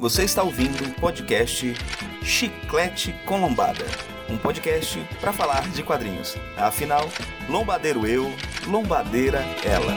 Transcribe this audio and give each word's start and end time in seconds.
Você 0.00 0.24
está 0.24 0.42
ouvindo 0.42 0.82
o 0.82 0.94
podcast 0.98 1.74
Chiclete 2.22 3.14
com 3.26 3.38
Lombada, 3.38 3.84
um 4.30 4.38
podcast 4.38 4.98
para 5.20 5.30
falar 5.30 5.68
de 5.68 5.82
quadrinhos. 5.82 6.38
Afinal, 6.56 7.06
lombadeiro 7.50 8.06
eu, 8.06 8.32
lombadeira 8.66 9.44
ela. 9.62 9.92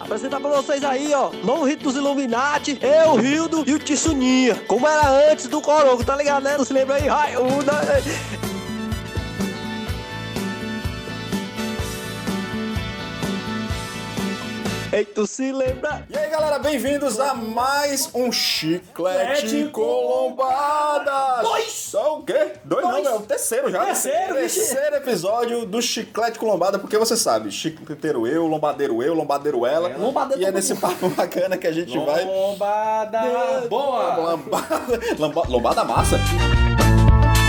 Apresentar 0.00 0.40
pra 0.40 0.48
vocês 0.48 0.82
aí, 0.82 1.12
ó, 1.12 1.30
novo 1.44 1.66
rito 1.66 1.82
dos 1.84 1.94
Illuminati, 1.94 2.78
eu, 2.80 3.16
Rildo 3.16 3.62
e 3.66 3.74
o 3.74 3.78
Tissuninha. 3.78 4.54
Como 4.66 4.88
era 4.88 5.30
antes 5.30 5.46
do 5.46 5.60
Corongo, 5.60 6.02
tá 6.02 6.16
ligado, 6.16 6.42
né? 6.42 6.56
Não 6.56 6.64
se 6.64 6.72
lembra 6.72 6.96
aí? 6.96 7.06
Ai, 7.06 7.36
o 7.36 7.62
da... 15.00 15.02
Ei, 15.02 15.04
tu 15.04 15.26
se 15.26 15.50
lembra? 15.50 16.04
E 16.10 16.16
aí 16.16 16.30
galera, 16.30 16.58
bem-vindos 16.58 17.18
a 17.18 17.32
mais 17.34 18.10
um 18.14 18.30
Chiclete 18.30 19.66
Colombada! 19.72 21.42
Dois! 21.42 21.70
Só 21.72 22.18
o 22.18 22.22
quê? 22.22 22.52
Dois, 22.64 22.84
não, 22.84 22.92
Dois. 22.92 23.06
é 23.06 23.14
o 23.14 23.20
terceiro 23.20 23.70
já. 23.70 23.84
Terceiro, 23.86 24.34
bicho. 24.34 24.56
Terceiro 24.56 24.96
episódio 24.96 25.64
do 25.64 25.80
Chiclete 25.80 26.38
Colombada, 26.38 26.78
porque 26.78 26.98
você 26.98 27.16
sabe, 27.16 27.50
chicleteiro 27.50 28.26
eu, 28.26 28.46
lombadeiro 28.46 29.02
eu, 29.02 29.14
lombadeiro 29.14 29.64
ela. 29.64 29.90
É, 29.90 29.96
lombadeiro 29.96 30.42
e 30.42 30.44
é 30.44 30.52
nesse 30.52 30.74
papo 30.74 31.08
bacana 31.10 31.56
que 31.56 31.66
a 31.66 31.72
gente 31.72 31.96
vai... 31.98 32.24
Lombada 32.24 33.20
boa! 33.68 34.16
Lombada, 34.16 34.80
lomba- 35.18 35.48
lombada 35.48 35.84
massa? 35.84 36.16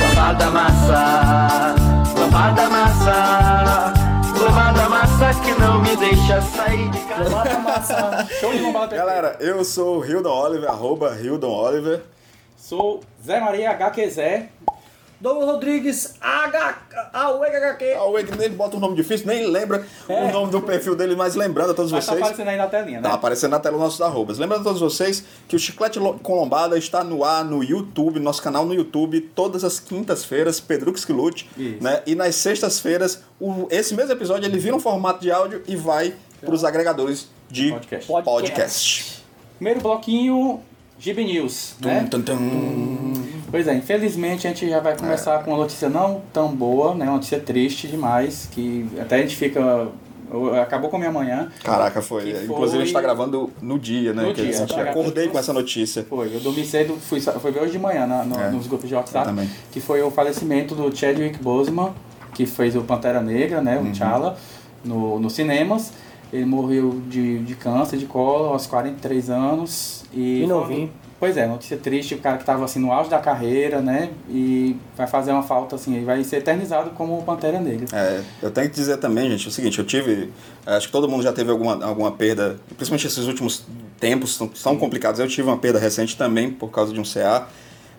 Lombada 0.01 0.49
massa, 0.51 1.75
lombada 2.17 2.69
massa, 2.69 3.93
lombada 4.41 4.89
massa 4.89 5.39
que 5.41 5.51
não 5.59 5.81
me 5.81 5.95
deixa 5.95 6.41
sair 6.41 6.89
de 6.89 6.99
casa. 7.01 7.59
Massa, 7.59 8.27
show 8.39 8.51
de 8.51 8.59
perfeito. 8.59 8.95
Galera, 8.95 9.37
eu 9.39 9.63
sou 9.63 9.99
o 9.99 10.05
Hildon 10.05 10.31
Oliver, 10.31 10.69
arroba 10.69 11.15
Hildon 11.15 11.53
Oliver. 11.53 12.01
Sou 12.57 13.01
Zé 13.23 13.39
Maria 13.39 13.71
HQZ. 13.71 14.17
Douglas 15.21 15.47
Rodrigues, 15.47 16.15
o 18.03 18.17
Egg 18.17 18.35
nele 18.35 18.55
bota 18.55 18.75
um 18.75 18.79
nome 18.79 18.95
difícil, 18.95 19.27
nem 19.27 19.45
lembra 19.45 19.85
o 20.09 20.31
nome 20.31 20.51
do 20.51 20.61
perfil 20.61 20.95
dele, 20.95 21.15
mas 21.15 21.35
lembrando 21.35 21.71
a 21.71 21.73
todos 21.75 21.91
É. 21.91 21.95
Mas 21.95 22.05
tá 22.07 22.13
vocês... 22.13 22.23
aparecendo 22.23 22.47
aí 22.47 22.57
na 22.57 22.67
telinha, 22.67 23.01
né? 23.01 23.07
Tá 23.07 23.13
aparecendo 23.13 23.51
na 23.51 23.59
tela 23.59 23.75
os 23.75 23.83
nossos 23.83 24.01
arrobas. 24.01 24.39
Lembrando 24.39 24.61
a 24.61 24.63
todos 24.63 24.81
vocês 24.81 25.23
que 25.47 25.55
o 25.55 25.59
Chiclete 25.59 25.99
com 26.23 26.35
Lombada 26.35 26.75
está 26.75 27.03
no 27.03 27.23
ar 27.23 27.45
no 27.45 27.63
YouTube, 27.63 28.19
nosso 28.19 28.41
canal 28.41 28.65
no 28.65 28.73
YouTube, 28.73 29.21
todas 29.35 29.63
as 29.63 29.79
quintas-feiras, 29.79 30.59
que 31.05 31.13
lute, 31.13 31.47
né? 31.79 32.01
E 32.07 32.15
nas 32.15 32.35
sextas-feiras, 32.35 33.23
esse 33.69 33.93
mesmo 33.93 34.13
episódio 34.13 34.47
ele 34.47 34.57
vira 34.57 34.75
um 34.75 34.79
formato 34.79 35.21
de 35.21 35.31
áudio 35.31 35.61
e 35.67 35.75
vai 35.75 36.15
para 36.41 36.55
os 36.55 36.63
agregadores 36.63 37.29
de 37.47 37.71
Podcast. 37.71 38.11
podcast. 38.11 39.23
Primeiro 39.57 39.81
bloquinho, 39.81 40.61
Gibi 40.97 41.23
News, 41.25 41.75
né? 41.79 42.07
Tum, 42.09 42.21
tum, 42.21 42.37
tum. 42.37 43.20
Pois 43.51 43.67
é, 43.67 43.75
infelizmente 43.75 44.47
a 44.47 44.49
gente 44.49 44.67
já 44.69 44.79
vai 44.79 44.97
começar 44.97 45.43
com 45.43 45.51
uma 45.51 45.57
notícia 45.57 45.89
não 45.89 46.21
tão 46.33 46.47
boa, 46.55 46.95
né? 46.95 47.05
Uma 47.05 47.13
notícia 47.15 47.39
triste 47.39 47.87
demais, 47.87 48.47
que 48.51 48.87
até 48.99 49.15
a 49.17 49.19
gente 49.19 49.35
fica... 49.35 49.87
Acabou 50.61 50.89
com 50.89 50.95
a 50.95 50.99
minha 50.99 51.11
manhã. 51.11 51.51
Caraca, 51.61 52.01
foi. 52.01 52.29
Inclusive 52.45 52.77
a 52.81 52.85
gente 52.85 52.93
tá 52.93 53.01
gravando 53.01 53.49
no 53.61 53.77
dia, 53.77 54.13
né? 54.13 54.23
No 54.23 54.33
que 54.33 54.41
dia, 54.41 54.51
a 54.51 54.53
gente 54.59 54.73
tá. 54.73 54.81
acordei 54.83 55.27
com 55.27 55.37
essa 55.37 55.51
notícia. 55.51 56.05
Foi, 56.09 56.33
eu 56.33 56.39
dormi 56.39 56.63
cedo, 56.65 56.95
fui, 56.95 57.19
fui 57.19 57.51
ver 57.51 57.59
hoje 57.63 57.73
de 57.73 57.79
manhã 57.79 58.07
na- 58.07 58.23
no- 58.23 58.39
É, 58.39 58.49
nos 58.49 58.65
grupos 58.65 58.87
de 58.87 58.95
WhatsApp, 58.95 59.29
que 59.73 59.81
foi 59.81 60.01
o 60.01 60.09
falecimento 60.09 60.73
do 60.73 60.95
Chadwick 60.95 61.37
Boseman, 61.43 61.91
que 62.33 62.45
fez 62.45 62.77
o 62.77 62.81
Pantera 62.81 63.19
Negra, 63.19 63.59
né, 63.59 63.75
o 63.77 63.81
Uhum. 63.81 63.91
T'Challa, 63.91 64.37
no, 64.85 65.19
nos 65.19 65.33
cinemas. 65.33 65.91
Ele 66.31 66.45
morreu 66.45 67.01
de, 67.09 67.39
de 67.39 67.55
câncer 67.55 67.97
de 67.97 68.05
colo 68.05 68.53
aos 68.53 68.65
43 68.65 69.29
anos. 69.29 70.05
E, 70.13 70.43
E 70.43 70.47
vi. 70.69 70.89
Pois 71.21 71.37
é, 71.37 71.45
notícia 71.45 71.77
triste, 71.77 72.15
o 72.15 72.17
cara 72.17 72.37
que 72.37 72.41
estava 72.41 72.65
assim 72.65 72.79
no 72.79 72.91
auge 72.91 73.07
da 73.07 73.19
carreira, 73.19 73.79
né, 73.79 74.09
e 74.27 74.75
vai 74.97 75.05
fazer 75.05 75.31
uma 75.31 75.43
falta 75.43 75.75
assim, 75.75 75.95
ele 75.95 76.03
vai 76.03 76.23
ser 76.23 76.37
eternizado 76.37 76.89
como 76.89 77.15
o 77.15 77.21
Pantera 77.21 77.59
Negra. 77.59 77.85
É, 77.93 78.23
eu 78.41 78.49
tenho 78.49 78.67
que 78.67 78.73
dizer 78.73 78.97
também, 78.97 79.29
gente, 79.29 79.47
o 79.47 79.51
seguinte, 79.51 79.77
eu 79.77 79.85
tive. 79.85 80.31
Acho 80.65 80.87
que 80.87 80.91
todo 80.91 81.07
mundo 81.07 81.21
já 81.21 81.31
teve 81.31 81.51
alguma, 81.51 81.85
alguma 81.85 82.11
perda, 82.11 82.59
principalmente 82.75 83.05
esses 83.05 83.27
últimos 83.27 83.63
tempos 83.99 84.35
são, 84.35 84.49
são 84.55 84.75
complicados. 84.75 85.19
Eu 85.19 85.27
tive 85.27 85.47
uma 85.47 85.59
perda 85.59 85.77
recente 85.77 86.17
também 86.17 86.49
por 86.49 86.69
causa 86.71 86.91
de 86.91 86.99
um 86.99 87.05
CA, 87.05 87.47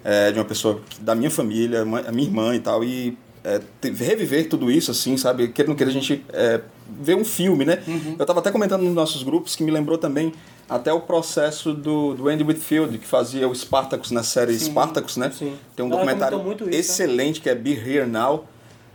é, 0.02 0.32
de 0.32 0.40
uma 0.40 0.44
pessoa 0.44 0.80
que- 0.90 1.00
da 1.00 1.14
minha 1.14 1.30
família, 1.30 1.82
a 1.82 2.10
minha 2.10 2.26
irmã 2.26 2.56
e 2.56 2.58
tal, 2.58 2.82
e 2.82 3.16
é, 3.44 3.60
reviver 3.84 4.48
tudo 4.48 4.68
isso, 4.68 4.90
assim, 4.90 5.16
sabe? 5.16 5.46
Não 5.66 5.76
queira, 5.76 5.90
a 5.90 5.94
gente 5.94 6.24
é, 6.32 6.60
ver 7.00 7.14
um 7.16 7.24
filme, 7.24 7.64
né? 7.64 7.78
Eu 8.18 8.26
tava 8.26 8.40
até 8.40 8.50
comentando 8.50 8.82
nos 8.82 8.94
nossos 8.94 9.22
grupos 9.22 9.54
que 9.54 9.62
me 9.62 9.70
lembrou 9.70 9.96
também 9.96 10.32
até 10.72 10.90
o 10.90 11.00
processo 11.00 11.74
do, 11.74 12.14
do 12.14 12.28
Andy 12.28 12.42
Whitfield, 12.42 12.96
que 12.96 13.06
fazia 13.06 13.46
o 13.46 13.54
Spartacus 13.54 14.10
na 14.10 14.22
série 14.22 14.58
Spartacus, 14.58 15.18
né? 15.18 15.30
Sim. 15.30 15.54
Tem 15.76 15.84
um 15.84 15.88
Ela 15.88 15.98
documentário 15.98 16.38
muito 16.38 16.64
isso, 16.64 16.70
né? 16.70 16.78
excelente 16.78 17.40
que 17.42 17.50
é 17.50 17.54
Be 17.54 17.72
Here 17.72 18.06
Now, 18.06 18.46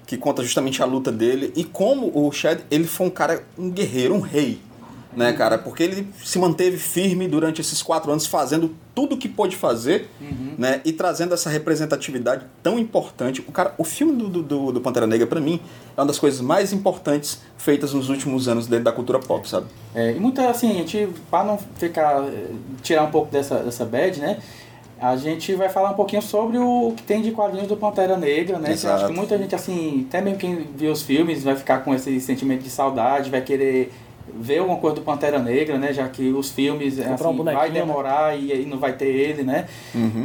que 0.08 0.18
conta 0.18 0.42
justamente 0.42 0.82
a 0.82 0.86
luta 0.86 1.12
dele 1.12 1.54
e 1.56 1.64
como 1.64 2.12
o 2.14 2.32
Chad, 2.32 2.62
ele 2.72 2.88
foi 2.88 3.06
um 3.06 3.10
cara, 3.12 3.44
um 3.56 3.70
guerreiro, 3.70 4.16
um 4.16 4.22
rei, 4.22 4.60
né, 5.16 5.34
cara? 5.34 5.58
Porque 5.58 5.82
ele 5.84 6.08
se 6.24 6.38
manteve 6.38 6.78
firme 6.78 7.28
durante 7.28 7.62
esses 7.62 7.82
quatro 7.82 8.12
anos, 8.12 8.26
fazendo 8.28 8.76
tudo 8.94 9.16
o 9.16 9.18
que 9.18 9.28
pôde 9.28 9.56
fazer, 9.56 10.10
né? 10.58 10.82
E 10.86 10.92
trazendo 10.92 11.34
essa 11.34 11.50
representatividade 11.50 12.46
tão 12.62 12.78
importante. 12.78 13.44
O 13.48 13.52
cara, 13.52 13.74
o 13.78 13.84
filme 13.84 14.14
do, 14.14 14.42
do- 14.44 14.72
do, 14.72 14.82
Pantera 14.82 15.08
Negra, 15.08 15.26
pra 15.28 15.40
mim, 15.40 15.60
é 15.96 16.00
uma 16.02 16.08
das 16.08 16.20
coisas 16.20 16.42
mais 16.42 16.72
importantes 16.74 17.42
feitas 17.58 17.94
nos 17.94 18.10
últimos 18.10 18.48
anos 18.48 18.68
dentro 18.68 18.86
da 18.86 18.92
cultura 18.92 19.20
pop, 19.20 19.48
sabe? 19.48 19.68
É, 19.96 20.12
e 20.12 20.20
muita 20.20 20.50
assim, 20.50 20.72
a 20.72 20.74
gente, 20.74 21.08
para 21.32 21.44
não 21.46 21.58
ficar, 21.78 22.24
eh, 22.24 22.48
tirar 22.82 23.04
um 23.04 23.12
pouco 23.12 23.32
dessa, 23.32 23.56
dessa 23.60 23.86
bad, 23.86 24.20
né? 24.20 24.38
A 25.00 25.16
gente 25.16 25.54
vai 25.54 25.70
falar 25.70 25.92
um 25.92 25.94
pouquinho 25.94 26.24
sobre 26.24 26.58
o 26.58 26.92
que 26.98 27.04
tem 27.04 27.22
de 27.22 27.30
quadrinhos 27.32 27.68
do 27.68 27.78
Pantera 27.78 28.18
Negra, 28.18 28.58
né? 28.58 28.70
Que 28.76 28.84
eu 28.86 28.92
acho 28.92 28.98
Exato. 29.04 29.08
que 29.08 29.14
muita 29.14 29.38
gente, 29.38 29.54
assim, 29.54 30.06
até 30.10 30.22
mesmo 30.22 30.40
quem 30.40 30.56
viu 30.76 30.92
os 30.92 31.04
filmes 31.04 31.44
vai 31.44 31.56
ficar 31.56 31.80
com 31.84 31.94
esse 31.94 32.20
sentimento 32.20 32.64
de 32.64 32.70
saudade, 32.72 33.30
vai 33.30 33.42
querer 33.42 33.92
ver 34.34 34.60
alguma 34.60 34.78
coisa 34.78 34.96
do 34.96 35.02
Pantera 35.02 35.40
Negra, 35.40 35.78
né? 35.78 35.94
Já 35.94 36.08
que 36.08 36.32
os 36.32 36.52
filmes, 36.52 37.00
assim, 37.00 37.26
um 37.26 37.44
vai 37.44 37.70
né? 37.70 37.80
demorar 37.80 38.38
e 38.38 38.52
aí 38.52 38.66
não 38.66 38.78
vai 38.78 38.94
ter 38.94 39.08
ele, 39.08 39.44
né? 39.44 39.68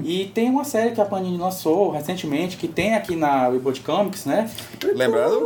E 0.04 0.30
tem 0.34 0.50
uma 0.50 0.64
série 0.64 0.92
que 0.92 1.00
a 1.00 1.04
Panini 1.04 1.38
lançou 1.38 1.90
recentemente, 1.90 2.56
que 2.56 2.68
tem 2.68 2.94
aqui 2.94 3.16
na 3.16 3.48
Reboot 3.48 3.80
Comics, 3.80 4.24
né? 4.24 4.50
Lembrando, 4.94 5.36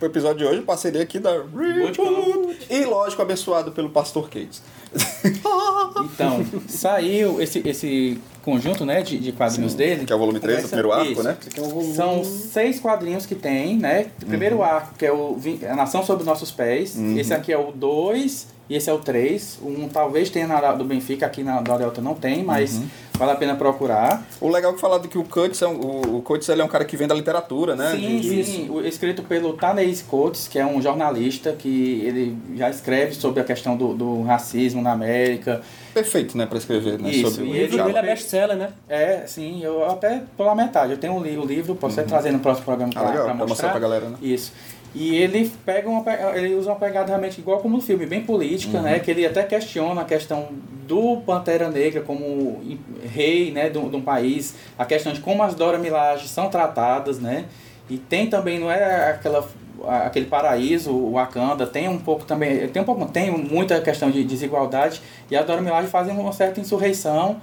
o 0.00 0.04
episódio 0.04 0.38
de 0.38 0.44
hoje, 0.44 0.62
parceria 0.62 1.02
aqui 1.02 1.18
da 1.18 1.32
Reboot 1.32 2.00
Reboot. 2.00 2.66
E, 2.70 2.84
lógico, 2.84 3.22
abençoado 3.22 3.72
pelo 3.72 3.90
Pastor 3.90 4.28
Cates. 4.28 4.62
Então, 6.00 6.44
saiu 6.68 7.40
esse, 7.40 7.62
esse 7.66 8.18
conjunto, 8.42 8.84
né, 8.84 9.02
de, 9.02 9.18
de 9.18 9.32
quadrinhos 9.32 9.74
dele. 9.74 10.04
Que 10.04 10.12
é 10.12 10.16
o 10.16 10.18
volume 10.18 10.40
3 10.40 10.62
do 10.64 10.68
Começa- 10.68 10.76
primeiro 10.76 10.92
arco, 10.92 11.12
isso. 11.12 11.22
né? 11.22 11.94
São 11.94 12.24
seis 12.24 12.80
quadrinhos 12.80 13.24
que 13.26 13.34
tem, 13.34 13.76
né? 13.78 14.06
O 14.22 14.26
primeiro 14.26 14.62
arco, 14.62 14.94
que 14.98 15.06
é 15.06 15.12
o 15.12 15.36
A 15.70 15.74
Nação 15.76 16.04
Sob 16.04 16.20
os 16.20 16.26
Nossos 16.26 16.50
Pés. 16.50 16.98
Esse 17.16 17.32
aqui 17.32 17.52
é 17.52 17.58
o 17.58 17.72
2 17.72 18.48
e 18.68 18.76
esse 18.76 18.88
é 18.90 18.92
o 18.92 18.98
3. 18.98 19.58
Um 19.62 19.88
talvez 19.88 20.30
tenha 20.30 20.46
na 20.46 20.72
do 20.72 20.84
Benfica, 20.84 21.26
aqui 21.26 21.42
na 21.42 21.60
da 21.60 21.76
Delta 21.78 22.00
não 22.02 22.14
tem, 22.14 22.42
mas 22.42 22.80
vale 23.14 23.32
a 23.32 23.36
pena 23.36 23.54
procurar. 23.54 24.26
O 24.40 24.48
legal 24.48 24.72
é 24.72 24.74
que 24.74 24.80
falar 24.80 24.98
do 24.98 25.08
que 25.08 25.16
o 25.16 25.24
Coates 25.24 25.62
é 25.62 25.66
um, 25.68 25.76
o, 25.80 26.16
o 26.18 26.22
Coates 26.22 26.48
ele 26.48 26.60
é 26.60 26.64
um 26.64 26.68
cara 26.68 26.84
que 26.84 26.96
vem 26.96 27.06
da 27.06 27.14
literatura, 27.14 27.74
né? 27.76 27.92
Sim, 27.96 28.18
De- 28.20 28.44
sim. 28.44 28.70
O- 28.70 28.80
Escrito 28.84 29.22
pelo 29.22 29.52
Tanei 29.54 29.94
Coates, 30.08 30.48
que 30.48 30.58
é 30.58 30.66
um 30.66 30.82
jornalista 30.82 31.52
que 31.52 32.02
ele 32.04 32.36
já 32.56 32.68
escreve 32.68 33.14
sobre 33.14 33.40
a 33.40 33.44
questão 33.44 33.76
do, 33.76 33.94
do 33.94 34.22
racismo 34.22 34.82
na 34.82 34.92
América. 34.92 35.62
Perfeito, 35.94 36.36
né, 36.36 36.44
pra 36.44 36.58
escrever, 36.58 36.98
né? 36.98 37.08
Isso, 37.10 37.30
sobre 37.30 37.46
e 37.46 37.50
o 37.50 37.54
livro 37.54 37.84
dele 37.84 37.98
é 37.98 38.02
best-seller, 38.02 38.56
né? 38.56 38.70
É, 38.88 39.22
sim, 39.26 39.62
eu 39.62 39.88
até 39.88 40.22
pela 40.36 40.54
metade. 40.54 40.92
Eu 40.92 40.98
tenho 40.98 41.14
o 41.14 41.22
li- 41.22 41.38
o 41.38 41.44
livro, 41.44 41.74
posso 41.76 41.98
até 42.00 42.08
trazer 42.08 42.32
no 42.32 42.40
próximo 42.40 42.64
programa 42.66 42.92
Ah, 42.96 43.00
pra 43.12 43.24
pra 43.24 43.34
mostrar 43.34 43.70
pra 43.70 43.78
galera, 43.80 44.08
né? 44.08 44.16
Isso. 44.20 44.52
E 44.94 45.16
ele 45.16 45.50
pega 45.64 45.88
uma, 45.88 46.04
ele 46.36 46.54
usa 46.54 46.70
uma 46.70 46.76
pegada 46.78 47.08
realmente 47.08 47.40
igual 47.40 47.58
como 47.58 47.76
no 47.76 47.82
filme, 47.82 48.06
bem 48.06 48.20
política, 48.22 48.76
Uhum. 48.78 48.82
né? 48.84 48.98
Que 49.00 49.10
ele 49.10 49.26
até 49.26 49.42
questiona 49.42 50.02
a 50.02 50.04
questão 50.04 50.48
do 50.86 51.16
Pantera 51.26 51.68
Negra 51.70 52.00
como 52.02 52.60
rei, 53.04 53.50
né, 53.50 53.68
de 53.70 53.78
um 53.78 53.88
de 53.88 53.96
um 53.96 54.02
país, 54.02 54.54
a 54.78 54.84
questão 54.84 55.12
de 55.12 55.20
como 55.20 55.42
as 55.42 55.54
Dora 55.54 55.78
Milaje 55.78 56.28
são 56.28 56.48
tratadas, 56.48 57.18
né? 57.18 57.46
E 57.90 57.96
tem 57.98 58.28
também, 58.28 58.58
não 58.58 58.70
é 58.70 59.10
aquela 59.10 59.46
aquele 59.86 60.26
paraíso, 60.26 60.90
o 60.92 61.12
Wakanda, 61.12 61.66
tem 61.66 61.88
um 61.88 61.98
pouco 61.98 62.24
também, 62.24 62.68
tem 62.68 62.82
um 62.82 62.84
pouco, 62.84 63.04
tem 63.06 63.30
muita 63.30 63.80
questão 63.80 64.10
de 64.10 64.22
desigualdade 64.24 65.00
e 65.30 65.36
a 65.36 65.42
Dora 65.42 65.60
Milaje 65.60 65.88
fazem 65.88 66.16
uma 66.16 66.32
certa 66.32 66.60
insurreição 66.60 67.36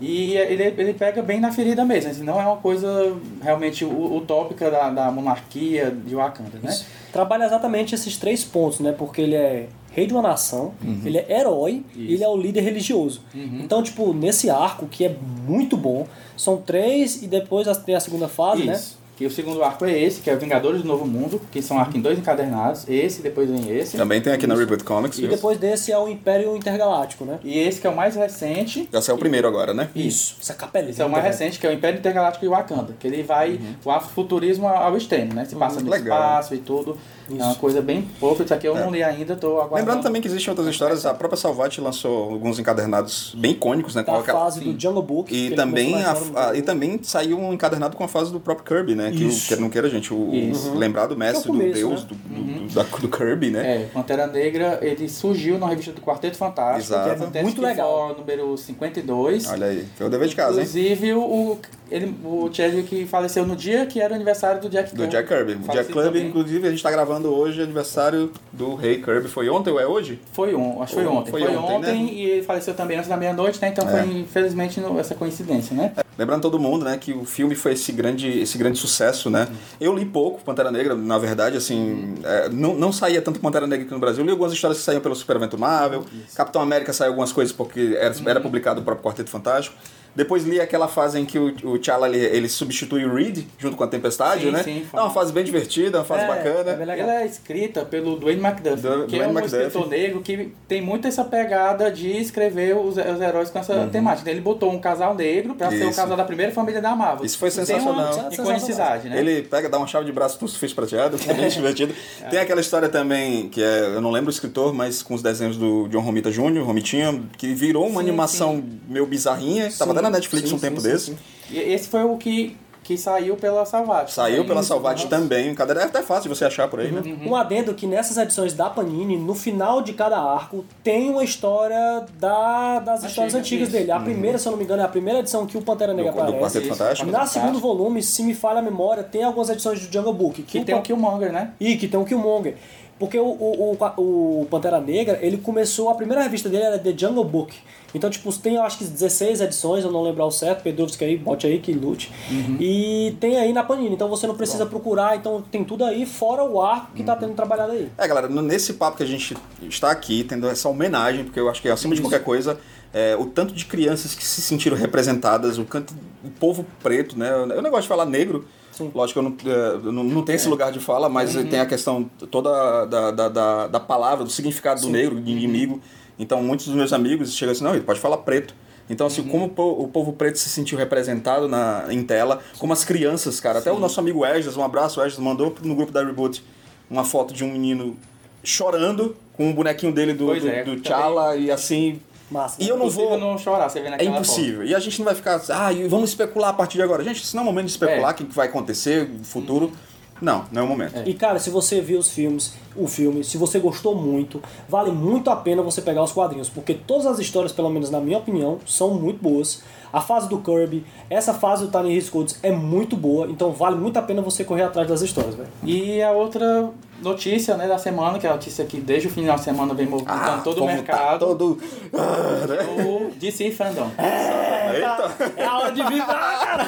e 0.00 0.34
ele, 0.36 0.62
ele 0.62 0.92
pega 0.92 1.22
bem 1.22 1.40
na 1.40 1.50
ferida 1.50 1.82
mesmo, 1.84 2.10
assim, 2.10 2.22
não 2.22 2.38
é 2.40 2.44
uma 2.44 2.56
coisa 2.58 3.16
realmente 3.42 3.82
utópica 3.84 4.70
da, 4.70 4.90
da 4.90 5.10
monarquia 5.10 5.90
de 5.90 6.14
Wakanda, 6.14 6.58
né? 6.62 6.70
Trabalha 7.12 7.44
exatamente 7.44 7.94
esses 7.94 8.16
três 8.18 8.44
pontos, 8.44 8.80
né? 8.80 8.92
Porque 8.92 9.22
ele 9.22 9.34
é 9.34 9.68
rei 9.92 10.06
de 10.06 10.12
uma 10.12 10.20
nação, 10.20 10.74
ele 11.06 11.16
é 11.16 11.40
herói 11.40 11.82
e 11.94 12.12
ele 12.12 12.22
é 12.22 12.28
o 12.28 12.36
líder 12.36 12.60
religioso. 12.60 13.22
Então, 13.64 13.82
tipo, 13.82 14.12
nesse 14.12 14.50
arco, 14.50 14.86
que 14.86 15.06
é 15.06 15.16
muito 15.46 15.74
bom, 15.78 16.06
são 16.36 16.58
três 16.58 17.22
e 17.22 17.26
depois 17.26 17.66
tem 17.78 17.94
a 17.94 18.00
segunda 18.00 18.28
fase, 18.28 18.64
né? 18.64 18.74
Que 19.16 19.24
o 19.24 19.30
segundo 19.30 19.62
arco 19.64 19.84
é 19.86 19.98
esse, 19.98 20.20
que 20.20 20.28
é 20.28 20.36
Vingadores 20.36 20.82
do 20.82 20.86
Novo 20.88 21.06
Mundo, 21.06 21.40
que 21.50 21.62
são 21.62 21.78
arcos 21.78 21.94
em 21.96 22.02
dois 22.02 22.18
encadernados. 22.18 22.86
Esse, 22.86 23.22
depois 23.22 23.48
vem 23.48 23.70
esse. 23.74 23.96
Também 23.96 24.20
tem 24.20 24.30
aqui 24.30 24.46
na 24.46 24.54
Reboot 24.54 24.84
Comics. 24.84 25.18
E 25.18 25.26
depois 25.26 25.58
desse 25.58 25.90
é 25.90 25.98
o 25.98 26.06
Império 26.06 26.54
Intergaláctico, 26.54 27.24
né? 27.24 27.38
E 27.42 27.58
esse 27.58 27.80
que 27.80 27.86
é 27.86 27.90
o 27.90 27.96
mais 27.96 28.14
recente. 28.14 28.86
Já 28.92 29.00
saiu 29.00 29.16
o 29.16 29.18
primeiro 29.18 29.48
agora, 29.48 29.72
né? 29.72 29.88
Isso. 29.94 30.36
Essa 30.40 30.52
capela. 30.52 30.90
Esse 30.90 31.00
é 31.00 31.04
o 31.06 31.08
mais 31.08 31.24
recente, 31.24 31.58
que 31.58 31.66
é 31.66 31.70
o 31.70 31.72
Império 31.72 31.98
Intergaláctico 31.98 32.44
e 32.44 32.48
Wakanda. 32.48 32.94
Que 33.00 33.06
ele 33.06 33.22
vai 33.22 33.58
o 33.82 33.90
afrofuturismo 33.90 34.68
ao 34.68 34.94
extremo, 34.96 35.32
né? 35.32 35.46
Se 35.46 35.56
passa 35.56 35.80
no 35.80 35.90
Legal. 35.90 36.18
espaço 36.18 36.54
e 36.54 36.58
tudo. 36.58 36.98
É 37.30 37.42
uma 37.42 37.54
coisa 37.56 37.80
bem 37.82 38.06
fofa. 38.20 38.44
Isso 38.44 38.54
aqui 38.54 38.66
eu 38.68 38.74
não 38.74 38.90
li 38.90 39.02
ainda, 39.02 39.34
tô 39.34 39.52
aguardando. 39.54 39.76
Lembrando 39.76 40.02
também 40.02 40.22
que 40.22 40.28
existem 40.28 40.50
outras 40.50 40.68
histórias, 40.68 41.04
a 41.06 41.12
própria 41.14 41.36
Salvati 41.36 41.80
lançou 41.80 42.30
alguns 42.32 42.58
encadernados 42.58 43.34
bem 43.36 43.52
icônicos, 43.52 43.94
né? 43.94 44.02
com 44.04 44.12
Da 44.12 44.18
aquela- 44.20 44.40
fase 44.40 44.60
do 44.60 44.80
Jungle 44.80 45.02
Book. 45.02 45.34
E 45.34 45.46
ele 45.46 45.56
também, 45.56 45.94
a- 46.02 46.12
a- 46.12 46.50
do- 46.52 46.56
e 46.58 46.62
também 46.62 47.00
saiu 47.02 47.38
um 47.38 47.52
encadernado 47.52 47.96
com 47.96 48.04
a 48.04 48.08
fase 48.08 48.30
do 48.30 48.38
próprio 48.38 48.64
Kirby, 48.64 48.94
né? 48.94 49.10
Que 49.10 49.24
o 49.24 49.28
Isso. 49.28 49.48
quer 49.48 49.58
não 49.58 49.68
queira, 49.68 49.88
gente, 49.90 50.12
o, 50.14 50.30
o 50.30 50.34
Isso. 50.34 50.72
lembrado 50.74 51.16
mestre 51.16 51.44
é 51.44 51.46
começo, 51.52 51.72
do 51.72 51.74
deus 51.88 52.04
né? 52.04 52.08
do, 52.10 52.68
do, 52.68 52.74
da- 52.74 52.82
do 52.98 53.08
Kirby, 53.08 53.50
né? 53.50 53.82
É, 53.82 53.84
Pantera 53.92 54.26
Negra, 54.26 54.78
ele 54.82 55.08
surgiu 55.08 55.58
na 55.58 55.66
revista 55.66 55.92
do 55.92 56.00
Quarteto 56.00 56.36
Fantástico. 56.36 56.94
Exato. 56.94 57.08
Que 57.10 57.14
acontece 57.22 57.44
Muito 57.44 57.60
legal. 57.62 58.14
número 58.16 58.56
52. 58.56 59.48
Olha 59.50 59.66
aí, 59.66 59.84
foi 59.96 60.06
o 60.06 60.10
dever 60.10 60.28
de 60.28 60.36
casa, 60.36 60.60
hein? 60.60 60.66
Inclusive, 60.66 61.12
o, 61.14 61.58
ele, 61.90 62.14
o 62.24 62.50
Chadwick 62.52 63.06
faleceu 63.06 63.46
no 63.46 63.54
dia 63.54 63.86
que 63.86 64.00
era 64.00 64.12
o 64.12 64.16
aniversário 64.16 64.60
do 64.60 64.68
Jack 64.68 64.94
Do 64.94 65.06
Jack 65.06 65.28
Kirby. 65.28 65.52
O 65.68 65.72
Jack 65.72 65.92
Kirby, 65.92 66.20
inclusive, 66.22 66.66
a 66.66 66.70
gente 66.70 66.82
tá 66.82 66.90
gravando 66.90 67.32
hoje 67.32 67.62
aniversário 67.62 68.32
do 68.52 68.74
Rei 68.74 69.00
Kirby. 69.00 69.28
Foi 69.28 69.48
ontem 69.48 69.70
ou 69.70 69.80
é 69.80 69.86
hoje? 69.86 70.20
Foi 70.32 70.54
um, 70.54 70.82
acho 70.82 70.94
que 70.94 71.02
foi 71.02 71.10
ontem. 71.10 71.30
foi 71.30 71.40
Foi, 71.42 71.56
ontem, 71.56 71.76
ontem, 71.76 72.04
né? 72.06 72.12
e 72.12 72.30
ele 72.30 72.42
faleceu 72.42 72.74
também 72.74 72.96
antes 72.96 73.08
da 73.08 73.16
meia-noite, 73.16 73.60
né? 73.60 73.68
Então 73.68 73.88
É. 73.88 74.02
foi, 74.02 74.18
infelizmente, 74.18 74.80
essa 74.98 75.14
coincidência, 75.14 75.76
né? 75.76 75.92
Lembrando 76.18 76.42
todo 76.42 76.58
mundo, 76.58 76.82
né, 76.82 76.96
que 76.96 77.12
o 77.12 77.26
filme 77.26 77.54
foi 77.54 77.74
esse 77.74 77.92
grande, 77.92 78.40
esse 78.40 78.56
grande 78.56 78.78
sucesso, 78.78 79.28
né? 79.28 79.48
Eu 79.78 79.94
li 79.94 80.06
pouco 80.06 80.42
Pantera 80.42 80.70
Negra, 80.70 80.94
na 80.94 81.18
verdade, 81.18 81.58
assim, 81.58 82.14
é, 82.24 82.48
não, 82.48 82.74
não 82.74 82.90
saía 82.90 83.20
tanto 83.20 83.38
Pantera 83.38 83.66
Negra 83.66 83.84
aqui 83.84 83.92
no 83.92 84.00
Brasil. 84.00 84.22
Eu 84.22 84.24
li 84.24 84.30
algumas 84.30 84.52
histórias 84.52 84.78
que 84.78 84.84
saíam 84.84 85.00
pelo 85.02 85.14
Super 85.14 85.36
Evento 85.36 85.58
Marvel. 85.58 86.04
Capitão 86.34 86.62
América 86.62 86.92
saiu 86.92 87.10
algumas 87.10 87.32
coisas 87.32 87.52
porque 87.52 87.96
era, 88.00 88.14
era 88.24 88.40
publicado 88.40 88.80
o 88.80 88.84
próprio 88.84 89.04
Quarteto 89.04 89.28
Fantástico. 89.28 89.76
Depois 90.16 90.44
li 90.44 90.58
aquela 90.60 90.88
fase 90.88 91.20
em 91.20 91.24
que 91.26 91.38
o, 91.38 91.54
o 91.64 91.78
T'Challa 91.78 92.08
ele, 92.08 92.18
ele 92.18 92.48
substitui 92.48 93.04
o 93.04 93.14
Reed 93.14 93.44
junto 93.58 93.76
com 93.76 93.84
a 93.84 93.86
Tempestade, 93.86 94.44
Sim, 94.46 94.50
né? 94.50 94.62
sim, 94.62 94.86
é 94.92 94.98
uma 95.00 95.10
fase 95.10 95.32
bem 95.32 95.44
divertida, 95.44 95.98
uma 95.98 96.04
fase 96.04 96.24
É, 96.24 96.26
bacana. 96.26 96.70
é. 96.94 96.98
Ela 96.98 97.22
é 97.22 97.26
escrita 97.26 97.84
pelo 97.84 98.16
Dwayne 98.18 98.40
McDuffie, 98.42 98.76
Du- 98.82 99.06
que 99.06 99.16
é 99.16 99.18
Dwayne 99.18 99.26
um 99.34 99.38
McDuffie. 99.38 99.66
escritor 99.66 99.88
negro 99.88 100.20
que 100.22 100.52
tem 100.66 100.80
muito 100.80 101.06
essa 101.06 101.22
pegada 101.24 101.90
de 101.90 102.10
escrever 102.16 102.74
os, 102.76 102.96
os 102.96 103.20
heróis 103.20 103.50
com 103.50 103.58
essa 103.58 103.86
temática. 103.92 104.30
Ele 104.30 104.40
botou 104.40 104.72
um 104.72 104.78
casal 104.78 105.14
negro 105.14 105.54
pra 105.54 105.68
ser 105.70 105.76
o 105.76 105.82
Uhum. 105.84 105.90
Isso. 105.90 106.00
casal 106.00 106.16
da 106.16 106.24
primeira 106.24 106.50
família 106.50 106.80
da 106.80 106.96
Marvel. 106.96 107.24
Isso 107.26 107.36
foi 107.38 107.50
sensacional. 107.50 108.14
uma 108.18 108.32
iconicidade, 108.32 109.08
né? 109.10 109.18
Ele 109.18 109.42
pega, 109.42 109.68
dá 109.68 109.76
uma 109.78 109.86
chave 109.86 110.06
de 110.06 110.12
braço 110.12 110.38
tudo 110.38 110.50
fez 110.52 110.72
prateado, 110.72 111.18
que 111.18 111.30
é 111.30 111.34
bem 111.34 111.48
divertido. 111.50 111.94
Tem 112.30 112.38
aquela 112.38 112.60
história 112.60 112.88
também, 112.88 113.48
que 113.48 113.62
é, 113.62 113.80
eu 113.96 114.00
não 114.00 114.10
lembro 114.10 114.28
o 114.28 114.32
escritor, 114.32 114.72
mas 114.72 115.02
com 115.02 115.14
os 115.14 115.22
desenhos 115.22 115.56
do 115.56 115.88
John 115.88 116.00
Romita 116.00 116.30
Jr., 116.30 116.62
Romitinha, 116.62 117.20
que 117.36 117.52
virou 117.52 117.86
uma 117.86 118.00
Sim, 118.00 118.08
animação 118.08 118.64
meio 118.88 119.04
bizarrinha, 119.06 119.68
tava 119.78 119.92
até 119.92 120.05
na 120.10 120.16
Netflix 120.16 120.48
sim, 120.48 120.54
um 120.54 120.58
tempo 120.58 120.80
sim, 120.80 120.88
desse. 120.88 121.04
sim, 121.06 121.18
E 121.50 121.58
esse 121.58 121.88
foi 121.88 122.02
o 122.04 122.16
que, 122.16 122.56
que 122.82 122.96
saiu 122.96 123.34
pela 123.36 123.64
Salvati. 123.66 124.12
Saiu 124.12 124.44
pela 124.44 124.62
Salvati 124.62 125.08
também, 125.08 125.52
cada 125.56 125.74
é 125.80 125.84
até 125.84 126.02
fácil 126.02 126.30
de 126.30 126.36
você 126.38 126.44
achar 126.44 126.68
por 126.68 126.78
aí, 126.78 126.92
né? 126.92 127.02
Um 127.26 127.34
adendo 127.34 127.74
que 127.74 127.84
nessas 127.86 128.16
edições 128.16 128.52
da 128.52 128.70
Panini, 128.70 129.16
no 129.16 129.34
final 129.34 129.82
de 129.82 129.92
cada 129.92 130.16
arco, 130.18 130.64
tem 130.84 131.10
uma 131.10 131.24
história 131.24 132.06
da- 132.18 132.78
das 132.78 133.02
histórias 133.02 133.34
Antiga, 133.34 133.38
antigas 133.64 133.68
isso. 133.68 133.76
dele. 133.76 133.90
A 133.90 133.98
primeira, 134.00 134.38
se 134.38 134.46
eu 134.46 134.52
não 134.52 134.58
me 134.58 134.64
engano, 134.64 134.82
é 134.82 134.84
a 134.84 134.88
primeira 134.88 135.18
edição 135.18 135.46
que 135.46 135.58
o 135.58 135.62
Pantera 135.62 135.92
Negra 135.92 136.12
Do- 136.12 136.16
do 136.16 136.22
aparece. 136.22 136.40
Quarteto 136.44 136.66
Isso, 136.66 136.76
Fantástico. 136.76 137.10
Na 137.10 137.26
segundo 137.26 137.58
volume, 137.58 138.02
se 138.02 138.22
me 138.22 138.34
falha 138.34 138.60
a 138.60 138.62
memória, 138.62 139.02
tem 139.02 139.24
algumas 139.24 139.50
edições 139.50 139.84
do 139.84 139.92
Jungle 139.92 140.12
Book. 140.14 140.42
Que 140.44 140.58
o 140.60 140.64
tem 140.64 140.74
o 140.76 140.82
Killmonger, 140.82 141.32
né? 141.32 141.50
E 141.58 141.76
que 141.76 141.88
tem 141.88 141.98
o 141.98 142.04
Killmonger. 142.04 142.54
Porque 142.98 143.18
o, 143.18 143.26
o, 143.26 143.76
o, 143.96 144.40
o 144.42 144.46
Pantera 144.46 144.80
Negra, 144.80 145.18
ele 145.20 145.36
começou, 145.36 145.90
a 145.90 145.94
primeira 145.94 146.22
revista 146.22 146.48
dele 146.48 146.64
era 146.64 146.78
The 146.78 146.94
Jungle 146.96 147.24
Book. 147.24 147.54
Então, 147.94 148.10
tipo, 148.10 148.32
tem 148.38 148.56
eu 148.56 148.62
acho 148.62 148.78
que 148.78 148.84
16 148.84 149.40
edições, 149.40 149.84
eu 149.84 149.90
não 149.90 150.02
lembro 150.02 150.22
ao 150.22 150.30
certo, 150.30 150.62
Pedrovski 150.62 151.04
aí, 151.04 151.16
bote 151.16 151.46
aí 151.46 151.58
que 151.58 151.72
lute. 151.72 152.12
E 152.60 153.16
tem 153.20 153.38
aí 153.38 153.52
na 153.52 153.62
Panini, 153.62 153.94
então 153.94 154.08
você 154.08 154.26
não 154.26 154.34
precisa 154.34 154.66
procurar, 154.66 155.16
então 155.16 155.42
tem 155.50 155.64
tudo 155.64 155.84
aí, 155.84 156.04
fora 156.04 156.44
o 156.44 156.60
arco 156.60 156.92
que 156.94 157.02
tá 157.02 157.16
tendo 157.16 157.34
trabalhado 157.34 157.72
aí. 157.72 157.90
É, 157.96 158.06
galera, 158.06 158.28
nesse 158.28 158.74
papo 158.74 158.96
que 158.96 159.02
a 159.02 159.06
gente 159.06 159.36
está 159.62 159.90
aqui, 159.90 160.24
tendo 160.24 160.46
essa 160.46 160.68
homenagem, 160.68 161.24
porque 161.24 161.40
eu 161.40 161.48
acho 161.48 161.62
que 161.62 161.68
acima 161.68 161.94
de 161.94 162.02
qualquer 162.02 162.22
coisa, 162.22 162.58
é, 162.92 163.16
o 163.16 163.26
tanto 163.26 163.54
de 163.54 163.64
crianças 163.64 164.14
que 164.14 164.24
se 164.24 164.42
sentiram 164.42 164.76
representadas, 164.76 165.58
o 165.58 165.64
canto 165.64 165.94
o 166.24 166.30
povo 166.30 166.66
preto, 166.82 167.18
né? 167.18 167.30
Eu 167.30 167.62
não 167.62 167.70
gosto 167.70 167.82
de 167.82 167.88
falar 167.88 168.04
negro, 168.04 168.46
Sim. 168.76 168.90
lógico 168.94 169.20
que 169.20 169.26
eu 169.26 169.30
não, 169.30 169.54
é, 169.54 169.78
não, 169.92 170.04
não 170.04 170.22
tenho 170.22 170.36
esse 170.36 170.48
lugar 170.48 170.70
de 170.70 170.78
fala, 170.80 171.08
mas 171.08 171.34
tem 171.34 171.58
a 171.60 171.66
questão 171.66 172.04
toda 172.30 172.84
da, 172.86 173.10
da, 173.10 173.28
da, 173.28 173.66
da 173.68 173.80
palavra, 173.80 174.24
do 174.24 174.30
significado 174.30 174.80
do 174.82 174.88
negro, 174.90 175.18
de 175.20 175.32
inimigo. 175.32 175.80
Então, 176.18 176.42
muitos 176.42 176.66
dos 176.66 176.74
meus 176.74 176.92
amigos 176.92 177.34
chegam 177.34 177.52
assim, 177.52 177.64
não, 177.64 177.74
ele 177.74 177.84
pode 177.84 178.00
falar 178.00 178.18
preto. 178.18 178.54
Então, 178.88 179.06
assim, 179.06 179.22
como 179.24 179.46
o 179.46 179.48
po- 179.48 179.82
o 179.82 179.88
povo 179.88 180.12
preto 180.12 180.38
se 180.38 180.48
sentiu 180.48 180.78
representado 180.78 181.48
na, 181.48 181.86
em 181.90 182.02
tela, 182.02 182.40
como 182.58 182.72
as 182.72 182.84
crianças, 182.84 183.40
cara. 183.40 183.58
Até 183.58 183.72
o 183.72 183.78
nosso 183.78 183.98
amigo 183.98 184.24
Esdras, 184.24 184.56
um 184.56 184.62
abraço, 184.62 185.00
o 185.00 185.22
mandou 185.22 185.54
no 185.62 185.74
grupo 185.74 185.90
da 185.90 186.04
Reboot 186.04 186.44
uma 186.88 187.02
foto 187.04 187.34
de 187.34 187.42
um 187.42 187.50
menino 187.52 187.96
chorando 188.44 189.16
com 189.32 189.48
um 189.48 189.52
bonequinho 189.52 189.92
dele 189.92 190.14
do, 190.14 190.26
Pois 190.26 190.42
do, 190.42 190.48
é, 190.48 190.62
do. 190.62 190.76
T'Challa 190.80 191.36
e 191.36 191.50
assim... 191.50 192.00
Massa. 192.30 192.62
E 192.62 192.68
eu 192.68 192.76
não 192.76 192.90
vou... 192.90 193.18
não 193.18 193.38
chorar, 193.38 193.68
você 193.68 193.80
vê 193.80 193.86
É 193.86 193.90
naquela 193.90 194.10
impossível. 194.10 194.64
E 194.64 194.74
a 194.74 194.78
gente 194.80 194.98
não 194.98 195.04
vai 195.04 195.14
ficar, 195.14 195.40
ah, 195.48 195.72
e 195.72 195.86
vamos 195.86 196.10
especular 196.10 196.50
a 196.50 196.52
partir 196.52 196.76
de 196.76 196.82
agora. 196.82 197.04
Gente, 197.04 197.22
isso 197.22 197.36
não 197.36 197.42
é 197.42 197.44
o 197.44 197.46
momento 197.46 197.66
de 197.66 197.72
especular 197.72 198.10
É. 198.10 198.12
o 198.12 198.16
que 198.16 198.34
vai 198.34 198.48
acontecer 198.48 199.08
no 199.08 199.24
futuro. 199.24 199.72
Não, 200.20 200.46
não 200.50 200.62
é 200.62 200.64
o 200.64 200.68
momento. 200.68 201.02
E 201.06 201.12
cara, 201.12 201.38
se 201.38 201.50
você 201.50 201.80
viu 201.80 201.98
os 201.98 202.10
filmes, 202.10 202.54
o 202.74 202.86
filme, 202.88 203.22
se 203.22 203.36
você 203.36 203.58
gostou 203.58 203.94
muito, 203.94 204.42
vale 204.68 204.90
muito 204.90 205.28
a 205.30 205.36
pena 205.36 205.62
você 205.62 205.82
pegar 205.82 206.02
os 206.02 206.10
quadrinhos, 206.12 206.48
porque 206.48 206.72
todas 206.72 207.06
as 207.06 207.18
histórias, 207.18 207.52
pelo 207.52 207.68
menos 207.68 207.90
na 207.90 208.00
minha 208.00 208.16
opinião, 208.18 208.58
são 208.66 208.94
muito 208.94 209.22
boas. 209.22 209.62
A 209.92 210.00
fase 210.00 210.28
do 210.28 210.38
Kirby, 210.38 210.84
essa 211.08 211.32
fase 211.32 211.66
do 211.66 211.70
Tiny 211.70 211.96
His 211.96 212.10
Codes 212.10 212.38
é 212.42 212.50
muito 212.50 212.96
boa, 212.96 213.26
então 213.28 213.52
vale 213.52 213.76
muito 213.76 213.98
a 213.98 214.02
pena 214.02 214.20
você 214.20 214.42
correr 214.42 214.62
atrás 214.62 214.88
das 214.88 215.00
histórias, 215.00 215.34
velho. 215.34 215.48
E 215.62 216.02
a 216.02 216.12
outra 216.12 216.70
notícia 217.02 217.56
né, 217.56 217.66
da 217.68 217.78
semana, 217.78 218.18
que 218.18 218.26
é 218.26 218.30
a 218.30 218.32
notícia 218.34 218.64
que 218.64 218.80
desde 218.80 219.08
o 219.08 219.10
final 219.10 219.36
da 219.36 219.42
semana 219.42 219.74
vem 219.74 219.86
movimentando 219.86 220.42
todo 220.42 220.62
o 220.62 220.66
tá 220.66 220.72
mercado, 220.72 221.26
todo... 221.26 221.58
Ah, 221.92 222.46
né? 222.46 222.84
o 222.84 223.10
DC 223.14 223.50
Fandom. 223.52 223.90
Eita! 223.98 225.32
É 225.36 225.44
a 225.44 225.58
hora 225.58 225.72
de 225.72 225.82
vibrar, 225.82 226.40
cara! 226.40 226.66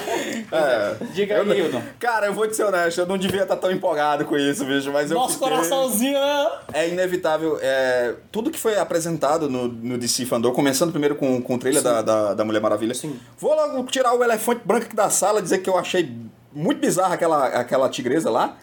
É. 0.53 0.97
Diga 1.13 1.35
Eu 1.37 1.51
aí, 1.51 1.61
Hildon. 1.61 1.83
Cara, 1.99 2.27
eu 2.27 2.35
vou 2.35 2.47
te 2.47 2.57
ser 2.57 2.65
honesto, 2.65 2.99
eu 2.99 3.07
não 3.07 3.19
devia 3.19 3.43
estar 3.43 3.57
tão 3.57 3.71
empolgado 3.71 4.25
com 4.25 4.37
isso, 4.37 4.65
bicho, 4.65 4.91
mas 4.93 5.11
eu 5.11 5.17
Nosso 5.19 5.35
fiquei- 5.35 5.49
coraçãozinho, 5.49 6.19
né? 6.19 6.51
É 6.73 6.89
inevitável. 6.89 7.59
É, 7.61 8.15
tudo 8.31 8.51
que 8.51 8.59
foi 8.59 8.79
apresentado 8.79 9.49
no, 9.49 9.69
no 9.69 9.99
DC 9.99 10.27
Fandom, 10.27 10.53
começando 10.53 10.91
primeiro 10.91 11.15
com, 11.15 11.41
com 11.43 11.55
o 11.55 11.59
trailer 11.59 11.83
da, 11.83 12.03
da, 12.03 12.35
da 12.35 12.45
Mulher 12.45 12.61
Maravilha. 12.61 12.95
Sim. 12.95 13.19
Vou 13.39 13.55
logo 13.55 13.85
tirar 13.85 14.15
o 14.15 14.23
elefante 14.23 14.61
branco 14.65 14.87
aqui 14.87 14.97
da 14.97 15.11
sala, 15.11 15.43
dizer 15.43 15.59
que 15.59 15.69
eu 15.69 15.77
achei 15.77 16.11
muito 16.53 16.81
bizarra 16.81 17.15
aquela, 17.15 17.47
aquela 17.47 17.89
tigresa 17.89 18.31
lá. 18.31 18.57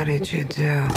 What 0.00 0.06
did 0.06 0.32
you 0.32 0.44
do? 0.44 0.88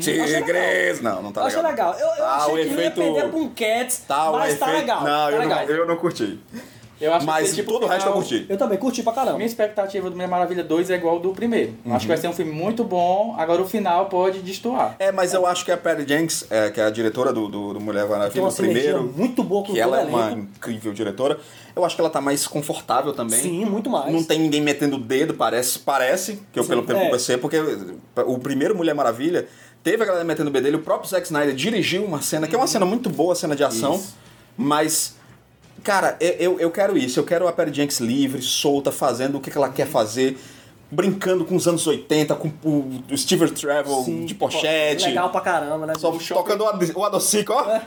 Tigresa! 0.00 1.02
Não, 1.02 1.22
não 1.22 1.32
tá 1.32 1.42
Eu 1.42 1.46
achei 1.46 1.62
legal. 1.62 1.92
legal. 1.92 1.98
Eu, 1.98 2.16
eu 2.18 2.24
Ah, 2.24 2.36
achei 2.36 2.52
o 2.54 2.56
que 2.56 2.64
não 2.64 2.80
ia 2.80 2.86
efeito- 2.88 2.94
perder 3.14 3.28
pra 3.30 3.38
um 3.38 3.48
Cats, 3.50 3.98
Tá, 4.06 4.30
mas 4.32 4.58
tá 4.58 4.66
efeito- 4.66 4.80
legal. 4.80 5.00
Não, 5.00 5.06
tá 5.06 5.30
eu, 5.32 5.38
legal. 5.38 5.66
não, 5.66 5.74
eu 5.74 5.86
não 5.86 5.96
curti. 5.96 6.40
Eu 7.00 7.12
acho 7.12 7.26
Mas 7.26 7.50
que 7.50 7.56
tipo, 7.56 7.72
todo 7.72 7.84
o 7.84 7.86
resto 7.86 8.08
eu 8.08 8.12
curti. 8.12 8.46
Eu 8.48 8.56
também 8.56 8.78
curti 8.78 9.02
pra 9.02 9.12
caramba. 9.12 9.36
Minha 9.36 9.46
expectativa 9.46 10.08
do 10.08 10.16
Mulher 10.16 10.28
Maravilha 10.28 10.62
2 10.62 10.90
é 10.90 10.94
igual 10.94 11.16
ao 11.16 11.20
do 11.20 11.32
primeiro. 11.32 11.74
Uhum. 11.84 11.94
Acho 11.94 12.04
que 12.04 12.08
vai 12.08 12.16
ser 12.16 12.28
um 12.28 12.32
filme 12.32 12.52
muito 12.52 12.84
bom, 12.84 13.34
agora 13.38 13.60
o 13.60 13.66
final 13.66 14.06
pode 14.06 14.40
destoar. 14.40 14.96
É, 14.98 15.10
mas 15.10 15.34
eu 15.34 15.46
acho 15.46 15.64
que 15.64 15.72
a 15.72 15.76
Patty 15.76 16.06
Jenks, 16.06 16.46
é, 16.50 16.70
que 16.70 16.80
é 16.80 16.84
a 16.84 16.90
diretora 16.90 17.32
do, 17.32 17.48
do, 17.48 17.74
do 17.74 17.80
Mulher 17.80 18.08
Maravilha, 18.08 18.42
uma 18.42 18.50
do 18.50 18.56
primeiro, 18.56 19.12
muito 19.16 19.42
boa 19.42 19.64
com 19.64 19.72
que 19.72 19.80
ela 19.80 20.00
é 20.00 20.04
uma 20.04 20.32
elenco. 20.32 20.48
incrível 20.56 20.92
diretora, 20.92 21.38
eu 21.74 21.84
acho 21.84 21.94
que 21.94 22.00
ela 22.00 22.10
tá 22.10 22.20
mais 22.20 22.46
confortável 22.46 23.12
também. 23.12 23.40
Sim, 23.40 23.64
muito 23.64 23.90
mais. 23.90 24.12
Não 24.12 24.22
tem 24.22 24.38
ninguém 24.38 24.60
metendo 24.60 24.96
o 24.96 25.00
dedo, 25.00 25.34
parece, 25.34 25.78
parece, 25.80 26.40
que 26.52 26.58
eu 26.58 26.62
Sim, 26.62 26.68
pelo 26.68 26.82
tempo 26.82 27.00
é. 27.00 27.10
pensei, 27.10 27.36
porque 27.36 27.58
o 28.26 28.38
primeiro 28.38 28.76
Mulher 28.76 28.94
Maravilha 28.94 29.48
teve 29.82 30.02
a 30.02 30.06
galera 30.06 30.24
metendo 30.24 30.48
o 30.48 30.52
dedo 30.52 30.62
dele, 30.64 30.76
o 30.76 30.82
próprio 30.82 31.08
Zack 31.10 31.26
Snyder 31.26 31.54
dirigiu 31.54 32.04
uma 32.04 32.22
cena, 32.22 32.46
que 32.46 32.54
é 32.54 32.58
uma 32.58 32.66
cena 32.66 32.86
muito 32.86 33.10
boa, 33.10 33.34
cena 33.34 33.54
de 33.54 33.62
ação, 33.62 33.96
Isso. 33.96 34.16
mas, 34.56 35.16
cara, 35.84 36.16
eu, 36.18 36.58
eu, 36.58 36.70
quero 36.70 36.96
isso, 36.96 37.20
eu 37.20 37.24
quero 37.24 37.46
a 37.46 37.52
Perry 37.52 37.72
Jenks 37.72 38.00
livre, 38.00 38.40
solta, 38.42 38.90
fazendo 38.90 39.36
o 39.36 39.40
que 39.40 39.56
ela 39.56 39.68
quer 39.68 39.86
fazer, 39.86 40.38
brincando 40.90 41.44
com 41.44 41.54
os 41.54 41.68
anos 41.68 41.86
80, 41.86 42.34
com 42.36 42.48
o, 42.64 43.02
o 43.10 43.18
Steve 43.18 43.50
Trevor 43.50 44.04
Sim, 44.04 44.24
de 44.24 44.34
pô, 44.34 44.48
pochete, 44.48 45.06
Legal 45.06 45.30
pra 45.30 45.42
caramba, 45.42 45.86
né? 45.86 45.94
só 45.98 46.10
tocando 46.10 46.64
o 46.64 47.04
adocico, 47.04 47.52
ó. 47.52 47.70
É. 47.70 47.82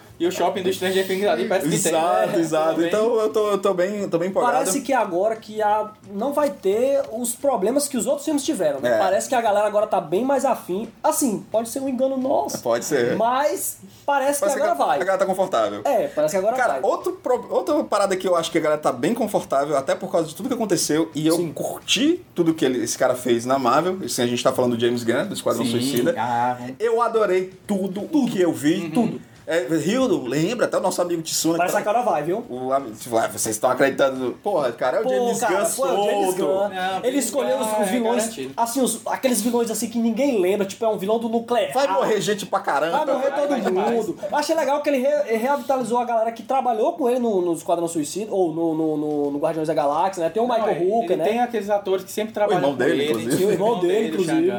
E 0.18 0.26
o, 0.26 0.30
shopping 0.32 0.62
do 0.62 0.72
Stranger 0.72 1.06
Things 1.06 1.26
ali 1.26 1.48
parece 1.48 1.68
que 1.68 1.78
tem. 1.82 1.92
Exato, 1.92 2.30
né? 2.30 2.38
exato. 2.38 2.74
Também. 2.74 2.86
Então 2.88 3.14
eu 3.20 3.28
tô, 3.30 3.48
eu 3.50 3.58
tô 3.58 3.74
bem, 3.74 4.08
tô 4.08 4.18
bem 4.18 4.28
empolgado. 4.28 4.54
Parece 4.54 4.80
que 4.80 4.92
agora 4.92 5.34
que 5.36 5.60
a, 5.60 5.90
não 6.12 6.32
vai 6.32 6.50
ter 6.50 7.02
os 7.12 7.34
problemas 7.34 7.88
que 7.88 7.96
os 7.96 8.06
outros 8.06 8.24
filmes 8.24 8.44
tiveram, 8.44 8.80
né? 8.80 8.94
É. 8.94 8.98
Parece 8.98 9.28
que 9.28 9.34
a 9.34 9.40
galera 9.40 9.66
agora 9.66 9.86
tá 9.88 10.00
bem 10.00 10.24
mais 10.24 10.44
afim. 10.44 10.88
Assim, 11.02 11.44
pode 11.50 11.68
ser 11.68 11.80
um 11.80 11.88
engano 11.88 12.16
nosso. 12.16 12.60
Pode 12.62 12.84
ser. 12.84 13.16
Mas 13.16 13.78
parece, 14.06 14.38
Parece 14.40 14.56
que 14.56 14.62
agora 14.62 14.70
a, 14.82 14.86
vai. 14.86 14.96
a 15.00 15.04
galera 15.04 15.18
tá 15.18 15.26
confortável. 15.26 15.80
É, 15.84 16.06
parece 16.08 16.32
que 16.34 16.38
agora 16.38 16.56
Cara, 16.56 16.72
vai. 16.74 16.82
outro, 16.82 17.12
pro- 17.22 17.46
outra 17.50 17.82
parada 17.84 18.16
que 18.16 18.28
eu 18.28 18.36
acho 18.36 18.50
que 18.52 18.58
a 18.58 18.60
galera 18.60 18.80
tá 18.80 18.92
bem 18.92 19.14
confortável, 19.14 19.76
até 19.76 19.94
por 19.96 20.10
causa 20.12 20.28
de 20.28 20.34
tudo 20.36 20.48
que 20.48 20.54
aconteceu, 20.54 21.10
e 21.14 21.26
eu 21.26 21.36
Sim. 21.36 21.52
curti 21.52 22.24
tudo 22.34 22.54
que 22.54 22.64
ele- 22.64 22.84
esse 22.84 22.96
cara 22.96 23.16
fez 23.16 23.44
na 23.44 23.58
Marvel. 23.58 23.98
Assim, 24.04 24.22
a 24.22 24.26
gente 24.28 24.42
tá 24.44 24.52
falando 24.52 24.76
do 24.76 24.80
James 24.80 25.02
Gunn, 25.02 25.26
do 25.26 25.34
Esquadrão 25.34 25.64
Sim. 25.64 25.72
Suicida. 25.72 26.14
Ah, 26.16 26.56
Eu 26.78 27.02
adorei 27.02 27.52
tudo, 27.66 28.08
o 28.12 28.26
que 28.26 28.40
eu 28.40 28.52
vi. 28.52 28.74
Uhum. 28.84 28.90
Tudo. 28.90 29.33
É, 29.46 29.66
Hildo, 29.86 30.24
lembra? 30.24 30.64
Até 30.66 30.78
o 30.78 30.80
nosso 30.80 31.02
amigo 31.02 31.20
Tsuna. 31.22 31.64
Que 31.66 31.70
tá- 31.70 31.78
agora 31.78 32.00
vai, 32.02 32.22
viu? 32.22 32.38
o, 32.48 32.70
tipo, 32.98 33.16
ah, 33.18 33.28
vocês 33.28 33.54
estão 33.56 33.68
acreditando. 33.70 34.32
Porra, 34.42 34.72
cara, 34.72 34.96
é 34.96 35.00
o 35.00 35.02
Pô, 35.02 35.08
James 35.10 35.40
cara, 35.40 35.54
Gunn 35.54 35.70
pô, 35.76 35.86
é 35.86 35.92
o 35.92 36.04
James 36.04 36.24
solto. 36.24 36.42
Gunn. 36.46 36.68
Não, 36.68 37.04
Ele 37.04 37.18
escolheu 37.18 37.58
os, 37.58 37.78
os 37.82 37.88
vilões, 37.90 38.22
garantido. 38.22 38.54
assim, 38.56 38.80
os- 38.80 39.00
aqueles 39.06 39.42
vilões 39.42 39.70
assim 39.70 39.88
que 39.90 39.98
ninguém 39.98 40.40
lembra, 40.40 40.66
tipo, 40.66 40.82
é 40.84 40.88
um 40.88 40.96
vilão 40.96 41.18
do 41.18 41.28
nuclear. 41.28 41.72
Vai 41.74 41.86
morrer 41.88 42.20
gente 42.22 42.46
pra 42.46 42.60
caramba. 42.60 43.04
Vai 43.04 43.14
morrer 43.16 43.30
todo 43.32 43.48
vai 43.48 43.60
demais. 43.60 43.90
mundo. 44.06 44.18
Achei 44.32 44.54
legal 44.56 44.80
que 44.82 44.88
ele 44.88 44.98
re- 44.98 45.36
reavitalizou 45.36 45.98
a 45.98 46.04
galera 46.04 46.32
que 46.32 46.42
trabalhou 46.42 46.94
com 46.94 47.08
ele 47.10 47.18
no, 47.18 47.42
no 47.42 47.52
Esquadrão 47.52 47.86
Suicida, 47.86 48.32
ou 48.32 48.52
no, 48.52 48.74
no, 48.74 48.96
no- 48.96 49.30
no 49.32 49.38
Guardiões 49.38 49.68
da 49.68 49.74
Galáxia, 49.74 50.22
né? 50.24 50.30
Tem 50.30 50.42
o 50.42 50.46
Não, 50.46 50.54
Michael 50.54 50.76
ele 50.76 50.84
né? 51.16 51.24
Tem 51.24 51.40
aqueles 51.40 51.68
atores 51.68 52.04
que 52.04 52.10
sempre 52.10 52.32
trabalham 52.32 52.60
irmão 52.60 52.72
com 52.72 52.78
dele, 52.78 53.02
ele. 53.04 53.10
inclusive. 53.12 53.36
Sim, 53.36 53.44
o 53.46 53.50
irmão 53.52 53.78
dele, 53.80 54.08
inclusive. 54.08 54.52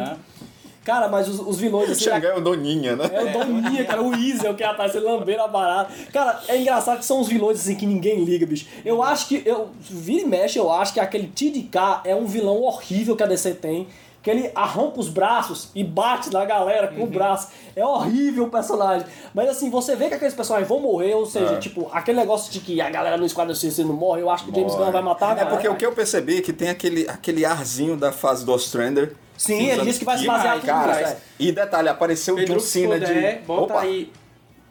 Cara, 0.86 1.08
mas 1.10 1.28
os, 1.28 1.40
os 1.40 1.58
vilões 1.60 1.90
assim. 1.90 2.06
Xangão 2.06 2.32
é 2.32 2.38
o 2.38 2.42
Doninha, 2.42 2.96
né? 2.96 3.10
É 3.12 3.24
o 3.24 3.34
Doninha, 3.46 3.84
cara, 3.84 4.02
o 4.02 4.10
Weasel 4.10 4.54
que 4.54 4.64
aparece 4.64 5.00
lambendo 5.00 5.42
a 5.42 5.48
barata. 5.48 5.92
Cara, 6.14 6.40
é 6.48 6.58
engraçado 6.58 7.00
que 7.00 7.06
são 7.06 7.20
os 7.20 7.28
vilões 7.28 7.60
assim 7.60 7.76
que 7.76 7.86
ninguém 7.88 8.24
liga, 8.24 8.46
bicho. 8.46 8.68
Eu 8.86 9.02
acho 9.04 9.28
que, 9.28 9.42
eu 9.46 9.70
vira 9.82 10.22
e 10.22 10.26
mexe, 10.26 10.58
eu 10.60 10.72
acho 10.72 10.94
que 10.94 11.00
aquele 11.00 11.28
TDK 11.28 12.02
é 12.06 12.16
um 12.16 12.26
vilão 12.28 12.62
horrível 12.62 13.16
que 13.16 13.24
a 13.24 13.26
DC 13.26 13.56
tem. 13.56 13.88
Que 14.22 14.32
ele 14.32 14.50
arranca 14.56 15.00
os 15.00 15.08
braços 15.08 15.70
e 15.76 15.84
bate 15.84 16.34
na 16.34 16.44
galera 16.46 16.88
com 16.88 17.04
o 17.04 17.06
braço. 17.08 17.50
É 17.76 17.86
horrível 17.86 18.46
o 18.46 18.50
personagem. 18.50 19.06
Mas 19.36 19.48
assim, 19.50 19.70
você 19.70 19.96
vê 19.96 20.08
que 20.08 20.16
aqueles 20.16 20.34
personagens 20.34 20.68
vão 20.68 20.80
morrer, 20.80 21.14
ou 21.14 21.28
seja, 21.28 21.54
É. 21.54 21.58
tipo, 21.58 21.88
aquele 21.94 22.18
negócio 22.20 22.52
de 22.52 22.60
que 22.60 22.82
a 22.82 22.90
galera 22.90 23.18
no 23.18 23.26
Esquadrão 23.28 23.54
Suicida 23.54 23.88
não 23.88 23.94
morre, 23.96 24.22
eu 24.24 24.30
acho 24.32 24.46
que 24.46 24.50
o 24.52 24.56
James. 24.56 24.74
Gunn 24.74 24.92
vai 24.92 25.02
matar 25.04 25.28
a 25.28 25.32
É 25.32 25.36
galera. 25.36 25.50
porque 25.52 25.68
o 25.68 25.76
que 25.76 25.86
eu 25.86 25.92
percebi 25.92 26.38
é 26.40 26.42
que 26.42 26.52
tem 26.52 26.70
aquele, 26.70 27.08
aquele 27.08 27.46
arzinho 27.46 27.96
da 27.96 28.12
fase 28.12 28.44
do 28.44 28.52
Ostrander. 28.52 29.16
Sim, 29.38 29.68
ele 29.68 29.82
disse 29.84 30.00
que 30.00 30.06
vai 30.06 30.18
se 30.18 30.26
basear 30.26 30.62
Cara, 30.62 30.98
nisso, 30.98 31.12
é. 31.14 31.18
e 31.40 31.52
detalhe, 31.52 31.90
apareceu 31.90 32.36
o 32.36 32.38
Pedro, 32.38 32.56
John 32.56 32.60
Cena 32.62 33.00
de... 33.00 33.40
Opa. 33.48 33.82
aí 33.82 34.12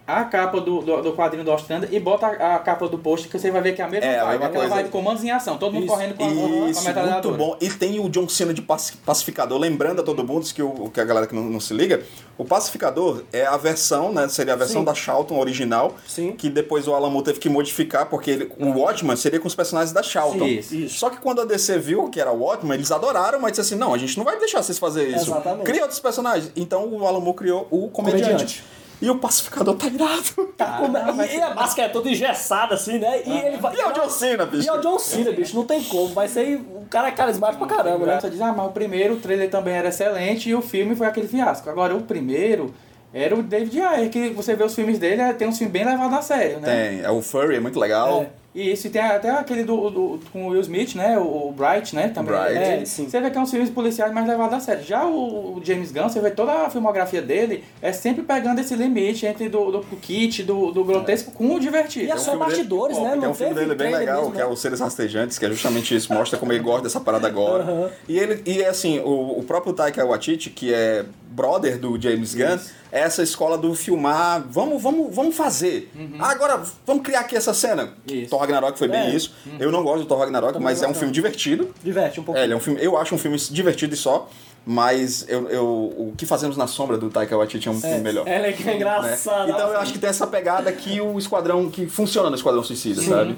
a 0.07 0.23
capa 0.25 0.61
do, 0.61 0.83
do, 0.83 1.01
do 1.03 1.13
quadrinho 1.15 1.43
do 1.45 1.51
Ostrander 1.51 1.89
e 1.91 1.99
bota 1.99 2.27
a, 2.27 2.57
a 2.57 2.59
capa 2.59 2.87
do 2.89 2.99
post 2.99 3.27
que 3.27 3.39
você 3.39 3.51
vai 3.51 3.63
ver 3.63 3.75
que 3.75 3.81
é 3.81 3.85
a 3.87 3.89
mesma 3.89 4.07
É, 4.07 4.19
vibe. 4.23 4.35
Aquela 4.45 4.51
coisa. 4.53 4.75
vibe 4.75 4.89
comandos 4.91 5.25
em 5.25 5.31
ação, 5.31 5.57
todo 5.57 5.73
mundo 5.73 5.85
Isso, 5.85 5.93
correndo 5.95 6.15
com 6.15 6.25
a, 6.25 6.27
com 6.29 6.65
a 6.65 6.69
Isso, 6.71 6.85
metralhadora. 6.85 7.37
muito 7.39 7.39
bom. 7.39 7.57
E 7.59 7.71
tem 7.71 7.99
o 7.99 8.09
John 8.11 8.29
Cena 8.29 8.53
de 8.53 8.61
paci- 8.61 8.97
pacificador. 8.99 9.59
Lembrando 9.59 10.01
a 10.01 10.05
todo 10.05 10.23
mundo 10.23 10.45
que, 10.53 10.63
o, 10.63 10.91
que 10.91 11.01
a 11.01 11.05
galera 11.05 11.27
que 11.27 11.35
não, 11.35 11.45
não 11.45 11.59
se 11.59 11.73
liga, 11.73 12.03
o 12.37 12.45
pacificador 12.45 13.23
é 13.33 13.47
a 13.47 13.57
versão, 13.57 14.13
né? 14.13 14.29
Seria 14.29 14.53
a 14.53 14.57
versão 14.57 14.83
Sim. 14.83 14.85
da 14.85 14.95
Charlton 14.95 15.39
original, 15.39 15.95
Sim. 16.07 16.33
que 16.33 16.51
depois 16.51 16.87
o 16.87 16.93
Alan 16.95 17.09
Moore 17.09 17.25
teve 17.25 17.39
que 17.39 17.49
modificar, 17.49 18.07
porque 18.07 18.31
ele, 18.31 18.53
o 18.59 18.79
Watchman 18.79 19.17
seria 19.17 19.41
com 19.41 19.49
os 19.49 19.55
personagens 19.55 19.93
da 19.93 20.03
Charlton. 20.03 20.45
Isso, 20.45 20.75
isso. 20.75 20.99
Só 20.99 21.09
que 21.09 21.17
quando 21.17 21.41
a 21.41 21.45
DC 21.47 21.79
viu 21.79 22.11
que 22.11 22.21
era 22.21 22.31
o 22.31 22.43
Watchman, 22.43 22.75
eles 22.75 22.93
adoraram, 22.93 23.41
mas 23.41 23.53
disse 23.53 23.63
assim: 23.63 23.77
não, 23.77 23.95
a 23.95 23.99
gente 23.99 24.19
não 24.19 24.25
vai 24.25 24.39
deixar 24.39 24.63
vocês 24.63 24.79
fazerem 24.79 25.15
isso. 25.17 25.31
Exatamente. 25.31 25.65
Cria 25.65 25.81
outros 25.81 25.99
personagens. 26.01 26.53
Então 26.55 26.87
o 26.93 27.07
Alan 27.07 27.21
Moore 27.21 27.37
criou 27.39 27.67
o 27.71 27.89
comediante. 27.89 28.25
Comediante. 28.27 28.65
E 29.03 29.11
o 29.11 29.19
pacificador 29.19 29.75
tá 29.77 29.87
irado. 29.87 30.47
Tá 30.57 30.79
como- 30.81 30.97
e, 31.25 31.37
e 31.37 31.41
a 31.43 31.55
máscara 31.55 31.89
é 31.89 31.93
toda 31.93 32.09
engessada 32.09 32.75
assim, 32.75 32.99
né? 32.99 33.23
E 33.27 33.31
ele 33.47 33.57
vai. 33.59 33.75
E 33.77 33.81
é 33.81 33.87
o 33.87 33.93
John 33.93 34.09
Cena, 34.09 34.47
bicho. 34.47 34.65
E 34.65 34.69
é 34.69 34.73
o 34.73 34.81
John 34.81 34.99
Cena, 34.99 35.33
bicho, 35.33 35.57
não 35.57 35.65
tem 35.65 35.83
como. 35.85 36.09
Vai 36.15 36.29
ser. 36.29 36.57
O 36.57 36.87
cara 36.89 37.09
é 37.09 37.11
carismático 37.13 37.67
pra 37.67 37.77
caramba, 37.77 38.07
né? 38.07 38.21
Você 38.21 38.31
diz, 38.31 38.41
ah, 38.41 38.53
mas 38.57 38.67
o 38.67 38.71
primeiro, 38.71 39.15
o 39.15 39.17
trailer 39.21 39.51
também 39.51 39.75
era 39.75 39.89
excelente 39.89 40.49
e 40.49 40.55
o 40.55 40.63
filme 40.63 40.95
foi 40.97 41.07
aquele 41.07 41.29
fiasco. 41.29 41.69
Agora, 41.69 41.95
o 41.95 42.03
primeiro 42.03 42.73
era 43.13 43.35
o 43.35 43.43
David 43.43 43.81
Ayer, 43.81 44.11
que 44.11 44.31
você 44.31 44.55
vê 44.57 44.65
os 44.65 44.75
filmes 44.75 44.99
dele, 44.99 45.21
é- 45.23 45.33
tem 45.33 45.47
uns 45.49 45.59
filmes 45.59 45.73
bem 45.73 45.85
levados 45.85 46.19
a 46.19 46.23
sério, 46.23 46.61
né? 46.61 46.89
Tem, 46.91 47.01
é 47.05 47.11
o 47.11 47.21
Furry, 47.23 47.57
é 47.57 47.61
muito 47.61 47.79
legal. 47.79 48.23
É. 48.23 48.44
E 48.55 48.71
isso, 48.71 48.87
e 48.87 48.91
tem 48.91 49.03
até 49.03 49.31
aquele 49.31 49.65
do, 49.65 49.91
do- 49.91 50.21
com 50.33 50.47
o 50.47 50.51
Will 50.51 50.61
Smith, 50.61 50.95
né? 50.95 51.19
O, 51.19 51.49
o 51.49 51.53
Bright, 51.53 51.93
né? 51.95 52.09
Também. 52.09 52.33
Bright. 52.35 52.57
É, 52.57 52.83
É, 52.83 52.85
sim. 52.85 53.09
Você 53.09 53.21
vê 53.21 53.29
que 53.29 53.37
é 53.37 53.41
uns 53.41 53.51
filmes 53.51 53.69
policiais 53.69 54.13
mais 54.13 54.29
levados 54.29 54.55
a 54.55 54.61
sério. 54.61 54.85
Já 54.85 55.05
o, 55.05 55.57
o 55.57 55.61
James 55.65 55.91
Gunn, 55.91 56.09
você 56.09 56.21
vê 56.21 56.31
toda 56.31 56.53
a 56.53 56.71
filmografia 56.71 57.21
dele, 57.21 57.65
é 57.83 57.93
sempre 57.93 58.23
pegando 58.23 58.61
esse 58.61 58.77
limite 58.77 59.27
entre 59.27 59.49
do, 59.49 59.73
do 59.73 59.81
kit, 59.97 60.45
do, 60.45 60.71
do 60.71 60.85
grotesco 60.85 61.33
com 61.33 61.55
o 61.57 61.59
divertido. 61.59 62.07
E 62.07 62.11
é 62.13 62.17
só 62.17 62.31
filme 62.31 62.39
dele- 62.47 62.57
bastidores, 62.59 62.99
né? 62.99 63.11
Tem 63.11 63.21
Não 63.23 63.31
um 63.33 63.35
filme 63.35 63.55
dele 63.55 63.67
bem 63.69 63.77
trailer 63.77 63.99
legal, 63.99 64.21
mesmo, 64.21 64.35
que 64.37 64.41
é 64.41 64.45
né? 64.45 64.51
o 64.53 64.57
Seres 64.57 64.79
Rastejantes, 64.79 65.37
que 65.37 65.45
é 65.47 65.49
justamente 65.51 65.97
isso, 65.97 66.13
mostra 66.15 66.39
como 66.39 66.53
ele 66.53 66.63
gosta 66.63 66.83
dessa 66.85 67.01
parada 67.01 67.27
agora. 67.27 67.93
E 68.09 68.17
ele 68.19 68.41
e 68.47 68.65
assim, 68.65 69.01
o, 69.01 69.39
o 69.39 69.43
próprio 69.43 69.73
Taika 69.73 70.07
Waititi, 70.07 70.51
que 70.51 70.73
é 70.73 71.05
brother 71.35 71.79
do 71.79 72.01
James 72.01 72.35
Gunn, 72.35 72.59
é 72.93 73.01
essa 73.01 73.23
escola 73.23 73.59
do 73.59 73.75
filmar, 73.75 74.45
vamos, 74.49 74.81
vamos, 74.81 75.15
vamos 75.15 75.37
fazer. 75.37 75.91
Ah, 76.19 76.31
agora 76.31 76.63
vamos 76.87 77.03
criar 77.03 77.21
aqui 77.21 77.35
essa 77.37 77.53
cena. 77.53 77.95
Isso. 78.07 78.31
Thor 78.31 78.41
Ragnarok 78.41 78.79
foi 78.79 78.89
bem 78.89 79.01
É. 79.01 79.15
isso. 79.15 79.35
Eu 79.59 79.73
não 79.73 79.83
gosto 79.83 80.03
do 80.03 80.07
Thor 80.07 80.19
Ragnarok, 80.19 80.59
mas 80.61 80.83
é 80.83 80.89
um 80.89 80.95
filme 80.95 81.13
divertido. 81.13 81.75
Diverte 81.83 82.21
um 82.21 82.25
pouco. 82.25 82.39
É, 82.39 82.49
é 82.49 82.55
um 82.57 82.61
filme, 82.61 82.83
eu 82.83 82.97
acho 82.97 83.15
um 83.15 83.19
filme 83.19 83.37
divertido 83.37 83.95
e 83.95 83.97
só, 83.97 84.31
mas 84.65 85.27
eu, 85.29 85.49
eu, 85.51 85.65
o 85.67 86.15
que 86.17 86.25
fazemos 86.25 86.57
na 86.57 86.67
sombra 86.69 86.97
do 86.97 87.11
Taika 87.11 87.37
Waititi 87.37 87.69
é 87.69 87.71
um 87.71 87.81
filme 87.81 87.99
melhor. 87.99 88.27
Ela 88.29 88.47
é 88.47 88.53
que 88.53 88.63
é 88.63 88.67
né? 88.67 88.77
engraçada. 88.77 89.51
Então 89.51 89.69
eu 89.71 89.79
acho 89.79 89.93
que 89.93 89.99
tem 89.99 90.09
essa 90.09 90.27
pegada 90.27 90.71
que 90.73 91.01
o 91.01 91.19
Esquadrão, 91.19 91.69
que 91.69 91.87
funciona 91.87 92.31
no 92.31 92.37
Esquadrão 92.37 92.63
Suicida, 92.63 93.03
sabe? 93.03 93.37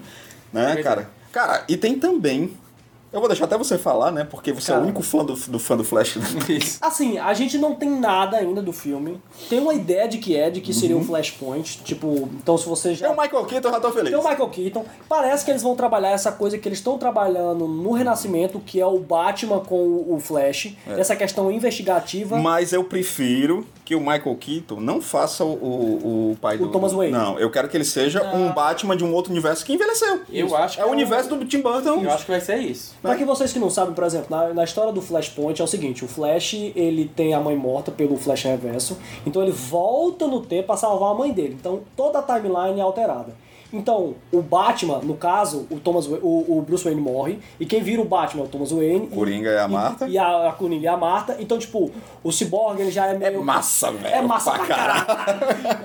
Né, 0.52 0.72
Pois 0.74 0.84
cara? 0.84 1.10
Cara, 1.32 1.64
e 1.68 1.76
tem 1.76 1.98
também. 1.98 2.56
Eu 3.16 3.20
vou 3.20 3.30
deixar 3.30 3.46
até 3.46 3.56
você 3.56 3.78
falar, 3.78 4.12
né? 4.12 4.24
Porque 4.24 4.52
você 4.52 4.70
é 4.70 4.74
Cara. 4.74 4.80
o 4.80 4.84
único 4.84 5.00
fã 5.00 5.24
do, 5.24 5.34
do 5.34 5.58
fã 5.58 5.74
do 5.74 5.82
Flash. 5.82 6.18
Assim, 6.82 7.16
a 7.16 7.32
gente 7.32 7.56
não 7.56 7.74
tem 7.74 7.88
nada 7.88 8.36
ainda 8.36 8.60
do 8.60 8.74
filme. 8.74 9.18
Tem 9.48 9.58
uma 9.58 9.72
ideia 9.72 10.06
de 10.06 10.18
que 10.18 10.36
é, 10.36 10.50
de 10.50 10.60
que 10.60 10.74
seria 10.74 10.94
um 10.94 11.02
Flashpoint. 11.02 11.80
Tipo, 11.82 12.28
então 12.34 12.58
se 12.58 12.68
você 12.68 12.94
já. 12.94 13.08
Tem 13.08 13.16
o 13.16 13.18
Michael 13.18 13.46
Keaton, 13.46 13.68
eu 13.68 13.72
já 13.72 13.80
tô 13.80 13.90
feliz. 13.90 14.10
Tem 14.10 14.18
o 14.18 14.22
Michael 14.22 14.50
Keaton. 14.50 14.84
Parece 15.08 15.46
que 15.46 15.50
eles 15.50 15.62
vão 15.62 15.74
trabalhar 15.74 16.10
essa 16.10 16.30
coisa 16.30 16.58
que 16.58 16.68
eles 16.68 16.76
estão 16.76 16.98
trabalhando 16.98 17.66
no 17.66 17.92
Renascimento, 17.92 18.60
que 18.60 18.82
é 18.82 18.86
o 18.86 18.98
Batman 18.98 19.60
com 19.60 20.04
o 20.06 20.20
Flash. 20.20 20.74
Essa 20.86 21.16
questão 21.16 21.50
investigativa. 21.50 22.36
Mas 22.36 22.74
eu 22.74 22.84
prefiro 22.84 23.66
que 23.86 23.94
o 23.94 24.00
Michael 24.00 24.36
Keaton 24.38 24.80
não 24.80 25.00
faça 25.00 25.44
o, 25.44 25.48
o, 25.48 26.30
o 26.32 26.36
pai 26.42 26.56
O 26.56 26.66
do. 26.66 26.68
Thomas 26.72 26.92
Wayne. 26.92 27.12
Não, 27.12 27.38
eu 27.38 27.48
quero 27.48 27.68
que 27.68 27.76
ele 27.76 27.84
seja 27.84 28.20
um 28.34 28.52
Batman 28.52 28.96
de 28.96 29.04
um 29.04 29.14
outro 29.14 29.30
universo 29.30 29.64
que 29.64 29.72
envelheceu. 29.72 30.22
Eu 30.28 30.56
acho 30.56 30.80
É 30.80 30.82
que 30.82 30.88
o 30.88 30.92
universo 30.92 31.28
do 31.34 31.44
Tim 31.44 31.60
Burton. 31.62 32.02
Eu 32.02 32.10
acho 32.10 32.24
que 32.24 32.32
vai 32.32 32.40
ser 32.40 32.56
isso. 32.56 32.96
Pra 33.00 33.14
que 33.14 33.24
vocês 33.24 33.52
que 33.52 33.60
não 33.60 33.70
sabem, 33.70 33.94
por 33.94 34.02
exemplo, 34.02 34.26
na, 34.28 34.52
na 34.52 34.64
história 34.64 34.92
do 34.92 35.00
Flashpoint 35.00 35.60
é 35.60 35.64
o 35.64 35.68
seguinte, 35.68 36.04
o 36.04 36.08
Flash, 36.08 36.54
ele 36.74 37.08
tem 37.14 37.32
a 37.32 37.38
mãe 37.38 37.54
morta 37.54 37.92
pelo 37.92 38.16
Flash 38.16 38.42
Reverso, 38.42 38.98
então 39.24 39.40
ele 39.40 39.52
volta 39.52 40.26
no 40.26 40.40
tempo 40.40 40.66
pra 40.66 40.76
salvar 40.76 41.12
a 41.12 41.14
mãe 41.14 41.30
dele. 41.30 41.56
Então 41.58 41.82
toda 41.96 42.18
a 42.18 42.22
timeline 42.22 42.80
é 42.80 42.82
alterada. 42.82 43.45
Então, 43.72 44.14
o 44.32 44.40
Batman, 44.40 44.98
no 45.02 45.14
caso, 45.16 45.66
o 45.70 45.78
Thomas 45.80 46.06
Wa- 46.06 46.18
o, 46.22 46.58
o 46.58 46.62
Bruce 46.62 46.84
Wayne 46.84 47.00
morre, 47.00 47.38
e 47.58 47.66
quem 47.66 47.82
vira 47.82 48.00
o 48.00 48.04
Batman 48.04 48.42
é 48.42 48.44
o 48.46 48.48
Thomas 48.48 48.70
Wayne. 48.70 49.08
Coringa 49.08 49.50
é 49.50 49.60
a 49.60 49.68
Marta. 49.68 50.06
E, 50.06 50.12
e 50.12 50.18
a, 50.18 50.48
a 50.48 50.52
Coringa 50.52 50.86
é 50.88 50.90
a 50.92 50.96
Marta. 50.96 51.36
Então, 51.40 51.58
tipo, 51.58 51.90
o 52.22 52.32
Cyborg 52.32 52.80
ele 52.80 52.90
já 52.90 53.06
é 53.06 53.14
meio. 53.18 53.42
massa, 53.42 53.90
velho, 53.92 54.14
É 54.14 54.22
massa 54.22 54.52
pra 54.52 54.66
caralho. 54.66 55.06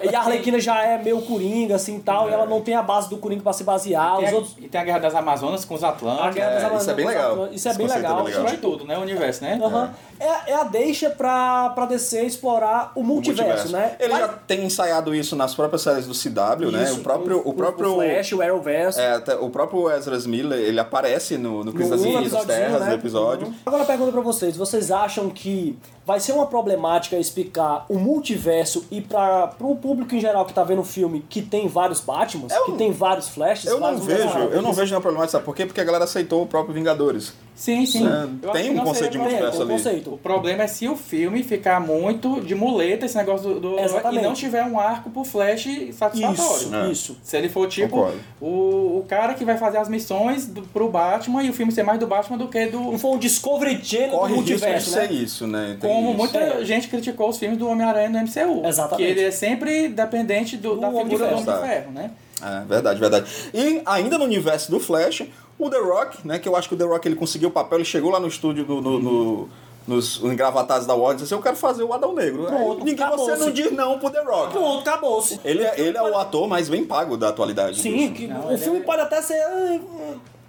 e 0.04 0.16
a 0.16 0.20
Arlequina 0.20 0.60
já 0.60 0.82
é 0.84 0.98
meio 1.02 1.22
Coringa, 1.24 1.76
assim 1.76 1.98
e 1.98 2.00
tal, 2.02 2.30
e 2.30 2.34
ela 2.34 2.46
não 2.46 2.62
tem 2.62 2.76
a 2.76 2.82
base 2.84 3.10
do 3.10 3.18
Coringa 3.18 3.42
pra 3.44 3.54
se 3.54 3.64
basear. 3.64 4.18
Tem 4.18 4.26
Os 4.28 4.32
a- 4.32 4.36
outros. 4.36 4.56
E 4.60 4.68
tem 4.68 4.80
a 4.80 4.84
Guerra 4.84 5.00
das 5.00 5.16
Amazonas 5.16 5.66
com 5.66 5.74
os 5.76 5.84
A 5.84 5.90
Atlantes. 5.90 6.36
Guerra 6.36 6.50
das 6.52 6.64
É, 6.64 6.66
Amazonas, 6.68 6.82
isso 6.82 6.92
é 6.92 6.94
bem 6.94 7.06
legal. 7.08 7.48
Isso 7.52 7.70
é 7.70 7.74
bem 7.74 7.86
é 7.88 7.94
legal. 7.96 8.16
bem 8.18 8.26
legal. 8.26 8.44
Vai 8.44 8.58
tudo, 8.58 8.86
né? 8.86 8.98
O 8.98 9.02
universo, 9.02 9.44
né? 9.44 9.60
Aham. 9.64 9.94
É, 10.20 10.52
é 10.52 10.54
a 10.54 10.64
deixa 10.64 11.10
pra, 11.10 11.70
pra 11.72 11.86
DC 11.88 12.24
explorar 12.26 12.92
o 12.96 13.04
multiverso, 13.04 13.70
né? 13.72 13.96
Ele 14.00 14.10
Mas- 14.14 14.22
já 14.22 14.28
tem 14.28 14.64
ensaiado 14.64 15.16
isso 15.16 15.36
nas 15.36 15.56
próprias 15.56 15.82
séries 15.82 16.06
do 16.06 16.14
CW, 16.14 16.72
né? 16.72 16.84
Isso, 16.84 17.00
O 17.00 17.04
próprio, 17.04 17.42
o 17.44 17.54
próprio 17.54 17.71
O 17.72 17.96
Flash, 17.96 18.32
o 18.34 18.42
Arrowverse. 18.42 19.00
É, 19.00 19.18
o 19.40 19.50
próprio 19.50 19.90
Ezra 19.90 20.18
Miller, 20.20 20.60
ele 20.60 20.80
aparece 20.80 21.38
no, 21.38 21.64
no 21.64 21.74
Crise 21.74 21.90
das 22.30 22.46
Terras, 22.46 22.82
né? 22.82 22.88
no 22.88 22.94
episódio. 22.94 23.48
Uhum. 23.48 23.54
Agora 23.66 23.84
eu 23.84 23.88
pergunto 23.88 24.12
pra 24.12 24.22
vocês, 24.22 24.56
vocês 24.56 24.92
acham 24.92 25.30
que 25.30 25.78
vai 26.06 26.20
ser 26.20 26.32
uma 26.34 26.46
problemática 26.48 27.18
explicar 27.18 27.86
o 27.90 27.98
multiverso 27.98 28.86
e 28.92 29.02
para 29.02 29.48
pro 29.48 29.76
público 29.76 30.16
em 30.16 30.20
geral 30.20 30.46
que 30.46 30.54
tá 30.54 30.64
vendo 30.64 30.82
o 30.82 30.86
filme 30.86 31.24
que 31.30 31.42
tem 31.42 31.68
vários 31.68 32.00
Batmans, 32.00 32.52
Eu- 32.54 32.66
que 32.66 32.72
tem 32.74 32.92
vários 32.92 33.28
Flashes, 33.30 33.66
Eu 33.66 33.74
não 33.74 33.82
vários 33.82 34.06
vejo, 34.06 34.28
Mulheres 34.28 34.54
eu 34.56 34.62
não 34.62 34.74
vejo 34.74 34.88
nenhuma 34.88 35.02
problemática, 35.02 35.32
sabe 35.34 35.46
por 35.46 35.56
quê? 35.56 35.66
Porque 35.66 35.80
a 35.82 35.84
galera 35.84 36.04
aceitou 36.06 36.42
o 36.44 36.48
próprio 36.48 36.74
Vingadores. 36.74 37.34
Sim, 37.54 37.86
sim. 37.86 38.08
É, 38.08 38.52
tem 38.54 38.72
um 38.72 38.76
não 38.76 38.86
conceito 38.86 39.12
de 39.12 39.18
multiverso 39.20 39.60
um 39.60 39.62
ali. 39.62 39.72
conceito. 39.74 40.14
O 40.14 40.18
problema 40.18 40.64
é 40.64 40.68
se 40.68 40.88
o 40.88 40.96
filme 40.96 41.44
ficar 41.44 41.80
muito 41.80 42.42
de 42.42 42.56
muleta, 42.56 43.06
esse 43.06 43.16
negócio 43.16 43.54
do. 43.56 43.60
do 43.60 43.76
e 44.12 44.22
não 44.22 44.34
tiver 44.34 44.64
um 44.64 44.80
arco 44.80 45.12
pro 45.12 45.24
Flash 45.24 45.68
satisfatório. 45.94 46.34
Isso, 46.34 46.76
É. 46.76 46.92
isso. 46.92 47.18
Se 47.22 47.38
ele 47.38 47.50
for 47.50 47.68
tipo 47.68 47.90
Concordo. 47.90 48.18
o, 48.42 49.00
o 49.00 49.06
cara 49.08 49.36
que 49.36 49.46
vai 49.46 49.58
fazer 49.58 49.78
as 49.78 49.88
missões 49.90 50.48
do, 50.48 50.64
pro 50.64 50.90
Batman 50.90 51.44
e 51.44 51.50
o 51.50 51.54
filme 51.54 51.72
ser 51.72 51.84
mais 51.84 52.00
do 52.00 52.08
Batman 52.08 52.38
do 52.38 52.48
que 52.48 52.66
do. 52.66 52.80
Não 52.80 52.98
foi 52.98 53.12
um 53.12 53.18
Discovery 53.20 53.80
Channel 53.84 54.10
do 54.10 54.18
risco 54.24 54.36
multiverso, 54.36 54.90
ser 54.90 55.10
né? 55.10 55.14
isso, 55.14 55.46
né? 55.46 55.78
Tem 55.80 55.90
Com 55.90 56.01
como 56.04 56.14
muita 56.18 56.38
É. 56.40 56.66
gente 56.66 56.88
criticou 56.88 57.30
os 57.30 57.38
filmes 57.38 57.58
do 57.58 57.68
Homem-Aranha 57.68 58.10
no 58.10 58.18
MCU. 58.20 58.66
Exatamente. 58.66 59.06
Que 59.06 59.12
ele 59.20 59.28
é 59.28 59.32
sempre 59.32 59.88
dependente 59.90 60.58
do, 60.58 60.76
Do 60.76 60.82
da 60.82 60.88
Homem 60.90 61.04
figura 61.06 61.28
do 61.28 61.34
Homem 61.34 61.46
de 61.46 61.68
Ferro. 61.68 61.92
Né? 61.92 62.12
É, 62.44 62.66
verdade, 62.66 63.00
verdade. 63.00 63.32
E 63.54 63.82
ainda 63.86 64.18
no 64.18 64.24
universo 64.26 64.72
do 64.72 64.80
Flash, 64.80 65.24
o 65.60 65.70
The 65.70 65.78
Rock, 65.78 66.28
né? 66.28 66.40
Que 66.40 66.50
eu 66.50 66.56
acho 66.56 66.68
que 66.68 66.74
o 66.74 66.78
The 66.78 66.86
Rock 66.86 67.08
ele 67.08 67.16
conseguiu 67.16 67.50
o 67.50 67.52
papel, 67.52 67.78
ele 67.78 67.86
chegou 67.86 68.10
lá 68.12 68.20
no 68.20 68.28
estúdio 68.28 68.66
no, 68.68 68.82
no- 68.82 69.00
no- 69.00 69.50
nos 69.88 70.22
engravatados 70.24 70.86
da 70.86 70.94
Warner 70.94 71.14
e 71.14 71.22
disse 71.22 71.26
assim, 71.34 71.40
eu 71.40 71.44
quero 71.44 71.56
fazer 71.56 71.84
o 71.84 71.92
Adão 71.92 72.14
Negro. 72.14 72.46
Pronto, 72.46 72.86
ninguém 72.86 73.10
você 73.10 73.36
não 73.36 73.52
diz 73.52 73.72
não 73.72 73.98
pro 74.00 74.10
The 74.12 74.22
Rock. 74.24 74.52
Pronto, 74.54 74.88
acabou-se. 74.88 75.40
Ele, 75.44 75.64
é- 75.64 75.74
ele 75.80 75.98
é 75.98 76.02
o 76.02 76.18
ator 76.18 76.48
mais 76.48 76.70
bem 76.70 76.84
pago 76.86 77.18
da 77.18 77.30
atualidade. 77.30 77.80
Sim, 77.82 78.12
que 78.14 78.28
Não, 78.28 78.54
o 78.54 78.58
filme 78.58 78.80
é- 78.80 78.84
pode 78.84 79.02
até 79.02 79.22
ser. 79.22 79.42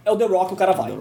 É 0.04 0.10
o 0.10 0.16
The 0.16 0.24
Rock, 0.24 0.52
o 0.52 0.56
cara 0.56 0.72
vai. 0.72 0.92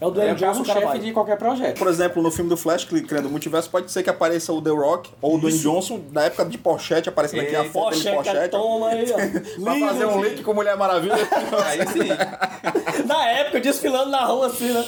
É 0.00 0.06
o 0.06 0.10
Dwayne 0.10 0.32
É 0.32 0.34
o 0.34 0.36
Johnson, 0.36 0.60
o 0.62 0.66
cara 0.66 0.80
vai. 0.80 0.98
de 0.98 1.12
qualquer 1.12 1.38
projeto. 1.38 1.78
Por 1.78 1.88
exemplo, 1.88 2.22
no 2.22 2.30
filme 2.30 2.50
do 2.50 2.56
Flash, 2.56 2.84
criando 2.84 3.26
o 3.26 3.30
multiverso, 3.30 3.70
pode 3.70 3.90
ser 3.90 4.02
que 4.02 4.10
apareça 4.10 4.52
o 4.52 4.60
The 4.60 4.70
Rock 4.70 5.10
ou 5.22 5.36
o 5.36 5.38
Dwayne 5.38 5.58
Johnson, 5.58 6.00
da 6.10 6.24
época 6.24 6.44
de 6.44 6.58
pochete, 6.58 7.08
aparecendo 7.08 7.40
aqui 7.40 7.56
a 7.56 7.64
foto 7.64 7.90
dele 7.90 8.02
de 8.02 8.16
Pochete, 8.16 8.34
pochete. 8.34 8.48
toma 8.50 8.88
aí, 8.88 9.12
ó. 9.12 9.16
Pra 9.64 9.88
fazer 9.88 10.06
um 10.06 10.22
link 10.22 10.42
com 10.42 10.52
Mulher 10.54 10.76
Maravilha. 10.76 11.14
Aí 11.64 11.86
sim. 11.88 13.04
Na 13.06 13.26
época, 13.28 13.60
desfilando 13.60 14.10
na 14.10 14.24
rua 14.24 14.46
assim, 14.48 14.72
né? 14.72 14.84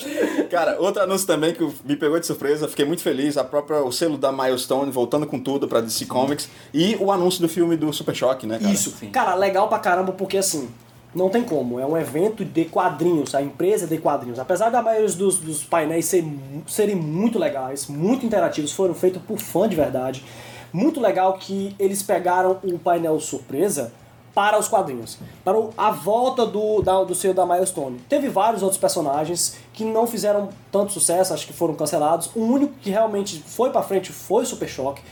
Cara, 0.51 0.81
outro 0.81 1.03
anúncio 1.03 1.27
também 1.27 1.55
que 1.55 1.67
me 1.85 1.97
pegou 1.97 2.19
de 2.21 2.27
surpresa, 2.27 2.69
fiquei 2.69 2.85
muito 2.85 3.03
feliz, 3.03 3.37
a 3.37 3.45
própria, 3.45 3.83
o 3.83 3.91
selo 3.93 4.17
da 4.19 4.31
Milestone 4.33 4.91
voltando 4.91 5.27
com 5.27 5.39
tudo 5.39 5.67
pra 5.67 5.81
DC 5.81 6.07
Comics 6.07 6.49
e 6.75 6.97
o 7.01 7.11
anúncio 7.11 7.41
do 7.41 7.49
filme 7.49 7.77
do 7.77 7.93
Super 7.93 8.15
Choque, 8.15 8.47
né, 8.47 8.59
cara? 8.59 8.73
Isso. 8.73 8.91
Sim. 8.91 9.11
Cara, 9.11 9.35
legal 9.35 9.69
pra 9.69 9.79
caramba, 9.79 10.13
porque 10.13 10.37
assim, 10.37 10.69
não 11.15 11.29
tem 11.29 11.43
como. 11.43 11.79
É 11.79 11.87
um 11.87 11.97
evento 11.97 12.45
de 12.45 12.65
quadrinhos, 12.65 13.35
a 13.35 13.43
empresa 13.43 13.87
de 13.87 13.99
quadrinhos. 13.99 14.39
Apesar 14.39 14.71
da 14.71 14.81
maioria 14.83 15.09
dos, 15.15 15.39
dos 15.39 15.63
painéis 15.65 16.07
ser- 16.07 16.25
serem 16.67 16.97
muito 16.97 17.39
legais, 17.39 17.87
muito 17.87 18.25
interativos, 18.27 18.73
foram 18.73 18.95
feitos 18.95 19.21
por 19.23 19.39
fã 19.39 19.69
de 19.69 19.77
verdade. 19.77 20.25
Muito 20.73 21.01
legal 21.01 21.35
que 21.35 21.77
eles 21.79 22.03
pegaram 22.03 22.59
o 22.65 22.79
painel 22.79 23.21
surpresa 23.21 23.93
para 24.35 24.59
os 24.59 24.67
quadrinhos. 24.67 25.19
Para 25.45 25.59
a 25.77 25.91
volta 25.91 26.47
do, 26.47 26.81
da, 26.81 27.05
do 27.05 27.15
seu 27.15 27.35
da 27.35 27.45
Milestone. 27.45 28.01
Teve 28.09 28.31
vários 28.31 28.63
outros 28.63 28.81
personagens 28.81 29.57
que 29.75 29.85
não 29.85 30.07
fizeram 30.07 30.49
tanto 30.71 30.91
sucesso, 30.93 31.35
acho 31.35 31.47
que 31.47 31.53
foram 31.53 31.75
cancelados. 31.75 32.31
O 32.35 32.41
único 32.41 32.73
que 32.81 32.89
realmente 32.89 33.43
foi 33.47 33.69
pra 33.69 33.83
frente 33.83 34.11
foi 34.11 34.45
o 34.45 34.47
Super 34.47 34.69
Choque. 34.69 35.03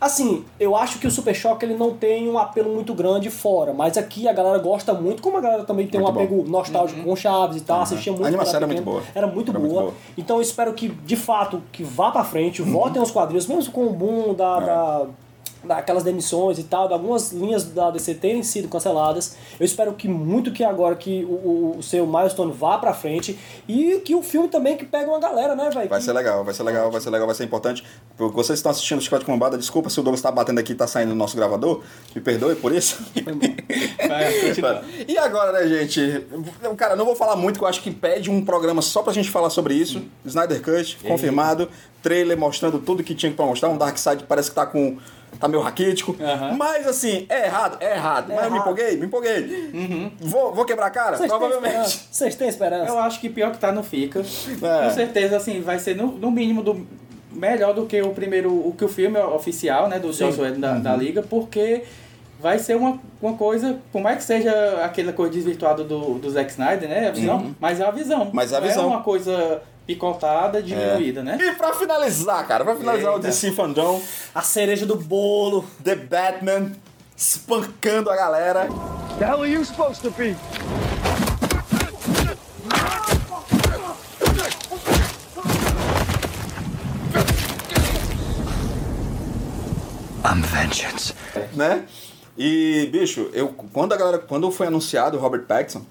Assim, 0.00 0.44
eu 0.58 0.74
acho 0.74 0.98
que 0.98 1.06
o 1.06 1.10
Super 1.10 1.34
Choque 1.34 1.64
ele 1.66 1.74
não 1.74 1.92
tem 1.92 2.26
um 2.28 2.38
apelo 2.38 2.72
muito 2.74 2.94
grande 2.94 3.28
fora, 3.28 3.74
mas 3.74 3.98
aqui 3.98 4.26
a 4.26 4.32
galera 4.32 4.58
gosta 4.58 4.94
muito, 4.94 5.20
como 5.20 5.36
a 5.36 5.40
galera 5.42 5.64
também 5.64 5.86
tem 5.86 6.00
Muito 6.00 6.12
um 6.12 6.16
apego 6.16 6.44
nostálgico 6.48 7.02
com 7.02 7.14
Chaves 7.14 7.58
e 7.58 7.60
tal, 7.60 7.82
assistia 7.82 8.10
muito. 8.12 8.24
A 8.24 8.28
animação 8.28 8.56
era 8.56 8.66
muito 8.66 8.82
boa. 8.82 9.02
Era 9.14 9.26
muito 9.26 9.50
Era 9.50 9.58
boa. 9.58 9.70
muito 9.82 9.92
boa. 9.92 9.94
Então 10.16 10.36
eu 10.36 10.42
espero 10.42 10.72
que, 10.72 10.88
de 10.88 11.16
fato, 11.16 11.62
que 11.70 11.82
vá 11.82 12.10
pra 12.10 12.24
frente, 12.24 12.62
Uhum. 12.62 12.72
voltem 12.72 12.98
aos 12.98 13.10
quadrinhos, 13.10 13.46
mesmo 13.46 13.70
com 13.72 13.86
o 13.86 13.92
boom 13.92 14.32
da, 14.32 14.56
É. 14.62 14.66
da- 14.66 15.06
daquelas 15.64 16.02
demissões 16.02 16.58
e 16.58 16.64
tal, 16.64 16.88
de 16.88 16.94
algumas 16.94 17.32
linhas 17.32 17.64
da 17.64 17.90
DC 17.90 18.14
terem 18.14 18.42
sido 18.42 18.68
canceladas. 18.68 19.36
Eu 19.58 19.64
espero 19.66 19.92
que 19.92 20.08
muito 20.08 20.52
que 20.52 20.64
agora 20.64 20.94
que 20.96 21.24
o, 21.24 21.32
o, 21.32 21.76
o 21.78 21.82
seu 21.82 22.06
Milestone 22.06 22.52
vá 22.52 22.78
pra 22.78 22.92
frente 22.94 23.38
e 23.68 24.00
que 24.04 24.14
o 24.14 24.22
filme 24.22 24.48
também 24.48 24.76
que 24.76 24.84
pegue 24.84 25.08
uma 25.08 25.18
galera, 25.20 25.54
né, 25.54 25.70
velho? 25.70 25.88
Vai 25.88 25.98
Que- 25.98 26.04
ser 26.04 26.12
legal, 26.12 26.44
vai 26.44 26.54
ser 26.54 26.62
legal, 26.62 26.90
vai 26.90 27.00
ser 27.00 27.10
legal, 27.10 27.26
vai 27.26 27.34
ser 27.36 27.44
importante. 27.44 27.84
Porque 28.16 28.34
Vocês 28.34 28.58
estão 28.58 28.70
assistindo 28.72 28.98
o 28.98 29.02
Chicote 29.02 29.24
com 29.24 29.32
Bombada, 29.32 29.58
desculpa 29.58 29.90
se 29.90 29.98
o 30.00 30.02
Douglas 30.02 30.22
tá 30.22 30.30
batendo 30.30 30.58
aqui 30.58 30.72
e 30.72 30.74
tá 30.74 30.86
saindo 30.86 31.10
do 31.10 31.14
nosso 31.14 31.36
gravador, 31.36 31.82
me 32.14 32.20
perdoe 32.20 32.54
por 32.56 32.72
isso. 32.72 32.98
Vai. 34.08 34.84
E 35.06 35.18
agora, 35.18 35.52
né, 35.52 35.66
gente? 35.68 36.24
Eu, 36.62 36.74
Cara, 36.74 36.96
não 36.96 37.04
vou 37.04 37.14
falar 37.14 37.36
muito, 37.36 37.58
que 37.58 37.64
eu 37.64 37.68
acho 37.68 37.82
que 37.82 37.90
pede 37.90 38.30
um 38.30 38.44
programa 38.44 38.80
só 38.82 39.02
pra 39.02 39.12
gente 39.12 39.30
falar 39.30 39.50
sobre 39.50 39.74
isso. 39.74 40.02
Snyder 40.24 40.62
Cut, 40.62 40.98
confirmado. 41.06 41.68
Trailer 42.02 42.38
mostrando 42.38 42.78
tudo 42.78 43.02
que 43.04 43.14
tinha 43.14 43.30
pra 43.32 43.44
mostrar. 43.44 43.68
Um 43.68 43.76
Darkseid 43.76 44.22
que 44.22 44.26
parece 44.28 44.48
que 44.50 44.54
tá 44.54 44.64
com. 44.66 44.96
Tá 45.38 45.48
meio 45.48 45.62
raquítico. 45.62 46.16
Aham. 46.20 46.54
Mas 46.56 46.86
assim, 46.86 47.26
é 47.28 47.46
errado, 47.46 47.76
é 47.80 47.94
errado. 47.94 48.26
Mas 48.28 48.36
eu 48.44 48.50
me 48.50 48.56
errado. 48.56 48.60
empolguei, 48.60 48.96
me 48.96 49.06
empolguei. 49.06 50.12
Vou, 50.20 50.54
vou 50.54 50.64
quebrar 50.64 50.86
a 50.86 50.90
cara? 50.90 51.16
Vocês 51.16 51.30
têm 51.30 51.38
Provavelmente. 51.38 51.70
esperança? 51.86 52.04
Vocês 52.10 52.34
têm 52.36 52.48
esperança? 52.48 52.90
Eu 52.92 52.98
acho 52.98 53.20
que 53.20 53.28
pior 53.28 53.50
que 53.52 53.58
tá 53.58 53.70
não 53.72 53.82
fica. 53.82 54.20
É. 54.20 54.84
Com 54.88 54.90
certeza, 54.94 55.36
assim, 55.36 55.60
vai 55.60 55.78
ser 55.78 55.94
no, 55.96 56.08
no 56.08 56.30
mínimo 56.30 56.62
do 56.62 56.86
melhor 57.32 57.72
do 57.74 57.86
que 57.86 58.00
o 58.02 58.10
primeiro, 58.10 58.50
o 58.52 58.74
que 58.76 58.84
o 58.84 58.88
filme 58.88 59.18
oficial, 59.18 59.88
né, 59.88 59.98
do 59.98 60.12
Joss 60.12 60.40
Whedon 60.40 60.60
da, 60.60 60.72
Uhum. 60.72 60.82
da 60.82 60.96
Liga, 60.96 61.22
porque 61.22 61.84
vai 62.40 62.58
ser 62.58 62.74
uma, 62.76 62.98
uma 63.22 63.34
coisa, 63.34 63.78
por 63.92 64.02
mais 64.02 64.16
que 64.18 64.24
seja 64.24 64.50
aquela 64.84 65.12
coisa 65.12 65.32
desvirtuada 65.32 65.84
do, 65.84 66.14
do 66.18 66.30
Zack 66.30 66.50
Snyder, 66.50 66.88
né, 66.88 67.08
a 67.08 67.10
visão, 67.12 67.54
mas 67.60 67.78
é 67.80 67.84
a 67.86 67.90
visão. 67.90 68.22
Uhum. 68.24 68.30
Mas 68.32 68.52
é 68.52 68.56
a 68.56 68.60
Não 68.60 68.66
visão. 68.68 68.82
É 68.84 68.86
uma 68.86 69.02
coisa 69.02 69.62
picotada, 69.86 70.62
diminuída, 70.62 71.22
né? 71.22 71.36
E 71.40 71.52
pra 71.52 71.72
finalizar, 71.74 72.46
cara, 72.46 72.64
pra 72.64 72.76
finalizar 72.76 73.12
o 73.12 73.16
Eita. 73.16 73.28
DC 73.28 73.52
Fandom, 73.52 74.00
A 74.34 74.42
cereja 74.42 74.86
do 74.86 74.96
bolo. 74.96 75.64
The 75.82 75.96
Batman 75.96 76.72
espancando 77.16 78.10
a 78.10 78.16
galera. 78.16 78.68
The 79.18 79.24
hell 79.26 79.42
are 79.42 79.50
you 79.52 79.64
supposed 79.64 80.00
to 80.02 80.10
be? 80.12 80.36
I'm 90.24 90.42
vengeance. 90.42 91.14
né? 91.54 91.84
E, 92.36 92.88
bicho, 92.92 93.30
eu, 93.32 93.48
quando 93.72 93.92
a 93.92 93.96
galera, 93.96 94.18
quando 94.18 94.50
foi 94.50 94.66
anunciado 94.66 95.16
o 95.16 95.20
Robert 95.20 95.42
Pattinson, 95.46 95.84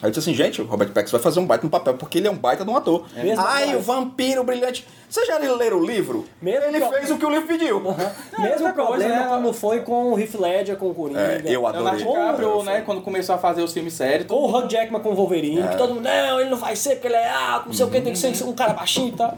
aí 0.00 0.08
eu 0.08 0.10
disse 0.10 0.20
assim, 0.20 0.34
gente, 0.34 0.62
o 0.62 0.64
Robert 0.66 0.90
Pattinson 0.92 1.16
vai 1.16 1.22
fazer 1.22 1.40
um 1.40 1.46
baita 1.46 1.64
no 1.64 1.70
papel, 1.70 1.94
porque 1.94 2.18
ele 2.18 2.28
é 2.28 2.30
um 2.30 2.36
baita 2.36 2.64
de 2.64 2.70
um 2.70 2.76
ator. 2.76 3.04
mesmo? 3.16 3.44
Ai, 3.46 3.74
o 3.76 3.80
vampiro 3.80 4.44
brilhante. 4.44 4.86
Vocês 5.08 5.26
já 5.26 5.38
leram 5.38 5.78
o 5.78 5.84
livro? 5.86 6.24
Mesmo 6.40 6.64
ele 6.66 6.78
pro- 6.80 6.90
fez 6.90 7.10
o 7.10 7.16
que 7.18 7.24
o 7.24 7.30
livro 7.30 7.46
pediu. 7.46 7.80
Mesmo 8.38 8.66
outra 8.66 8.72
coisa, 8.72 8.72
problema 8.74 9.08
né? 9.16 9.26
quando 9.28 9.52
foi 9.52 9.80
com 9.80 10.12
o 10.12 10.18
Heath 10.18 10.34
Ledger, 10.34 10.76
com 10.76 10.90
o 10.90 10.94
Coringa. 10.94 11.20
É, 11.20 11.42
eu 11.46 11.66
adorei. 11.66 11.98
DiCaprio, 12.04 12.62
né, 12.62 12.82
quando 12.82 13.00
começou 13.02 13.34
a 13.34 13.38
fazer 13.38 13.62
os 13.62 13.72
filmes 13.72 13.94
sérios, 13.94 14.30
Ou 14.30 14.48
o 14.50 14.56
Hugh 14.58 14.68
Jackman 14.68 15.00
com 15.00 15.10
o 15.10 15.14
Wolverine, 15.14 15.60
É. 15.62 15.68
que 15.68 15.76
todo 15.78 15.94
mundo, 15.94 16.04
não, 16.04 16.40
ele 16.40 16.50
não 16.50 16.58
vai 16.58 16.76
ser 16.76 16.96
porque 16.96 17.08
ele 17.08 17.16
é 17.16 17.28
alto, 17.30 17.66
não 17.68 17.72
sei 17.74 17.86
o 17.86 17.90
que, 17.90 18.00
tem 18.00 18.12
que 18.12 18.18
ser 18.18 18.44
um 18.44 18.52
cara 18.52 18.74
baixinho 18.74 19.08
e 19.08 19.12
tal. 19.12 19.36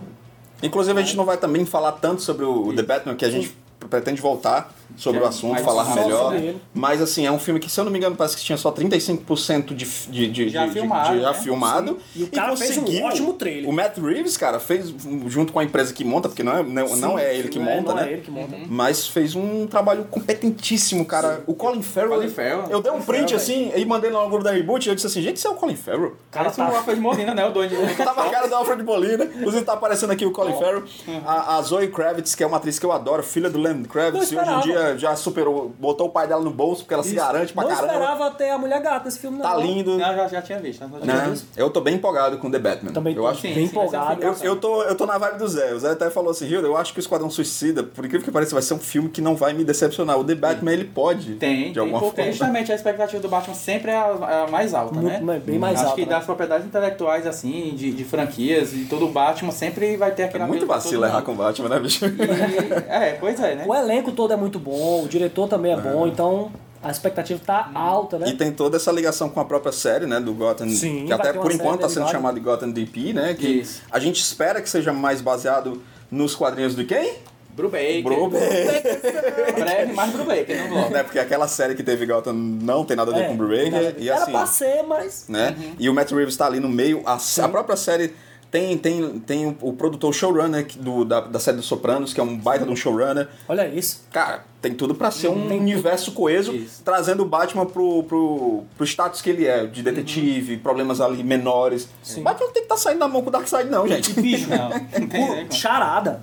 Inclusive, 0.62 0.98
a 0.98 1.02
gente 1.02 1.16
não 1.16 1.24
vai 1.24 1.36
também 1.38 1.64
falar 1.64 1.92
tanto 1.92 2.20
sobre 2.20 2.44
o 2.44 2.74
The 2.74 2.82
Batman, 2.82 3.14
que 3.14 3.24
a 3.24 3.30
gente 3.30 3.56
pretende 3.88 4.20
voltar 4.20 4.70
sobre 4.96 5.18
Que 5.20 5.24
o 5.24 5.26
é 5.26 5.28
assunto, 5.28 5.60
falar 5.62 5.94
melhor. 5.94 6.34
Mas 6.74 7.00
assim, 7.00 7.26
é 7.26 7.32
um 7.32 7.38
filme 7.38 7.58
que, 7.60 7.70
se 7.70 7.78
eu 7.80 7.84
não 7.84 7.90
me 7.92 7.98
engano, 7.98 8.16
parece 8.16 8.36
que 8.36 8.42
tinha 8.42 8.56
só 8.58 8.70
35% 8.72 9.74
de, 9.74 9.84
de, 9.84 10.28
de, 10.30 10.48
Já 10.48 10.66
de- 10.66 10.72
filmado, 10.72 11.14
de- 11.16 11.20
já 11.22 11.32
né? 11.32 11.38
filmado. 11.38 11.98
E 12.14 12.22
o 12.24 12.28
cara 12.28 12.56
fez 12.56 12.76
um 12.76 13.04
ótimo 13.04 13.32
trailer. 13.34 13.68
O 13.68 13.72
Matt 13.72 13.98
Reeves, 13.98 14.36
cara, 14.36 14.58
fez 14.60 14.92
junto 15.26 15.52
com 15.52 15.58
a 15.58 15.64
empresa 15.64 15.92
que 15.92 16.04
monta, 16.04 16.28
porque 16.28 16.42
não 16.42 16.56
é, 16.58 16.62
não, 16.62 16.96
não 16.96 17.18
é 17.18 17.34
ele 17.36 17.48
que 17.48 17.58
é- 17.58 17.62
monta, 17.62 17.88
não 17.90 17.96
né? 17.96 18.08
é 18.08 18.12
ele 18.12 18.22
que 18.22 18.30
monta. 18.30 18.56
Mas 18.68 19.06
fez 19.06 19.34
um 19.34 19.66
trabalho 19.66 20.04
competentíssimo, 20.04 21.04
cara. 21.04 21.42
O 21.46 21.54
Colin 21.54 21.82
Farrell. 21.82 22.10
Colin 22.16 22.28
Farrell. 22.28 22.64
Eu 22.70 22.80
dei 22.82 22.92
um 22.92 23.00
print 23.02 23.20
Farrell, 23.32 23.36
assim 23.36 23.72
e 23.76 23.84
mandei 23.84 24.10
no 24.10 24.28
grupo 24.28 24.44
da 24.44 24.52
Reboot 24.52 24.86
e 24.86 24.90
eu 24.90 24.94
disse 24.94 25.06
assim, 25.06 25.22
gente, 25.22 25.36
isso 25.36 25.46
é 25.46 25.50
o 25.50 25.54
Colin 25.54 25.76
Farrell? 25.76 26.16
cara 26.30 26.50
tá- 26.50 26.68
o 26.70 26.76
Alfred 26.76 27.00
Molina, 27.00 27.34
né, 27.34 27.44
o 27.46 27.50
doido. 27.52 27.74
Tava 27.96 28.26
a 28.26 28.30
cara 28.30 28.46
do 28.48 28.54
Alfred 28.54 28.82
Molina. 28.82 29.24
Inclusive 29.24 29.64
tá 29.64 29.74
aparecendo 29.74 30.10
aqui 30.12 30.24
o 30.24 30.30
Colin 30.32 30.52
Farrell. 30.54 30.84
A, 31.26 31.60
Zoe 31.62 31.88
Kravitz, 31.88 32.34
que 32.34 32.42
é 32.42 32.46
uma 32.46 32.56
atriz 32.56 32.78
que 32.78 32.86
eu 32.86 32.92
adoro, 32.92 33.22
filha 33.22 33.50
do 33.50 33.58
Lennon 33.58 33.84
Kravitz. 33.84 34.30
E 34.32 34.36
hoje 34.36 34.50
em 34.50 34.60
dia 34.60 34.79
já 34.98 35.14
superou, 35.16 35.72
botou 35.78 36.06
o 36.08 36.10
pai 36.10 36.26
dela 36.26 36.42
no 36.42 36.50
bolso, 36.50 36.82
porque 36.82 36.94
ela 36.94 37.02
se 37.02 37.14
garante 37.14 37.52
pra 37.52 37.62
não 37.62 37.70
caramba. 37.70 37.86
esperava 37.92 38.30
ter 38.32 38.50
a 38.50 38.58
mulher 38.58 38.80
gata 38.80 39.04
nesse 39.04 39.18
filme, 39.18 39.38
não. 39.38 39.44
Tá 39.44 39.56
lindo. 39.56 39.92
Não, 39.98 40.14
já, 40.14 40.28
já 40.28 40.42
tinha 40.42 40.58
visto. 40.58 40.80
Já 40.80 40.88
tinha 41.00 41.14
Né? 41.14 41.28
visto. 41.30 41.46
Eu 41.56 41.70
tô 41.70 41.80
bem 41.80 41.94
empolgado 41.96 42.38
com 42.38 42.50
The 42.50 42.58
Batman. 42.58 42.92
Também 42.92 43.14
eu 43.14 43.22
tô 43.22 43.28
acho 43.28 43.40
sim, 43.40 43.48
bem 43.54 43.66
sim, 43.66 43.76
um 43.76 43.82
empolgado. 43.82 44.22
Eu, 44.22 44.34
eu, 44.42 44.56
tô, 44.56 44.82
eu 44.82 44.94
tô 44.96 45.06
na 45.06 45.18
vibe 45.18 45.38
do 45.38 45.48
Zé. 45.48 45.72
O 45.74 45.78
Zé 45.78 45.90
até 45.90 46.10
falou 46.10 46.30
assim, 46.30 46.46
Hilda, 46.46 46.66
eu 46.68 46.76
acho 46.76 46.92
que 46.92 46.98
o 46.98 47.02
Esquadrão 47.02 47.30
Suicida, 47.30 47.82
por 47.82 48.04
incrível 48.04 48.24
que 48.24 48.30
pareça, 48.32 48.52
vai 48.54 48.62
ser 48.62 48.74
um 48.74 48.78
filme 48.78 49.08
que 49.08 49.20
não 49.20 49.34
vai 49.36 49.52
me 49.52 49.64
decepcionar. 49.64 50.18
O 50.18 50.24
The 50.24 50.34
Batman, 50.34 50.72
ele 50.72 50.84
pode, 50.84 51.34
Tem, 51.34 51.68
de 51.68 51.72
tem, 51.74 51.80
alguma 51.80 52.00
porque 52.00 52.16
forma. 52.16 52.32
justamente 52.32 52.72
a 52.72 52.74
expectativa 52.74 53.20
do 53.22 53.28
Batman 53.28 53.54
sempre 53.54 53.90
é 53.90 53.96
a, 53.96 54.44
a 54.44 54.50
mais 54.50 54.74
alta, 54.74 54.94
Muito- 54.98 55.24
né? 55.24 55.40
bem 55.44 55.58
mais 55.58 55.76
Acho 55.78 55.84
alta, 55.90 55.96
que 55.96 56.02
né? 56.06 56.14
das 56.16 56.24
propriedades 56.24 56.66
intelectuais, 56.66 57.26
assim, 57.26 57.72
de, 57.76 57.92
de 57.92 58.04
franquias, 58.04 58.72
e 58.72 58.84
todo 58.84 59.06
Batman 59.08 59.50
sempre 59.52 59.96
vai 59.96 60.12
ter 60.12 60.22
É 60.22 60.24
muito 60.26 60.34
apelo 60.36 60.48
pra 60.48 60.56
todo 60.58 60.68
vacilo 60.68 61.04
errar 61.04 61.22
com 61.22 61.32
o 61.32 61.34
Batman, 61.34 61.68
né, 61.68 61.78
bicho? 61.80 62.04
E- 62.06 62.88
é, 62.88 63.16
pois 63.20 63.38
é, 63.40 63.54
né? 63.56 63.64
O 63.66 63.74
elenco 63.74 64.12
todo 64.12 64.32
é 64.32 64.36
muito 64.36 64.58
bom, 64.58 64.69
o 64.70 65.08
diretor 65.08 65.48
também 65.48 65.72
é 65.72 65.76
bom, 65.76 66.06
então 66.06 66.50
a 66.82 66.90
expectativa 66.90 67.40
tá 67.44 67.70
alta, 67.74 68.18
né? 68.18 68.28
E 68.28 68.34
tem 68.36 68.50
toda 68.52 68.76
essa 68.76 68.90
ligação 68.90 69.28
com 69.28 69.38
a 69.40 69.44
própria 69.44 69.72
série, 69.72 70.06
né, 70.06 70.18
do 70.18 70.32
Gotham, 70.32 70.68
Sim, 70.70 71.04
que 71.06 71.12
até 71.12 71.32
por 71.32 71.52
enquanto 71.52 71.80
tá 71.80 71.88
sendo 71.88 72.08
chamado 72.08 72.34
de 72.36 72.40
Gotham 72.40 72.70
DP, 72.70 73.12
né, 73.12 73.34
que 73.34 73.46
Isso. 73.46 73.82
a 73.90 73.98
gente 73.98 74.20
espera 74.20 74.60
que 74.62 74.70
seja 74.70 74.92
mais 74.92 75.20
baseado 75.20 75.82
nos 76.10 76.34
quadrinhos 76.34 76.74
de 76.74 76.84
quem? 76.84 77.14
Brubaker. 77.54 78.02
Brubaker. 78.04 79.54
Breve, 79.56 79.92
mais 79.92 80.12
Brubaker 80.12 80.62
no 80.62 80.68
bloco. 80.68 80.90
né, 80.90 81.02
porque 81.02 81.18
aquela 81.18 81.48
série 81.48 81.74
que 81.74 81.82
teve 81.82 82.06
Gotham 82.06 82.32
não 82.32 82.84
tem 82.84 82.96
nada 82.96 83.10
a 83.10 83.14
ver 83.14 83.24
É, 83.24 83.28
com 83.28 83.36
Brubaker, 83.36 83.96
e 83.98 84.08
Era 84.08 84.22
assim, 84.22 84.32
pra 84.32 84.46
ser, 84.46 84.82
mas. 84.84 85.26
né, 85.28 85.54
e 85.78 85.88
o 85.90 85.94
Matt 85.94 86.10
Reeves 86.12 86.36
tá 86.36 86.46
ali 86.46 86.60
no 86.60 86.68
meio, 86.68 87.02
a, 87.04 87.18
a 87.42 87.48
própria 87.48 87.76
série 87.76 88.14
Tem, 88.50 88.76
tem, 88.78 89.20
tem 89.20 89.46
o, 89.46 89.56
o 89.60 89.72
produtor 89.74 90.12
showrunner 90.14 90.66
que- 90.66 90.78
do, 90.78 91.04
da, 91.04 91.20
da 91.20 91.38
série 91.38 91.56
dos 91.58 91.66
Sopranos, 91.66 92.12
que 92.12 92.18
é 92.20 92.22
um 92.22 92.36
baita 92.36 92.64
de 92.64 92.70
um 92.72 92.74
showrunner. 92.76 93.28
Olha 93.48 93.68
isso. 93.68 94.02
Cara, 94.10 94.44
tem 94.60 94.74
tudo 94.74 94.94
pra 94.94 95.10
ser 95.10 95.28
um 95.28 95.46
universo 95.56 96.12
coeso, 96.12 96.52
Isso. 96.54 96.82
trazendo 96.84 97.22
o 97.22 97.26
Batman 97.26 97.64
pro, 97.64 98.02
pro, 98.04 98.62
pro 98.76 98.84
status 98.86 99.22
que 99.22 99.30
ele 99.30 99.46
é, 99.46 99.66
de 99.66 99.82
detetive, 99.82 100.58
problemas 100.58 101.00
ali 101.00 101.24
menores. 101.24 101.88
Sim. 102.02 102.22
Batman 102.22 102.46
não 102.46 102.52
tem 102.52 102.62
que 102.62 102.66
estar 102.66 102.76
saindo 102.76 102.98
na 102.98 103.08
mão 103.08 103.22
com 103.22 103.28
o 103.28 103.32
Darkseid, 103.32 103.70
não, 103.70 103.88
gente. 103.88 104.12
Bicho, 104.20 104.48
Não, 104.50 104.70
tem, 105.08 105.46
o 105.46 105.52
charada. 105.52 106.20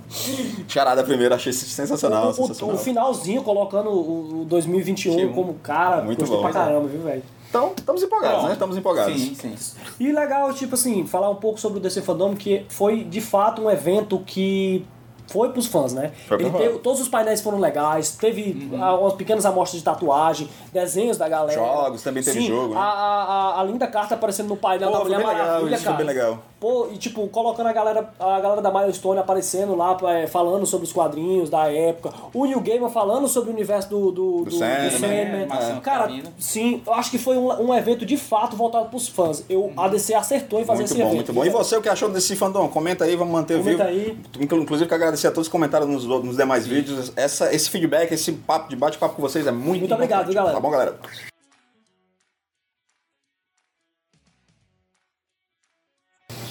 Charada 0.67 1.03
primeiro, 1.03 1.33
achei 1.33 1.51
sensacional. 1.51 2.27
O, 2.27 2.29
o- 2.29 2.33
sensacional. 2.33 2.75
o 2.75 2.77
finalzinho 2.77 3.41
colocando 3.41 3.89
o, 3.89 4.41
o 4.41 4.45
2021 4.45 5.13
Sim. 5.13 5.27
como 5.33 5.55
cara, 5.55 6.01
Muito 6.03 6.19
gostei 6.19 6.37
bom, 6.37 6.43
pra 6.43 6.53
caramba, 6.53 6.87
viu, 6.87 7.01
velho? 7.01 7.23
Então, 7.49 7.71
estamos 7.77 8.03
empolgados, 8.03 8.33
Pronto. 8.35 8.47
né? 8.47 8.53
Estamos 8.53 8.77
empolgados. 8.77 9.21
Sim, 9.21 9.33
sim. 9.35 9.55
E 10.01 10.11
legal, 10.11 10.53
tipo 10.53 10.75
assim, 10.75 11.07
falar 11.07 11.29
um 11.29 11.35
pouco 11.35 11.57
sobre 11.59 11.79
o 11.79 11.81
DC 11.81 12.01
Fandom, 12.01 12.35
que 12.35 12.65
foi 12.67 13.05
de 13.05 13.21
fato 13.21 13.61
um 13.61 13.71
evento 13.71 14.19
que 14.25 14.85
foi 15.27 15.49
pros 15.49 15.67
fãs, 15.67 15.93
né? 15.93 16.11
Foi 16.27 16.39
Ele 16.39 16.49
teve- 16.51 16.79
todos 16.79 16.99
os 17.01 17.07
painéis 17.09 17.41
foram 17.41 17.59
legais, 17.59 18.11
teve 18.11 18.69
ah, 18.79 18.95
umas 18.95 19.13
pequenas 19.13 19.45
amostras 19.45 19.79
de 19.79 19.85
tatuagem, 19.85 20.49
desenhos 20.73 21.17
da 21.17 21.27
galera. 21.29 21.57
Jogos, 21.59 22.01
também 22.01 22.23
teve 22.23 22.41
Sim, 22.41 22.47
jogo, 22.47 22.73
né? 22.73 22.79
A, 22.79 22.83
a, 22.83 23.23
a- 23.57 23.61
a 23.61 23.63
linda 23.63 23.87
carta 23.87 24.15
aparecendo 24.15 24.47
no 24.49 24.57
painel 24.57 24.89
Pô, 24.91 24.97
da 24.99 25.03
Mulher 25.03 25.19
Maravilha, 25.23 25.75
isso 25.75 25.83
foi 25.83 25.93
cara. 25.93 25.97
bem 25.97 26.05
legal. 26.07 26.39
Pô, 26.59 26.87
e 26.91 26.97
tipo, 26.97 27.27
colocando 27.27 27.67
a 27.67 27.73
galera, 27.73 28.09
a 28.19 28.39
galera 28.39 28.61
da 28.63 28.71
Milestone 28.71 29.19
aparecendo 29.19 29.75
lá, 29.75 29.95
é, 30.09 30.25
falando 30.25 30.65
sobre 30.65 30.87
os 30.87 30.93
quadrinhos 30.93 31.49
da 31.51 31.71
época. 31.71 32.11
O 32.33 32.45
New 32.45 32.59
Gamer 32.61 32.89
falando 32.89 33.27
sobre 33.27 33.51
o 33.51 33.53
universo 33.53 33.89
do, 33.89 34.11
do, 34.11 34.37
do, 34.39 34.45
do 34.45 34.51
Sandman, 34.51 34.89
Sandman. 34.91 35.45
Marcelo 35.47 35.81
Cara, 35.81 36.11
sim, 36.39 36.81
eu 36.85 36.93
acho 36.95 37.11
que 37.11 37.19
foi 37.19 37.37
um, 37.37 37.67
um 37.69 37.73
evento 37.75 38.05
de 38.07 38.17
fato 38.17 38.55
voltado 38.55 38.89
pros 38.89 39.07
fãs. 39.07 39.43
Eu, 39.47 39.71
a 39.77 39.87
DC 39.87 40.15
acertou 40.15 40.59
em 40.59 40.65
fazer 40.65 40.79
Muito 40.79 40.91
esse 40.93 40.95
bom, 41.01 41.07
evento. 41.09 41.15
muito 41.15 41.33
bom. 41.33 41.45
E 41.45 41.49
você, 41.49 41.77
o 41.77 41.81
que 41.81 41.89
achou 41.89 42.09
desse 42.09 42.35
fandom? 42.35 42.67
Comenta 42.69 43.05
aí, 43.05 43.15
vamos 43.15 43.33
manter 43.33 43.59
Comenta 43.59 43.85
vivo. 43.85 43.99
aí. 44.09 44.17
Inclu- 44.43 44.61
Inclusive, 44.63 44.89
quero 44.89 44.99
agradecer 45.17 45.27
a 45.27 45.31
todos 45.31 45.47
que 45.47 45.51
comentaram 45.51 45.87
nos, 45.87 46.05
nos 46.05 46.37
demais 46.37 46.67
vídeos. 46.67 47.11
Essa, 47.15 47.53
esse 47.53 47.69
feedback, 47.69 48.11
esse 48.11 48.31
papo 48.31 48.69
de 48.69 48.75
bate-papo 48.75 49.15
com 49.15 49.21
vocês 49.21 49.45
é 49.47 49.51
muito 49.51 49.79
Muito 49.79 49.93
obrigado, 49.93 50.31
galera? 50.33 50.55
Tá 50.55 50.61
bom, 50.61 50.69
galera? 50.69 50.97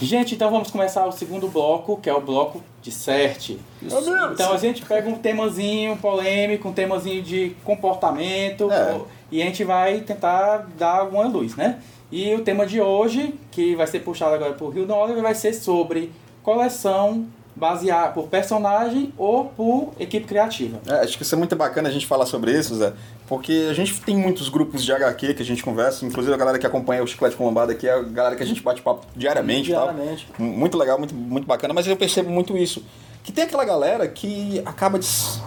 Gente, 0.01 0.35
então 0.35 0.51
vamos 0.51 0.71
começar 0.71 1.07
o 1.07 1.13
segundo 1.13 1.49
bloco, 1.49 1.99
que 1.99 2.11
é 2.11 2.13
o 2.13 2.21
bloco 2.21 2.63
de 2.83 2.93
CERT. 2.93 3.59
Então 3.83 4.53
a 4.53 4.59
gente 4.59 4.85
pega 4.85 5.09
um 5.09 5.17
temazinho 5.17 5.97
polêmico, 5.97 6.69
um 6.69 6.73
temazinho 6.73 7.23
de 7.23 7.57
comportamento, 7.65 8.71
É. 8.71 9.01
e 9.33 9.41
a 9.41 9.47
gente 9.47 9.65
vai 9.65 10.03
tentar 10.03 10.69
dar 10.77 11.01
alguma 11.01 11.27
luz, 11.27 11.57
né? 11.57 11.81
E 12.13 12.35
o 12.35 12.43
tema 12.45 12.67
de 12.67 12.79
hoje, 12.81 13.35
que 13.51 13.75
vai 13.75 13.87
ser 13.87 14.01
puxado 14.01 14.35
agora 14.35 14.53
por 14.53 14.69
Rio 14.69 14.91
Oliver, 14.93 15.23
vai 15.23 15.35
ser 15.35 15.55
sobre 15.55 16.13
coleção 16.43 17.27
baseada 17.57 18.13
por 18.13 18.29
personagem 18.29 19.13
ou 19.17 19.47
por 19.47 19.95
equipe 19.99 20.27
criativa. 20.27 20.79
É, 20.87 20.97
acho 21.01 21.17
que 21.17 21.23
isso 21.23 21.35
é 21.35 21.39
muito 21.39 21.57
bacana 21.57 21.89
a 21.89 21.93
gente 21.93 22.07
falar 22.07 22.27
sobre 22.27 22.53
isso, 22.57 22.77
Zé, 22.77 22.93
porque 23.27 23.67
a 23.71 23.73
gente 23.73 23.99
tem 24.03 24.15
muitos 24.15 24.51
grupos 24.51 24.85
de 24.85 24.93
HQ 24.93 25.33
que 25.35 25.43
a 25.43 25.45
gente 25.45 25.63
conversa, 25.65 26.05
inclusive 26.05 26.35
a 26.35 26.37
galera 26.37 26.59
que 26.59 26.67
acompanha 26.67 27.03
o 27.03 27.07
Chiclete 27.07 27.35
com 27.35 27.45
Lombada, 27.47 27.75
que 27.75 27.89
é 27.89 27.93
a 27.95 28.03
galera 28.03 28.37
que 28.37 28.43
a 28.43 28.47
gente 28.47 28.63
bate 28.63 28.83
papo 28.83 29.07
diariamente, 29.17 29.73
tal. 29.73 29.85
Diariamente. 29.93 30.29
M- 30.39 30.51
Muito 30.57 30.77
legal, 30.77 30.99
muito, 30.99 31.15
muito 31.15 31.47
bacana, 31.47 31.73
mas 31.73 31.87
eu 31.87 31.97
percebo 31.97 32.31
muito 32.31 32.57
isso. 32.59 32.85
Que 33.25 33.33
tem 33.33 33.45
aquela 33.45 33.65
galera 33.65 34.07
que 34.07 34.61
acaba 34.67 34.99
de. 34.99 35.07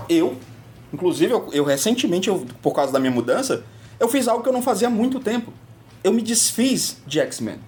Eu, 0.10 0.36
inclusive, 0.92 1.32
eu, 1.32 1.48
eu 1.54 1.64
recentemente, 1.64 2.28
eu, 2.28 2.46
por 2.62 2.74
causa 2.74 2.92
da 2.92 3.00
minha 3.00 3.12
mudança, 3.12 3.64
eu 4.00 4.10
fiz 4.10 4.28
algo 4.28 4.42
que 4.42 4.50
eu 4.50 4.54
não 4.54 4.62
fazia 4.64 4.88
há 4.88 4.92
muito 4.92 5.20
tempo. 5.20 5.54
Eu 6.04 6.12
me 6.12 6.22
desfiz 6.24 6.98
de 7.06 7.20
X-Men. 7.20 7.60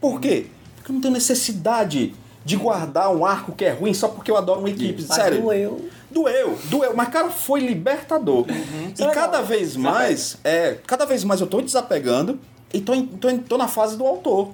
Por 0.00 0.20
quê? 0.20 0.46
Porque 0.76 0.90
eu 0.90 0.94
não 0.94 1.00
tenho 1.00 1.14
necessidade 1.14 2.14
de 2.48 2.56
guardar 2.56 3.14
um 3.14 3.26
arco 3.26 3.52
que 3.52 3.62
é 3.62 3.70
ruim 3.70 3.92
só 3.92 4.08
porque 4.08 4.30
eu 4.30 4.36
adoro 4.38 4.60
uma 4.60 4.70
equipe. 4.70 5.04
Mas 5.06 5.16
Sério. 5.16 5.42
doeu. 5.42 5.88
Doeu, 6.10 6.58
doeu, 6.64 6.96
mas 6.96 7.08
cara, 7.10 7.28
foi 7.28 7.60
libertador. 7.60 8.46
Isso 8.48 9.02
E 9.02 9.04
é 9.04 9.10
cada 9.10 9.32
legal. 9.32 9.44
vez 9.44 9.76
mais, 9.76 10.38
é, 10.42 10.78
cada 10.86 11.04
vez 11.04 11.22
mais 11.24 11.42
eu 11.42 11.46
tô 11.46 11.60
desapegando 11.60 12.38
e 12.72 12.80
tô, 12.80 12.94
tô, 13.20 13.28
tô 13.46 13.58
na 13.58 13.68
fase 13.68 13.98
do 13.98 14.06
autor. 14.06 14.48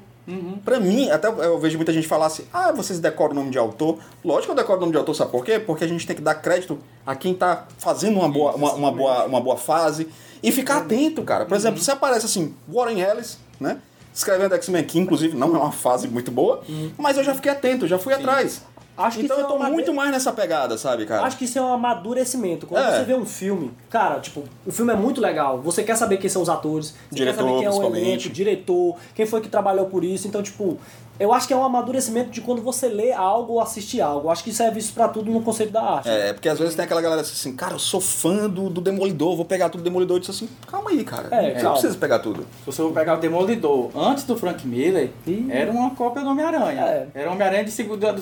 Pra 0.65 0.81
mim, 0.81 1.09
até 1.11 1.29
eu 1.29 1.59
vejo 1.61 1.77
muita 1.77 1.93
gente 1.93 2.09
falar 2.09 2.27
assim: 2.27 2.45
ah, 2.53 2.73
vocês 2.73 2.99
decoram 2.99 3.33
o 3.33 3.35
nome 3.37 3.51
de 3.51 3.59
autor. 3.59 3.99
Lógico 4.25 4.47
que 4.47 4.51
eu 4.59 4.63
decoro 4.63 4.79
o 4.79 4.81
nome 4.81 4.93
de 4.93 4.99
autor, 4.99 5.15
sabe 5.15 5.31
por 5.31 5.45
quê? 5.45 5.61
Porque 5.61 5.85
a 5.85 5.87
gente 5.87 6.05
tem 6.07 6.17
que 6.17 6.23
dar 6.23 6.35
crédito 6.35 6.79
a 7.07 7.15
quem 7.15 7.33
tá 7.35 7.67
fazendo 7.79 8.19
uma 8.19 8.29
boa, 8.29 8.55
uma, 8.57 8.73
uma 8.73 8.91
boa, 8.91 9.25
uma 9.27 9.41
boa 9.41 9.57
fase 9.57 10.09
e 10.43 10.51
ficar 10.51 10.79
atento, 10.79 11.23
cara. 11.23 11.45
Por 11.45 11.55
exemplo, 11.57 11.79
se 11.81 11.91
aparece 11.91 12.27
assim, 12.27 12.55
Warren 12.67 13.01
Ellis, 13.01 13.39
né? 13.61 13.79
Escrevendo 14.15 14.55
X-Men, 14.55 14.85
que 14.85 14.99
inclusive 14.99 15.37
não 15.37 15.55
é 15.57 15.59
uma 15.59 15.73
fase 15.73 16.07
muito 16.07 16.31
boa, 16.31 16.63
mas 16.97 17.17
eu 17.19 17.25
já 17.25 17.35
fiquei 17.35 17.51
atento, 17.51 17.87
já 17.89 17.99
fui 17.99 18.15
atrás. 18.15 18.63
Acho 18.97 19.19
que 19.19 19.25
então 19.25 19.37
eu 19.41 19.47
tô 19.47 19.55
é 19.55 19.57
uma 19.57 19.71
muito 19.71 19.93
mais 19.93 20.13
nessa 20.13 20.33
pegada, 20.33 20.79
sabe, 20.79 21.05
cara? 21.05 21.25
Acho 21.25 21.37
que 21.37 21.47
isso 21.47 21.59
é 21.59 21.63
um 21.63 21.73
amadurecimento. 21.73 22.65
Quando 22.65 22.85
É. 22.85 22.99
você 22.99 23.03
vê 23.05 23.15
um 23.15 23.27
filme, 23.27 23.73
cara, 23.91 24.21
tipo, 24.21 24.45
o 24.65 24.71
filme 24.71 24.93
é 24.93 24.97
muito 24.97 25.21
legal. 25.21 25.61
Você 25.63 25.83
quer 25.83 25.97
saber 25.97 26.19
quem 26.19 26.31
são 26.31 26.41
os 26.41 26.49
atores, 26.49 26.95
você 27.11 27.17
Diretor, 27.17 27.39
quer 27.39 27.45
saber 27.45 27.59
quem 27.59 27.65
é 27.65 27.71
o 27.71 27.83
elenco, 27.97 28.29
diretor, 28.29 28.97
quem 29.17 29.27
foi 29.27 29.41
que 29.41 29.49
trabalhou 29.49 29.87
por 29.87 30.05
isso. 30.05 30.29
Então, 30.29 30.41
tipo, 30.45 30.79
eu 31.19 31.33
acho 31.33 31.47
que 31.47 31.53
é 31.53 31.57
um 31.57 31.65
amadurecimento 31.65 32.31
de 32.31 32.41
quando 32.41 32.61
você 32.63 32.89
lê 32.89 33.13
algo 33.13 33.55
ou 33.55 33.61
assiste 33.61 34.01
algo. 34.01 34.27
Eu 34.27 34.31
acho 34.31 34.43
que 34.43 34.51
isso 34.51 34.63
é 34.63 34.71
visto 34.71 34.93
pra 34.95 35.09
tudo 35.09 35.31
no 35.31 35.41
conceito 35.43 35.73
da 35.73 35.83
arte. 35.83 36.09
É, 36.09 36.33
porque 36.33 36.49
às 36.49 36.59
vezes 36.59 36.75
tem 36.75 36.85
aquela 36.85 37.01
galera 37.01 37.21
assim, 37.21 37.55
cara, 37.55 37.75
eu 37.75 37.79
sou 37.79 38.01
fã 38.01 38.49
do, 38.49 38.69
do 38.69 38.81
Demolidor, 38.81 39.37
vou 39.37 39.45
pegar 39.45 39.69
tudo 39.69 39.81
do 39.81 39.85
Demolidor. 39.85 40.17
Eu 40.17 40.21
disse 40.21 40.31
assim, 40.33 40.49
calma 40.67 40.91
aí, 40.91 41.05
cara. 41.05 41.29
É, 41.31 41.43
você 41.43 41.53
calma. 41.55 41.63
não 41.65 41.73
precisa 41.73 41.97
pegar 41.99 42.19
tudo. 42.19 42.43
Se 42.43 42.67
você 42.67 42.83
for 42.83 42.93
pegar 42.93 43.15
o 43.15 43.21
Demolidor 43.21 43.91
antes 43.97 44.25
do 44.25 44.37
Frank 44.37 44.67
Miller, 44.67 45.11
Ih. 45.27 45.47
era 45.51 45.71
uma 45.71 45.91
cópia 45.91 46.23
do 46.23 46.31
Homem-Aranha. 46.31 46.81
É. 46.83 47.07
Era 47.15 47.31
o 47.31 47.33
Homem-Aranha 47.35 47.65
do 47.65 47.71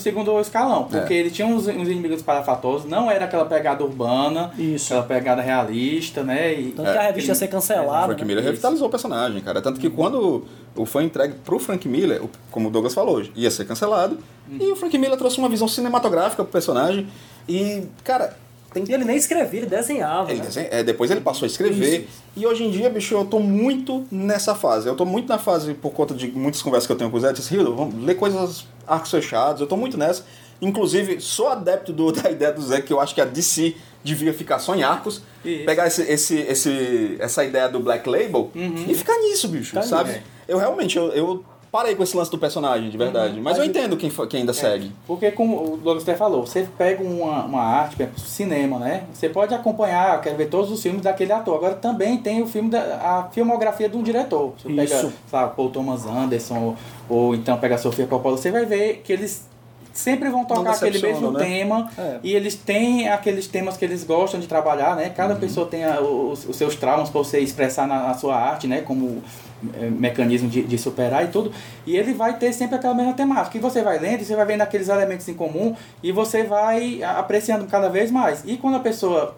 segundo 0.00 0.40
escalão. 0.40 0.84
Porque 0.84 1.14
É. 1.14 1.16
ele 1.16 1.30
tinha 1.30 1.46
uns, 1.46 1.66
uns 1.66 1.88
inimigos 1.88 2.22
parafatosos, 2.22 2.88
não 2.88 3.10
era 3.10 3.24
aquela 3.24 3.44
pegada 3.44 3.82
urbana, 3.82 4.52
Isso. 4.58 4.92
aquela 4.92 5.06
pegada 5.06 5.40
realista, 5.42 6.22
né? 6.22 6.52
E, 6.54 6.72
Tanto 6.72 6.90
que 6.92 6.98
a 6.98 7.02
revista 7.02 7.30
ia 7.30 7.34
ser 7.34 7.46
O 7.46 7.48
cancelada. 7.48 8.06
Frank 8.06 8.20
né? 8.20 8.26
Miller 8.26 8.44
revitalizou 8.44 8.88
o 8.88 8.90
personagem, 8.90 9.40
cara. 9.40 9.60
Tanto 9.62 9.80
que 9.80 9.88
quando 9.88 10.44
o 10.76 10.84
foi 10.86 11.04
entregue 11.04 11.34
pro 11.44 11.58
Frank 11.58 11.86
Miller, 11.88 12.22
como 12.50 12.68
o 12.68 12.70
Douglas 12.70 12.94
falou, 12.94 13.22
ia 13.34 13.50
ser 13.50 13.64
cancelado. 13.66 14.18
E 14.50 14.70
o 14.72 14.76
Frank 14.76 14.96
Miller 14.98 15.16
trouxe 15.18 15.38
uma 15.38 15.48
visão 15.48 15.68
cinematográfica 15.68 16.42
pro 16.42 16.52
personagem. 16.52 17.06
E, 17.48 17.84
cara, 18.04 18.36
tem 18.72 18.84
E 18.88 18.92
ele 18.92 19.04
nem 19.04 19.16
escrevia, 19.16 19.60
ele 19.60 19.66
desenhava. 19.68 20.30
Ele 20.30 20.40
né? 20.40 20.46
desenha- 20.46 20.68
é, 20.70 20.82
depois 20.82 21.10
ele 21.10 21.20
passou 21.20 21.44
a 21.44 21.46
escrever. 21.46 22.08
E 22.36 22.46
hoje 22.46 22.64
em 22.64 22.70
dia, 22.70 22.88
bicho, 22.90 23.14
eu 23.14 23.24
tô 23.24 23.38
muito 23.38 24.04
nessa 24.10 24.54
fase. 24.54 24.88
Eu 24.88 24.94
tô 24.96 25.04
muito 25.04 25.28
na 25.28 25.38
fase, 25.38 25.74
por 25.74 25.90
conta 25.92 26.14
de 26.14 26.28
muitas 26.32 26.62
conversas 26.62 26.86
que 26.86 26.92
eu 26.92 26.96
tenho 26.96 27.10
com 27.10 27.16
o 27.16 27.20
Zé, 27.20 27.28
eu 27.28 27.32
disse, 27.34 27.54
Hildo, 27.54 27.74
vamos 27.76 28.02
ler 28.04 28.14
coisas 28.14 28.64
arcos 28.86 29.10
fechados. 29.10 29.60
Eu 29.60 29.66
tô 29.66 29.76
muito 29.76 29.96
nessa. 29.98 30.24
Inclusive, 30.60 31.20
sou 31.20 31.48
adepto 31.48 31.92
do- 31.92 32.12
da 32.12 32.30
ideia 32.30 32.52
do 32.52 32.62
Zé, 32.62 32.80
que 32.80 32.92
eu 32.92 33.00
acho 33.00 33.14
que 33.14 33.20
a 33.20 33.24
DC 33.24 33.74
devia 34.02 34.32
ficar 34.32 34.58
só 34.58 34.74
em 34.74 34.82
arcos. 34.82 35.22
Isso. 35.44 35.64
Pegar 35.64 35.86
esse, 35.86 36.02
esse, 36.02 36.36
esse, 36.40 37.16
essa 37.18 37.44
ideia 37.44 37.68
do 37.68 37.80
Black 37.80 38.08
Label 38.08 38.50
e 38.54 38.94
ficar 38.94 39.16
nisso, 39.18 39.48
bicho, 39.48 39.70
Ficar 39.70 39.82
sabe? 39.82 40.10
nisso. 40.10 40.22
Eu 40.46 40.58
realmente, 40.58 40.96
eu, 40.96 41.08
eu 41.12 41.44
parei 41.72 41.94
com 41.94 42.02
esse 42.02 42.14
lance 42.14 42.30
do 42.30 42.36
personagem, 42.36 42.90
de 42.90 42.98
verdade. 42.98 43.40
Mas 43.40 43.56
eu 43.56 43.64
entendo 43.64 43.96
quem, 43.96 44.10
quem 44.28 44.40
ainda 44.40 44.52
segue. 44.52 44.92
Porque, 45.06 45.30
como 45.30 45.72
o 45.72 45.76
Douglas 45.78 46.04
falou, 46.18 46.46
você 46.46 46.68
pega 46.76 47.02
uma, 47.02 47.44
uma 47.44 47.62
arte, 47.62 47.96
por 47.96 48.02
exemplo, 48.02 48.20
cinema, 48.20 48.78
né? 48.78 49.04
Você 49.12 49.30
pode 49.30 49.54
acompanhar, 49.54 50.20
quer 50.20 50.36
ver 50.36 50.48
todos 50.50 50.70
os 50.70 50.82
filmes 50.82 51.00
daquele 51.00 51.32
ator. 51.32 51.56
Agora 51.56 51.74
também 51.74 52.18
tem 52.18 52.42
o 52.42 52.46
filme 52.46 52.68
da 52.68 52.82
a 53.02 53.30
filmografia 53.32 53.88
de 53.88 53.96
um 53.96 54.02
diretor. 54.02 54.52
Você 54.58 54.68
pega, 54.68 54.84
Isso. 54.84 55.12
sabe, 55.30 55.56
Paul 55.56 55.70
Thomas 55.70 56.04
Anderson, 56.04 56.76
ou, 57.08 57.16
ou 57.26 57.34
então 57.34 57.56
pega 57.56 57.76
a 57.76 57.78
Sofia 57.78 58.06
Coppola, 58.06 58.36
você 58.36 58.50
vai 58.50 58.66
ver 58.66 59.00
que 59.02 59.10
eles 59.12 59.48
sempre 59.92 60.28
vão 60.30 60.44
tocar 60.44 60.72
aquele 60.72 60.98
mesmo 61.00 61.30
né? 61.32 61.44
tema 61.44 61.90
É. 61.98 62.18
e 62.22 62.34
eles 62.34 62.54
têm 62.54 63.08
aqueles 63.08 63.46
temas 63.46 63.76
que 63.76 63.84
eles 63.84 64.04
gostam 64.04 64.40
de 64.40 64.46
trabalhar, 64.46 64.96
né? 64.96 65.06
Uhum. 65.06 65.12
Cada 65.14 65.34
pessoa 65.36 65.66
tem 65.66 65.84
a- 65.84 66.00
os, 66.00 66.48
os 66.48 66.56
seus 66.56 66.74
traumas 66.76 67.10
para 67.10 67.18
você 67.18 67.38
expressar 67.40 67.86
na, 67.86 68.08
na 68.08 68.14
sua 68.14 68.36
arte, 68.36 68.66
né? 68.66 68.80
Como 68.80 69.22
é, 69.80 69.88
mecanismo 69.88 70.48
de, 70.48 70.62
de 70.62 70.78
superar 70.78 71.24
e 71.24 71.28
tudo. 71.28 71.52
E 71.86 71.96
ele 71.96 72.12
vai 72.14 72.36
ter 72.36 72.52
sempre 72.52 72.76
aquela 72.76 72.94
mesma 72.94 73.12
temática. 73.12 73.56
E 73.56 73.60
você 73.60 73.82
vai 73.82 73.98
lendo, 73.98 74.24
você 74.24 74.34
vai 74.34 74.44
vendo 74.46 74.62
aqueles 74.62 74.88
elementos 74.88 75.28
em 75.28 75.34
comum 75.34 75.76
e 76.02 76.10
você 76.10 76.42
vai 76.42 77.02
apreciando 77.02 77.66
cada 77.66 77.88
vez 77.88 78.10
mais. 78.10 78.42
E 78.46 78.56
quando 78.56 78.76
a 78.76 78.80
pessoa 78.80 79.36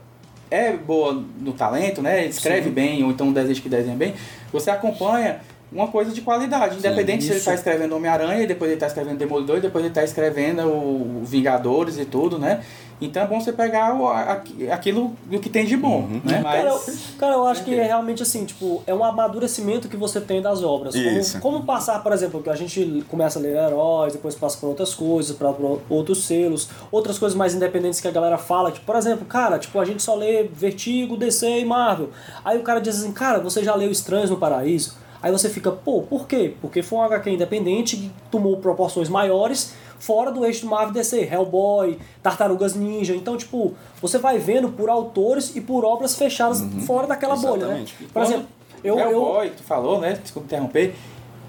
é 0.51 0.73
boa 0.73 1.23
no 1.40 1.53
talento, 1.53 2.01
né? 2.01 2.25
Escreve 2.27 2.71
bem, 2.71 3.03
ou 3.03 3.11
então 3.11 3.33
deseja 3.33 3.61
que 3.61 3.69
desenha 3.69 3.97
bem, 3.97 4.14
você 4.53 4.71
acompanha 4.71 5.40
uma 5.74 5.88
coisa 5.88 6.12
de 6.12 6.20
qualidade. 6.22 6.76
Independente 6.78 7.24
se 7.24 7.30
ele 7.30 7.38
está 7.38 7.52
escrevendo 7.54 7.96
Homem-Aranha, 7.96 8.42
e 8.42 8.46
depois 8.46 8.70
ele 8.70 8.76
está 8.76 8.87
escrevendo 8.87 9.18
Demolidor, 9.18 9.58
e 9.58 9.60
depois 9.60 9.84
ele 9.84 9.90
está 9.90 10.04
escrevendo 10.04 10.62
o 10.66 11.22
Vingadores 11.24 11.98
e 11.98 12.04
tudo, 12.04 12.38
né? 12.38 12.62
Então 13.00 13.22
é 13.24 13.26
bom 13.26 13.40
você 13.40 13.52
pegar 13.52 13.92
o, 13.94 14.06
a- 14.08 14.40
aquilo 14.70 15.12
do 15.26 15.40
que 15.40 15.50
tem 15.50 15.66
de 15.66 15.76
bom, 15.76 16.06
né? 16.24 16.40
Cara, 16.42 16.68
eu, 16.68 16.74
Mas, 16.87 17.00
cara, 17.18 17.34
eu 17.34 17.44
acho 17.44 17.64
que 17.64 17.74
é 17.74 17.82
realmente 17.82 18.22
assim, 18.22 18.44
tipo, 18.44 18.82
é 18.87 18.94
um 18.94 19.02
amadurecimento 19.02 19.88
que 19.88 19.96
você 19.96 20.20
tem 20.20 20.40
das 20.40 20.62
obras. 20.62 20.94
Como, 20.94 21.56
como 21.56 21.64
passar, 21.66 22.00
por 22.04 22.12
exemplo, 22.12 22.40
que 22.40 22.48
a 22.48 22.54
gente 22.54 23.04
começa 23.10 23.38
a 23.40 23.42
ler 23.42 23.56
heróis, 23.56 24.12
depois 24.12 24.37
passa 24.37 24.56
por 24.58 24.68
outras 24.68 24.94
coisas, 24.94 25.37
para 25.37 25.52
outros 25.90 26.24
selos, 26.24 26.68
outras 26.92 27.18
coisas 27.18 27.37
mais 27.37 27.52
independentes 27.52 28.00
que 28.00 28.06
a 28.06 28.12
galera 28.12 28.38
fala, 28.38 28.70
tipo, 28.70 28.87
por 28.87 28.94
exemplo, 28.96 29.24
cara, 29.26 29.58
tipo, 29.58 29.78
a 29.80 29.84
gente 29.84 30.00
só 30.02 30.14
lê 30.14 30.44
Vertigo, 30.44 31.16
DC 31.16 31.58
e 31.60 31.64
Marvel. 31.64 32.10
Aí 32.44 32.56
o 32.56 32.62
cara 32.62 32.80
diz 32.80 33.00
assim, 33.00 33.12
cara, 33.12 33.40
você 33.40 33.62
já 33.64 33.74
leu 33.74 33.90
Estranhos 33.90 34.30
no 34.30 34.37
Paraíso? 34.37 34.96
Aí 35.24 35.32
você 35.32 35.48
fica, 35.48 35.72
pô, 35.72 36.02
por 36.02 36.28
quê? 36.28 36.52
Porque 36.60 36.82
foi 36.82 36.98
um 36.98 37.02
HQ 37.02 37.30
independente 37.30 37.96
que 37.96 38.12
tomou 38.30 38.58
proporções 38.58 39.08
maiores, 39.08 39.72
fora 39.98 40.30
do 40.30 40.44
eixo 40.44 40.66
do 40.66 40.66
Marvel 40.66 40.92
DC, 40.92 41.30
Hellboy, 41.32 41.98
Tartarugas 42.22 42.74
Ninja. 42.74 43.14
Então, 43.14 43.34
tipo, 43.34 43.72
você 44.02 44.18
vai 44.18 44.37
vendo 44.37 44.68
por 44.68 44.90
autores 44.90 45.56
e 45.56 45.62
por 45.62 45.82
obras 45.82 46.14
fechadas 46.14 46.62
fora 46.87 47.06
daquela 47.06 47.37
bolha, 47.37 47.68
né? 47.68 47.82
exatamente. 47.82 47.94
Por 48.12 48.22
exemplo, 48.22 48.46
eu, 48.84 48.98
eu, 48.98 49.10
Hellboy, 49.12 49.50
tu 49.56 49.62
falou, 49.62 49.98
né? 49.98 50.12
Desculpa 50.22 50.44
interromper. 50.44 50.94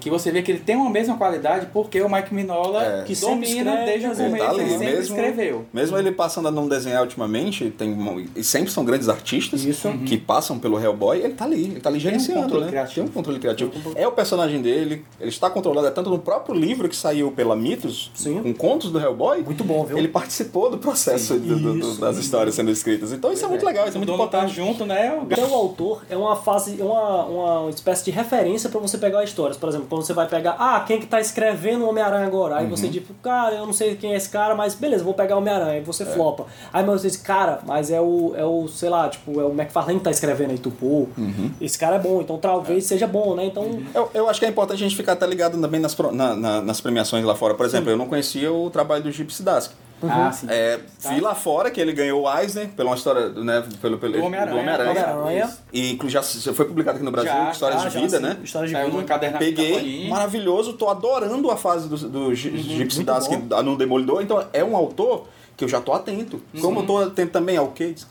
Que 0.06 0.10
você 0.10 0.30
vê 0.30 0.40
que 0.40 0.52
ele 0.52 0.60
tem 0.60 0.76
uma 0.76 0.88
mesma 0.88 1.16
qualidade 1.16 1.66
porque 1.72 2.00
o 2.00 2.08
Mike 2.08 2.32
Minola 2.32 2.80
É. 2.84 3.02
Que 3.02 3.16
domina 3.16 3.44
escreve, 3.72 3.84
desde 3.86 4.06
o 4.06 4.10
né? 4.10 4.24
Começo, 4.28 4.44
tá 4.44 4.50
ali, 4.52 4.60
ele 4.60 4.70
sempre 4.70 4.86
mesmo, 4.86 5.16
escreveu. 5.16 5.64
mesmo 5.72 5.98
ele 5.98 6.12
passando 6.12 6.46
a 6.46 6.50
não 6.52 6.68
desenhar 6.68 7.02
ultimamente, 7.02 7.70
tem, 7.70 7.90
um- 7.92 8.24
e 8.36 8.44
sempre 8.44 8.70
são 8.70 8.84
grandes 8.84 9.08
artistas 9.08 9.64
Isso. 9.64 9.90
que 10.06 10.16
passam 10.16 10.60
pelo 10.60 10.80
Hellboy, 10.80 11.18
ele 11.18 11.34
tá 11.34 11.44
ali, 11.44 11.64
ele 11.64 11.80
tá 11.80 11.88
ali 11.88 11.98
Tem 11.98 12.06
um 12.08 12.12
gerenciando, 12.12 12.42
controle 12.42 12.64
né? 12.66 12.70
criativo. 12.70 12.94
Tem 12.94 13.04
um 13.10 13.12
controle 13.12 13.38
criativo. 13.40 13.72
É 13.96 14.06
o 14.06 14.12
personagem 14.12 14.62
dele, 14.62 15.04
ele 15.20 15.28
está 15.30 15.50
controlado, 15.50 15.88
é 15.88 15.90
tanto 15.90 16.08
no 16.08 16.20
próprio 16.20 16.54
livro 16.54 16.88
que 16.88 16.94
saiu 16.94 17.32
pela 17.32 17.56
Mitos, 17.56 18.12
Sim. 18.14 18.40
com 18.44 18.54
contos 18.54 18.92
do 18.92 19.00
Hellboy, 19.00 19.42
Muito 19.42 19.64
bom, 19.64 19.84
viu? 19.84 19.98
ele 19.98 20.06
participou 20.06 20.70
do 20.70 20.78
processo 20.78 21.34
do- 21.36 21.58
do- 21.58 21.78
do- 21.80 21.94
das 21.96 22.16
histórias 22.16 22.54
sendo 22.54 22.70
escritas. 22.70 23.12
Então 23.12 23.32
isso 23.32 23.44
é, 23.44 23.48
muito 23.48 23.66
legal, 23.66 23.88
isso 23.88 23.96
é 23.96 23.98
muito 23.98 24.10
tá 24.10 24.14
importante. 24.14 24.54
junto, 24.54 24.86
né? 24.86 25.12
O 25.20 25.22
Até 25.32 25.44
o 25.44 25.52
autor 25.52 26.04
é 26.08 26.16
uma 26.16 26.36
fase, 26.36 26.80
é 26.80 26.84
uma, 26.84 27.24
uma 27.24 27.70
espécie 27.70 28.04
de 28.04 28.12
referência 28.12 28.70
pra 28.70 28.78
você 28.78 28.96
pegar 28.98 29.24
histórias. 29.24 29.56
Por 29.56 29.68
exemplo, 29.68 29.95
você 29.96 30.12
vai 30.12 30.26
pegar, 30.26 30.56
ah, 30.58 30.80
quem 30.86 31.00
que 31.00 31.06
tá 31.06 31.20
escrevendo 31.20 31.84
o 31.84 31.88
Homem-Aranha 31.88 32.26
agora? 32.26 32.56
Aí 32.58 32.64
Uhum. 32.64 32.70
você 32.76 32.88
diz, 32.88 33.02
cara, 33.22 33.54
eu 33.54 33.66
não 33.66 33.72
sei 33.72 33.96
quem 33.96 34.12
é 34.12 34.16
esse 34.16 34.28
cara, 34.28 34.54
mas 34.54 34.74
beleza, 34.74 35.02
vou 35.04 35.14
pegar 35.14 35.34
o 35.36 35.38
Homem-Aranha. 35.38 35.72
Aí 35.72 35.78
É. 35.78 35.82
você 35.82 36.04
flopa. 36.04 36.46
Aí 36.72 36.84
você 36.84 37.08
diz, 37.08 37.16
cara, 37.16 37.60
mas 37.66 37.90
é 37.90 38.00
o, 38.00 38.32
é 38.36 38.44
o, 38.44 38.68
sei 38.68 38.88
lá, 38.88 39.08
tipo, 39.08 39.40
é 39.40 39.44
o 39.44 39.50
McFarlane 39.52 39.98
que 39.98 40.04
tá 40.04 40.10
escrevendo 40.10 40.50
aí, 40.52 40.58
tu, 40.58 40.70
pô, 40.70 41.06
Uhum. 41.18 41.50
esse 41.60 41.78
cara 41.78 41.96
é 41.96 41.98
bom, 41.98 42.20
então 42.20 42.38
talvez 42.38 42.84
seja 42.84 43.06
bom, 43.06 43.34
né? 43.34 43.44
Então, 43.46 43.66
Eu, 43.94 44.10
eu 44.14 44.28
acho 44.28 44.38
que 44.40 44.46
é 44.46 44.48
importante 44.48 44.76
a 44.84 44.88
gente 44.88 44.96
ficar 44.96 45.12
até 45.12 45.26
ligado 45.26 45.60
também 45.60 45.80
nas, 45.80 45.96
na- 46.12 46.34
na- 46.36 46.60
nas 46.62 46.80
premiações 46.80 47.24
lá 47.24 47.34
fora. 47.34 47.54
Por 47.54 47.64
exemplo, 47.66 47.90
eu 47.90 47.96
não 47.96 48.06
conhecia 48.06 48.52
o 48.52 48.70
trabalho 48.70 49.02
do 49.02 49.10
Gypsy 49.10 49.42
Dask. 49.42 49.72
Ah, 50.02 50.30
sim. 50.30 50.46
É, 50.50 50.78
Vi 51.10 51.20
lá 51.20 51.34
fora 51.34 51.70
que 51.70 51.80
ele 51.80 51.92
ganhou 51.92 52.22
o 52.24 52.38
Eisner 52.38 52.68
pela 52.68 52.90
uma 52.90 52.96
história, 52.96 53.28
né, 53.30 53.64
pelo, 53.80 53.98
pelo, 53.98 54.12
Do 54.12 54.24
Homem-Aranha. 54.24 54.60
Homem-Aranha. 54.60 54.90
Homem-Aranha. 54.90 55.50
E 55.72 55.92
inclu- 55.92 56.08
já, 56.10 56.20
já 56.22 56.52
foi 56.52 56.66
publicado 56.66 56.96
aqui 56.96 57.04
no 57.04 57.10
Brasil, 57.10 57.32
Já, 57.32 57.50
Histórias 57.50 57.82
ah, 57.82 57.88
de 57.88 57.94
já, 57.94 58.00
Vida, 58.00 58.20
né? 58.20 58.36
História 58.44 58.68
de 58.68 58.74
vida. 58.74 59.38
Peguei, 59.38 60.08
maravilhoso, 60.08 60.74
tô 60.74 60.88
adorando 60.88 61.50
a 61.50 61.56
fase 61.56 61.88
do, 61.88 61.96
do 61.96 62.34
G- 62.34 62.56
Gypsy 62.56 63.04
Dask 63.04 63.30
no 63.64 63.76
Demolidor. 63.76 64.22
Então 64.22 64.44
é 64.52 64.62
um 64.62 64.76
autor 64.76 65.26
que 65.56 65.64
eu 65.64 65.68
já 65.68 65.80
tô 65.80 65.92
atento. 65.92 66.42
Como 66.60 66.80
eu 66.80 66.86
tô 66.86 66.98
atento 66.98 67.32
também 67.32 67.56
ao 67.56 67.68
Case, 67.68 68.04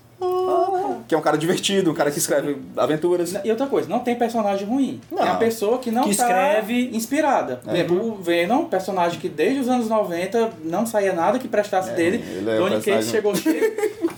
que 1.08 1.14
é 1.14 1.18
um 1.18 1.22
cara 1.22 1.38
divertido, 1.38 1.92
um 1.92 1.94
cara 1.94 2.10
que 2.12 2.18
escreve 2.18 2.58
aventuras. 2.76 3.36
E 3.44 3.50
outra 3.52 3.68
coisa, 3.68 3.88
não 3.90 4.00
tem 4.00 4.16
personagem 4.16 4.68
ruim. 4.68 5.00
Não. 5.12 5.20
Tem 5.20 5.28
a 5.28 5.36
pessoa 5.36 5.78
que 5.78 5.92
não 5.92 6.04
Que 6.04 6.16
tá 6.16 6.24
escreve- 6.24 6.90
inspirada. 6.94 7.62
Exemplo, 7.68 8.10
o 8.12 8.16
Venom, 8.16 8.66
personagem 8.66 9.20
que 9.20 9.30
desde 9.30 9.60
os 9.60 9.70
anos 9.70 9.88
90 9.90 10.52
não 10.64 10.86
saía 10.86 11.14
nada 11.14 11.38
que 11.40 11.48
prestasse 11.48 11.92
dele. 11.92 12.24
ele 12.28 12.50
é 12.50 12.54
um 12.56 12.58
Tony 12.58 12.82
Case 12.82 12.84
personagem- 12.84 13.12
chegou 13.12 13.36
cheio, 13.36 13.74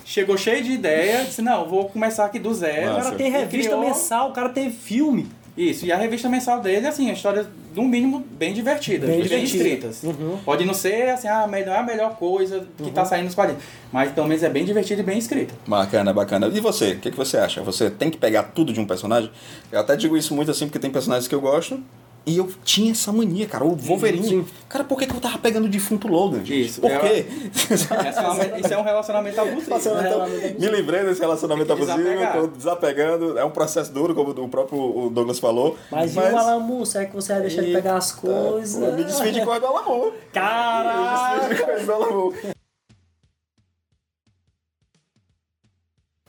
chegou 0.06 0.38
cheio 0.38 0.64
de 0.64 0.72
ideia, 0.72 1.24
disse, 1.26 1.42
não, 1.42 1.68
vou 1.68 1.90
começar 1.90 2.26
aqui 2.26 2.40
do 2.40 2.54
zero. 2.54 2.92
O 2.92 2.94
Massa. 2.94 3.04
cara 3.06 3.16
tem 3.16 3.32
revista 3.32 3.72
criou- 3.76 3.82
mensal, 3.88 4.30
o 4.30 4.34
cara 4.34 4.50
tem 4.50 4.70
filme. 4.72 5.28
Isso, 5.58 5.86
e 5.88 5.92
a 5.92 5.98
revista 5.98 6.30
mensal 6.30 6.62
dele, 6.62 6.86
assim, 6.88 7.10
a 7.10 7.14
história, 7.14 7.46
no 7.78 7.88
mínimo, 7.88 8.26
bem 8.32 8.54
divertida, 8.54 9.06
Bem 9.06 9.24
bem, 9.24 9.44
escritas. 9.44 10.04
Uhum. 10.04 10.38
Pode 10.44 10.66
não 10.66 10.74
ser, 10.74 11.10
assim, 11.10 11.28
ah, 11.28 11.48
não 11.48 11.74
é 11.74 11.78
a 11.78 11.84
melhor 11.84 12.16
coisa 12.18 12.68
que 12.78 12.92
tá 12.92 13.06
saindo 13.06 13.26
nos 13.26 13.36
quadrinhos, 13.36 13.64
mas 13.92 14.12
pelo 14.12 14.28
menos 14.28 14.44
é 14.44 14.50
bem 14.50 14.66
divertida 14.66 15.02
e 15.02 15.06
bem 15.06 15.18
escrita. 15.18 15.54
Bacana, 15.68 16.12
bacana. 16.12 16.48
E 16.48 16.60
você? 16.60 16.94
O 16.94 17.00
que, 17.00 17.12
que 17.12 17.18
você 17.18 17.38
acha? 17.38 17.62
Você 17.62 17.90
tem 17.90 18.10
que 18.10 18.18
pegar 18.18 18.44
tudo 18.44 18.74
de 18.74 18.80
um 18.80 18.86
personagem? 18.86 19.32
Eu 19.72 19.80
até 19.80 19.96
digo 19.96 20.18
isso 20.18 20.34
muito 20.36 20.50
assim 20.50 20.66
porque 20.66 20.80
tem 20.80 20.90
personagens 20.90 21.28
que 21.28 21.36
eu 21.36 21.42
gosto. 21.42 21.82
E 22.28 22.38
eu 22.38 22.52
tinha 22.66 22.92
essa 22.92 23.10
mania, 23.14 23.48
cara. 23.48 23.64
O 23.64 23.74
Wolverine. 23.74 24.28
Sim. 24.28 24.46
Cara, 24.68 24.84
por 24.84 25.00
que, 25.00 25.08
que 25.08 25.16
eu 25.16 25.22
tava 25.22 25.38
pegando 25.38 25.64
o 25.64 25.70
defunto 25.70 26.10
Logan, 26.10 26.40
gente? 26.44 26.66
Isso, 26.66 26.82
Por 26.82 26.92
é- 26.92 27.00
quê? 27.00 27.26
É 27.72 28.60
Isso 28.60 28.74
é 28.74 28.78
um 28.78 28.84
relacionamento 28.84 29.40
abusivo. 29.40 29.70
Relacionamento- 29.70 30.60
Me 30.60 30.68
livrei 30.68 31.06
desse 31.06 31.22
relacionamento 31.22 31.72
abusivo, 31.72 31.98
tô 32.34 32.48
desapegando. 32.48 33.40
É 33.40 33.46
um 33.46 33.50
processo 33.50 33.94
duro, 33.94 34.14
como 34.14 34.32
o 34.32 34.50
próprio 34.50 35.10
Douglas 35.10 35.40
falou. 35.40 35.78
Mas, 35.90 36.14
e 36.14 36.20
o 36.20 36.38
Alamu, 36.38 36.86
será 36.86 37.06
que 37.06 37.16
você 37.16 37.32
vai 37.32 37.44
deixar 37.44 37.64
ele 37.64 37.74
pegar 37.74 37.96
as 37.96 38.12
coisas? 38.12 38.84
Pô, 38.84 38.92
Me 38.92 39.06
desfiz 39.06 39.34
de 39.34 39.46
coisa 39.46 39.62
do 39.62 39.66
Alamor. 39.68 40.14
Caralho! 40.34 41.44
Me 41.44 41.48
desfiz 41.48 41.58
de 41.60 41.64
coisa 41.64 41.86
do 41.86 41.94
Alamor. 41.94 42.34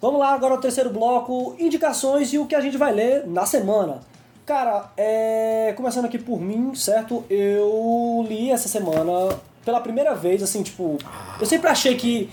Vamos 0.01 0.21
lá, 0.21 0.33
agora 0.33 0.55
o 0.55 0.59
terceiro 0.61 0.91
bloco, 0.91 1.57
indicações 1.59 2.33
e 2.33 2.39
o 2.39 2.47
que 2.47 2.55
a 2.55 2.61
gente 2.61 2.77
vai 2.79 2.93
ler 2.93 3.27
na 3.27 3.45
semana. 3.45 4.01
Cara, 4.49 4.91
é... 4.97 5.75
começando 5.77 6.07
aqui 6.07 6.19
por 6.19 6.41
mim, 6.41 6.75
certo? 6.75 7.23
Eu 7.29 8.25
li 8.27 8.51
essa 8.51 8.67
semana 8.67 9.37
pela 9.63 9.79
primeira 9.79 10.15
vez, 10.15 10.43
assim, 10.43 10.63
tipo... 10.63 10.97
Eu 11.39 11.45
sempre 11.45 11.69
achei 11.69 11.95
que 11.97 12.31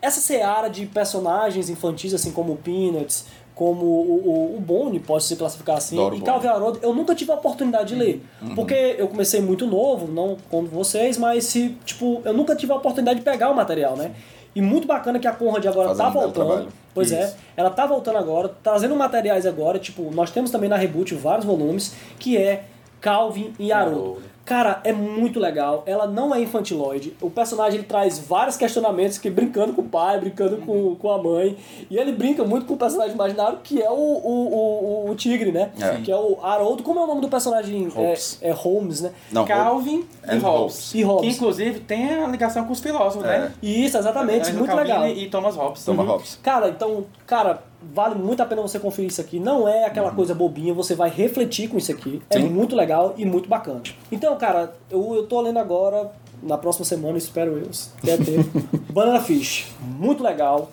essa 0.00 0.20
seara 0.20 0.68
de 0.68 0.86
personagens 0.86 1.68
infantis, 1.68 2.14
assim 2.14 2.30
como 2.30 2.52
o 2.52 2.56
Peanuts, 2.56 3.26
como 3.52 3.84
o, 3.84 4.58
o, 4.60 4.94
o 4.94 5.00
pode 5.00 5.24
se 5.24 5.34
classificar 5.34 5.78
assim, 5.78 5.96
Adoro 5.96 6.14
e 6.14 6.20
Calvin 6.20 6.46
Haroldo, 6.46 6.78
eu 6.82 6.94
nunca 6.94 7.16
tive 7.16 7.32
a 7.32 7.34
oportunidade 7.34 7.88
de 7.88 7.96
ler. 7.96 8.22
Porque 8.54 8.94
eu 8.96 9.08
comecei 9.08 9.40
muito 9.40 9.66
novo, 9.66 10.06
não 10.06 10.36
como 10.48 10.68
vocês, 10.68 11.18
mas 11.18 11.46
se, 11.46 11.76
tipo, 11.84 12.22
eu 12.24 12.32
nunca 12.32 12.54
tive 12.54 12.70
a 12.70 12.76
oportunidade 12.76 13.18
de 13.18 13.24
pegar 13.24 13.50
o 13.50 13.56
material, 13.56 13.96
né? 13.96 14.12
E 14.56 14.62
muito 14.62 14.86
bacana 14.86 15.18
que 15.18 15.26
a 15.26 15.32
Conrad 15.32 15.66
agora 15.66 15.88
Fazendo 15.88 16.06
tá 16.06 16.08
voltando. 16.08 16.68
Pois 16.94 17.12
é, 17.12 17.26
Isso. 17.26 17.36
ela 17.54 17.68
tá 17.68 17.84
voltando 17.84 18.16
agora, 18.16 18.50
trazendo 18.62 18.96
materiais 18.96 19.44
agora, 19.44 19.78
tipo, 19.78 20.10
nós 20.14 20.30
temos 20.30 20.50
também 20.50 20.66
na 20.66 20.76
Reboot 20.76 21.14
vários 21.14 21.44
volumes, 21.44 21.94
que 22.18 22.38
é 22.38 22.64
Calvin 22.98 23.52
e 23.58 23.70
Haroldo. 23.70 24.22
Cara, 24.46 24.80
é 24.84 24.92
muito 24.92 25.40
legal. 25.40 25.82
Ela 25.86 26.06
não 26.06 26.32
é 26.32 26.40
infantiloide. 26.40 27.16
O 27.20 27.28
personagem 27.28 27.80
ele 27.80 27.86
traz 27.86 28.16
vários 28.20 28.56
questionamentos 28.56 29.18
que 29.18 29.28
brincando 29.28 29.72
com 29.72 29.82
o 29.82 29.84
pai, 29.88 30.20
brincando 30.20 30.58
com, 30.58 30.94
com 30.94 31.10
a 31.10 31.20
mãe. 31.20 31.56
E 31.90 31.98
ele 31.98 32.12
brinca 32.12 32.44
muito 32.44 32.64
com 32.64 32.74
o 32.74 32.76
personagem 32.76 33.12
imaginário, 33.12 33.58
que 33.64 33.82
é 33.82 33.90
o, 33.90 33.94
o, 33.94 35.04
o, 35.06 35.10
o 35.10 35.14
tigre, 35.16 35.50
né? 35.50 35.72
É. 35.80 35.96
Que 36.00 36.12
é 36.12 36.16
o 36.16 36.38
Haroldo. 36.40 36.84
Como 36.84 37.00
é 37.00 37.02
o 37.02 37.06
nome 37.08 37.20
do 37.22 37.28
personagem? 37.28 37.88
Holmes. 37.88 38.38
É, 38.40 38.50
é 38.50 38.52
Holmes, 38.52 39.00
né? 39.00 39.10
Não, 39.32 39.44
Calvin 39.44 40.04
e 40.24 40.30
And 40.36 40.38
Hobbes. 40.38 40.94
E 40.94 41.02
Hobbes. 41.02 41.28
Que 41.28 41.34
inclusive 41.36 41.80
tem 41.80 42.08
a 42.14 42.28
ligação 42.28 42.64
com 42.64 42.72
os 42.72 42.78
filósofos, 42.78 43.28
É. 43.28 43.38
né? 43.40 43.52
Isso, 43.60 43.98
exatamente. 43.98 44.52
Muito 44.52 44.66
Calvin 44.68 44.82
legal. 44.84 45.08
E 45.08 45.28
Thomas 45.28 45.56
Hobbes. 45.56 45.84
Toma 45.84 46.04
Uhum. 46.04 46.08
Hobbes. 46.10 46.38
Cara, 46.40 46.68
então, 46.68 47.04
cara, 47.26 47.62
vale 47.94 48.14
muito 48.16 48.42
a 48.42 48.46
pena 48.46 48.62
você 48.62 48.78
conferir 48.78 49.10
isso 49.10 49.20
aqui. 49.20 49.38
Não 49.38 49.68
é 49.68 49.84
aquela 49.84 50.10
coisa 50.10 50.34
bobinha, 50.34 50.72
você 50.74 50.94
vai 50.94 51.10
refletir 51.10 51.68
com 51.68 51.78
isso 51.78 51.92
aqui. 51.92 52.20
É 52.30 52.38
Sim. 52.40 52.48
muito 52.48 52.74
legal 52.76 53.14
e 53.16 53.24
muito 53.24 53.48
bacana. 53.48 53.82
Então, 54.10 54.36
cara, 54.36 54.74
eu, 54.90 55.14
eu 55.14 55.26
tô 55.26 55.40
lendo 55.40 55.58
agora, 55.58 56.10
na 56.42 56.58
próxima 56.58 56.84
semana, 56.84 57.16
espero 57.18 57.52
eu, 57.58 57.70
der 58.02 58.18
tempo, 58.24 58.62
Banana 58.92 59.20
Fish. 59.20 59.68
Muito 59.80 60.22
legal. 60.22 60.70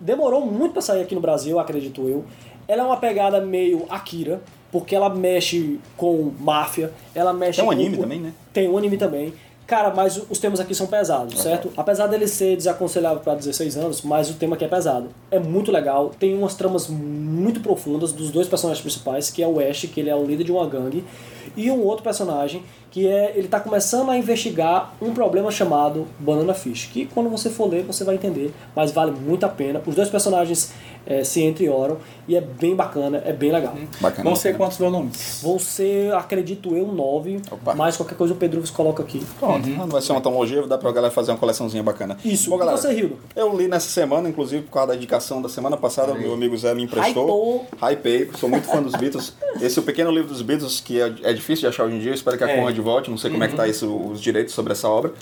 Demorou 0.00 0.44
muito 0.44 0.72
pra 0.72 0.82
sair 0.82 1.02
aqui 1.02 1.14
no 1.14 1.20
Brasil, 1.20 1.58
acredito 1.58 2.06
eu. 2.08 2.24
Ela 2.68 2.82
é 2.82 2.84
uma 2.86 2.96
pegada 2.96 3.40
meio 3.40 3.86
Akira, 3.88 4.40
porque 4.72 4.94
ela 4.94 5.08
mexe 5.08 5.78
com 5.96 6.32
máfia, 6.38 6.92
ela 7.14 7.32
mexe 7.32 7.60
Tem 7.60 7.64
um 7.64 7.72
com- 7.72 7.80
anime 7.80 7.96
também, 7.96 8.20
né? 8.20 8.32
tem 8.52 8.68
um 8.68 8.76
anime 8.76 8.96
também. 8.98 9.32
Cara, 9.66 9.92
mas 9.92 10.22
os 10.30 10.38
temas 10.38 10.60
aqui 10.60 10.76
são 10.76 10.86
pesados, 10.86 11.40
certo? 11.40 11.72
Apesar 11.76 12.06
dele 12.06 12.28
ser 12.28 12.56
desaconselhável 12.56 13.18
para 13.18 13.34
16 13.34 13.76
anos, 13.76 14.02
mas 14.02 14.30
o 14.30 14.34
tema 14.34 14.54
aqui 14.54 14.64
é 14.64 14.68
pesado. 14.68 15.08
É 15.28 15.40
muito 15.40 15.72
legal, 15.72 16.12
tem 16.20 16.38
umas 16.38 16.54
tramas 16.54 16.86
muito 16.86 17.58
profundas 17.58 18.12
dos 18.12 18.30
dois 18.30 18.46
personagens 18.46 18.80
principais, 18.80 19.28
que 19.28 19.42
é 19.42 19.46
o 19.46 19.58
Ash, 19.58 19.86
que 19.92 19.98
ele 19.98 20.08
é 20.08 20.14
o 20.14 20.24
líder 20.24 20.44
de 20.44 20.52
uma 20.52 20.64
gangue, 20.68 21.04
e 21.56 21.68
um 21.68 21.82
outro 21.82 22.04
personagem 22.04 22.62
que 22.92 23.08
é 23.08 23.36
ele 23.36 23.48
tá 23.48 23.58
começando 23.58 24.10
a 24.10 24.16
investigar 24.16 24.94
um 25.02 25.12
problema 25.12 25.50
chamado 25.50 26.06
Banana 26.18 26.54
Fish, 26.54 26.86
que 26.86 27.04
quando 27.06 27.28
você 27.28 27.50
for 27.50 27.68
ler 27.68 27.82
você 27.82 28.04
vai 28.04 28.14
entender, 28.14 28.54
mas 28.74 28.92
vale 28.92 29.10
muito 29.10 29.44
a 29.44 29.48
pena. 29.48 29.82
Os 29.84 29.94
dois 29.96 30.08
personagens 30.08 30.72
eh, 31.06 31.22
se 31.24 31.42
entreoram 31.42 31.98
e 32.28 32.34
é 32.36 32.40
bem 32.40 32.74
bacana, 32.74 33.22
é 33.24 33.32
bem 33.32 33.52
legal. 33.52 33.74
Bacana. 34.00 34.24
Vão 34.24 34.34
ser 34.36 34.52
bacana. 34.52 34.64
quantos 34.64 34.78
volumes? 34.78 35.40
Vão 35.42 35.58
ser, 35.58 36.12
acredito 36.14 36.74
eu, 36.76 36.86
nove, 36.88 37.40
Opa. 37.50 37.74
mas 37.74 37.96
qualquer 37.96 38.16
coisa 38.16 38.34
o 38.34 38.36
Pedro 38.36 38.62
coloca 38.72 39.02
aqui. 39.02 39.24
Pronto, 39.38 39.68
não 39.68 39.86
vai 39.86 40.02
ser 40.02 40.12
uma 40.12 40.20
tão 40.20 40.32
longeva, 40.36 40.66
dá 40.66 40.76
pra 40.76 40.90
galera 40.92 41.12
fazer 41.12 41.30
uma 41.32 41.38
coleçãozinha 41.38 41.82
bacana. 41.82 42.16
Isso. 42.24 42.50
Bom, 42.50 42.56
E 42.56 42.58
galera, 42.58 42.76
você, 42.76 42.92
Hildo? 42.92 43.18
eu 43.34 43.56
li 43.56 43.68
nessa 43.68 43.88
semana, 43.88 44.28
inclusive 44.28 44.62
por 44.64 44.72
causa 44.72 44.88
da 44.88 44.96
indicação 44.96 45.40
da 45.40 45.48
semana 45.48 45.76
passada, 45.76 46.12
o 46.12 46.18
meu 46.18 46.32
amigo 46.34 46.56
Zé 46.58 46.74
me 46.74 46.82
emprestou. 46.84 47.66
Hypei, 47.80 48.30
sou 48.38 48.48
muito 48.48 48.66
fã 48.66 48.82
dos 48.82 48.94
Beatles. 48.98 49.34
Esse 49.60 49.78
é 49.78 49.82
o 49.82 49.84
pequeno 49.84 50.10
livro 50.10 50.28
dos 50.28 50.42
Beatles, 50.42 50.80
que 50.80 51.00
é, 51.00 51.12
é 51.22 51.32
difícil 51.32 51.62
de 51.62 51.66
achar 51.68 51.84
hoje 51.84 51.96
em 51.96 52.00
dia, 52.00 52.10
eu 52.10 52.14
espero 52.14 52.36
que 52.36 52.44
a 52.44 52.48
É. 52.48 52.56
Conrad 52.56 52.76
volte, 52.78 53.10
não 53.10 53.18
sei 53.18 53.30
como 53.30 53.44
é 53.44 53.48
que 53.48 53.54
tá 53.54 53.66
isso, 53.68 53.94
os 53.94 54.20
direitos 54.20 54.54
sobre 54.54 54.72
essa 54.72 54.88
obra. 54.88 55.12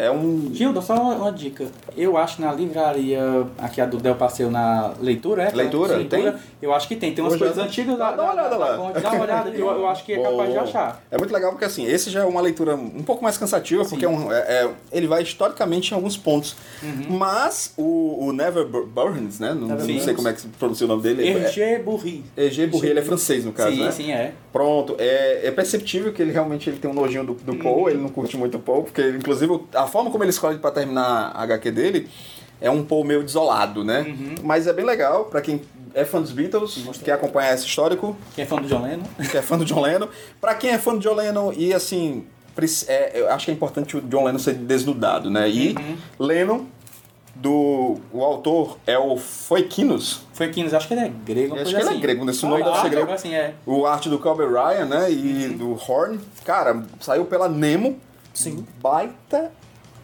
É 0.00 0.10
um. 0.10 0.50
Gilda, 0.54 0.80
só 0.80 0.94
uma, 0.94 1.14
uma 1.14 1.32
dica. 1.32 1.66
Eu 1.96 2.16
acho 2.16 2.36
que 2.36 2.42
na 2.42 2.52
livraria, 2.52 3.20
aqui 3.58 3.80
a 3.80 3.86
do 3.86 3.98
Del 3.98 4.14
Passeio 4.14 4.50
na 4.50 4.92
leitura, 5.00 5.42
é? 5.44 5.50
Leitura? 5.54 5.98
Sim, 5.98 6.04
Tem? 6.06 6.32
Eu 6.62 6.74
acho 6.74 6.88
que 6.88 6.96
tem. 6.96 7.12
Tem 7.14 7.22
umas 7.22 7.34
Hoje 7.34 7.44
coisas 7.44 7.58
é- 7.58 7.62
antigas 7.66 7.98
Dá- 7.98 8.10
da, 8.12 8.16
dá 8.16 8.22
uma 8.22 8.34
da- 8.34 8.40
olhada 8.42 8.50
da- 8.50 8.56
lá. 8.58 8.92
Dá 8.92 9.10
uma 9.12 9.22
olhada 9.24 9.50
que 9.50 9.58
eu, 9.60 9.66
eu 9.70 9.86
acho 9.88 10.04
que 10.04 10.12
é 10.12 10.22
capaz 10.22 10.48
de 10.48 10.54
Boa. 10.54 10.62
achar. 10.62 11.02
É 11.10 11.18
muito 11.18 11.32
legal 11.32 11.50
porque 11.52 11.64
assim, 11.64 11.84
esse 11.84 12.10
já 12.10 12.20
é 12.20 12.24
uma 12.24 12.40
leitura 12.40 12.74
um 12.76 13.02
pouco 13.02 13.22
mais 13.22 13.36
cansativa, 13.36 13.84
porque 13.84 14.04
é 14.04 14.08
um- 14.08 14.32
é- 14.32 14.38
é- 14.64 14.70
ele 14.92 15.06
vai 15.06 15.22
historicamente 15.22 15.92
em 15.92 15.94
alguns 15.94 16.16
pontos. 16.16 16.56
Uhum. 16.82 17.16
Mas 17.18 17.72
o, 17.76 18.26
o 18.26 18.32
Never 18.32 18.66
Bur- 18.66 18.86
Burns, 18.86 19.38
né? 19.38 19.52
Não, 19.54 19.68
não 19.68 19.80
Sim. 19.80 20.00
sei 20.00 20.14
como 20.14 20.28
é 20.28 20.32
que 20.32 20.40
se 20.42 20.48
pronuncia 20.48 20.86
o 20.86 20.88
nome 20.88 21.02
dele. 21.02 21.26
Hergé 21.28 21.78
Bourri. 21.78 22.24
É 22.36 22.48
G. 22.48 22.66
Bourri, 22.66 22.88
ele 22.88 23.00
é 23.00 23.02
francês 23.02 23.44
no 23.44 23.52
caso, 23.52 23.72
Sim, 23.76 23.84
né? 23.84 23.90
sim, 23.90 24.12
é. 24.12 24.32
Pronto, 24.52 24.96
é, 24.98 25.42
é 25.46 25.50
perceptível 25.50 26.12
que 26.12 26.20
ele 26.20 26.32
realmente 26.32 26.68
ele 26.68 26.78
tem 26.78 26.90
um 26.90 26.94
nojinho 26.94 27.24
do, 27.24 27.34
do. 27.34 27.54
Paul, 27.56 27.88
ele 27.88 27.98
não 28.00 28.08
curte 28.08 28.36
muito 28.36 28.56
o 28.56 28.60
Paul, 28.60 28.82
porque 28.84 29.00
ele, 29.00 29.18
inclusive 29.18 29.60
a 29.74 29.86
forma 29.86 30.10
como 30.10 30.24
ele 30.24 30.30
escolhe 30.30 30.58
pra 30.58 30.70
terminar 30.72 31.30
a 31.34 31.42
HQ 31.44 31.70
dele 31.70 32.08
é 32.60 32.68
um 32.70 32.84
Paul 32.84 33.04
meio 33.04 33.22
desolado, 33.22 33.82
né? 33.84 34.00
Uhum. 34.06 34.34
Mas 34.42 34.66
é 34.66 34.72
bem 34.72 34.84
legal 34.84 35.24
pra 35.26 35.40
quem 35.40 35.62
é 35.94 36.04
fã 36.04 36.20
dos 36.20 36.30
Beatles, 36.30 36.78
quer 37.02 37.12
acompanhar 37.12 37.54
esse 37.54 37.64
histórico, 37.64 38.16
Quem 38.34 38.42
é 38.44 38.46
fã 38.46 38.56
do 38.56 38.68
John 38.68 38.82
Lennon? 38.82 39.04
que 39.30 39.36
é 39.38 39.40
fã 39.42 39.56
do 39.56 39.64
John 39.64 39.80
Lennon. 39.80 40.08
Pra 40.40 40.54
quem 40.54 40.70
é 40.70 40.78
fã 40.78 40.92
do 40.94 40.98
John 41.00 41.14
Lennon 41.14 41.52
e 41.56 41.72
assim, 41.72 42.26
é, 42.86 43.12
eu 43.20 43.30
acho 43.30 43.46
que 43.46 43.50
é 43.50 43.54
importante 43.54 43.96
o 43.96 44.00
John 44.02 44.24
Lennon 44.24 44.38
ser 44.38 44.54
desnudado, 44.54 45.30
né? 45.30 45.48
E 45.48 45.74
Uhum. 45.78 45.96
Lennon, 46.18 46.66
do 47.40 47.96
o 48.12 48.22
autor 48.22 48.76
é 48.86 48.98
o 48.98 49.16
Foikinos, 49.16 50.22
Foi 50.32 50.48
Quinos, 50.48 50.74
acho 50.74 50.86
que 50.88 50.94
ele 50.94 51.00
é 51.00 51.08
grego. 51.08 51.54
Acho 51.54 51.64
que 51.64 51.70
ele 51.70 51.82
é 51.82 51.90
assim. 51.90 52.00
grego, 52.00 52.24
nesse 52.24 52.44
nome 52.46 52.62
Ah, 52.62 52.66
deve 52.66 52.80
ser 52.80 52.90
grego. 52.90 53.12
assim, 53.12 53.34
é. 53.34 53.54
o 53.66 53.86
arte 53.86 54.08
do 54.08 54.18
Kobe 54.18 54.44
Ryan, 54.44 54.84
né? 54.86 55.10
E 55.10 55.46
Uhum. 55.48 55.56
do 55.56 55.72
Horn. 55.72 56.20
Cara, 56.44 56.82
saiu 57.00 57.24
pela 57.24 57.48
Nemo. 57.48 57.96
Sim. 58.34 58.64
Baita 58.82 59.50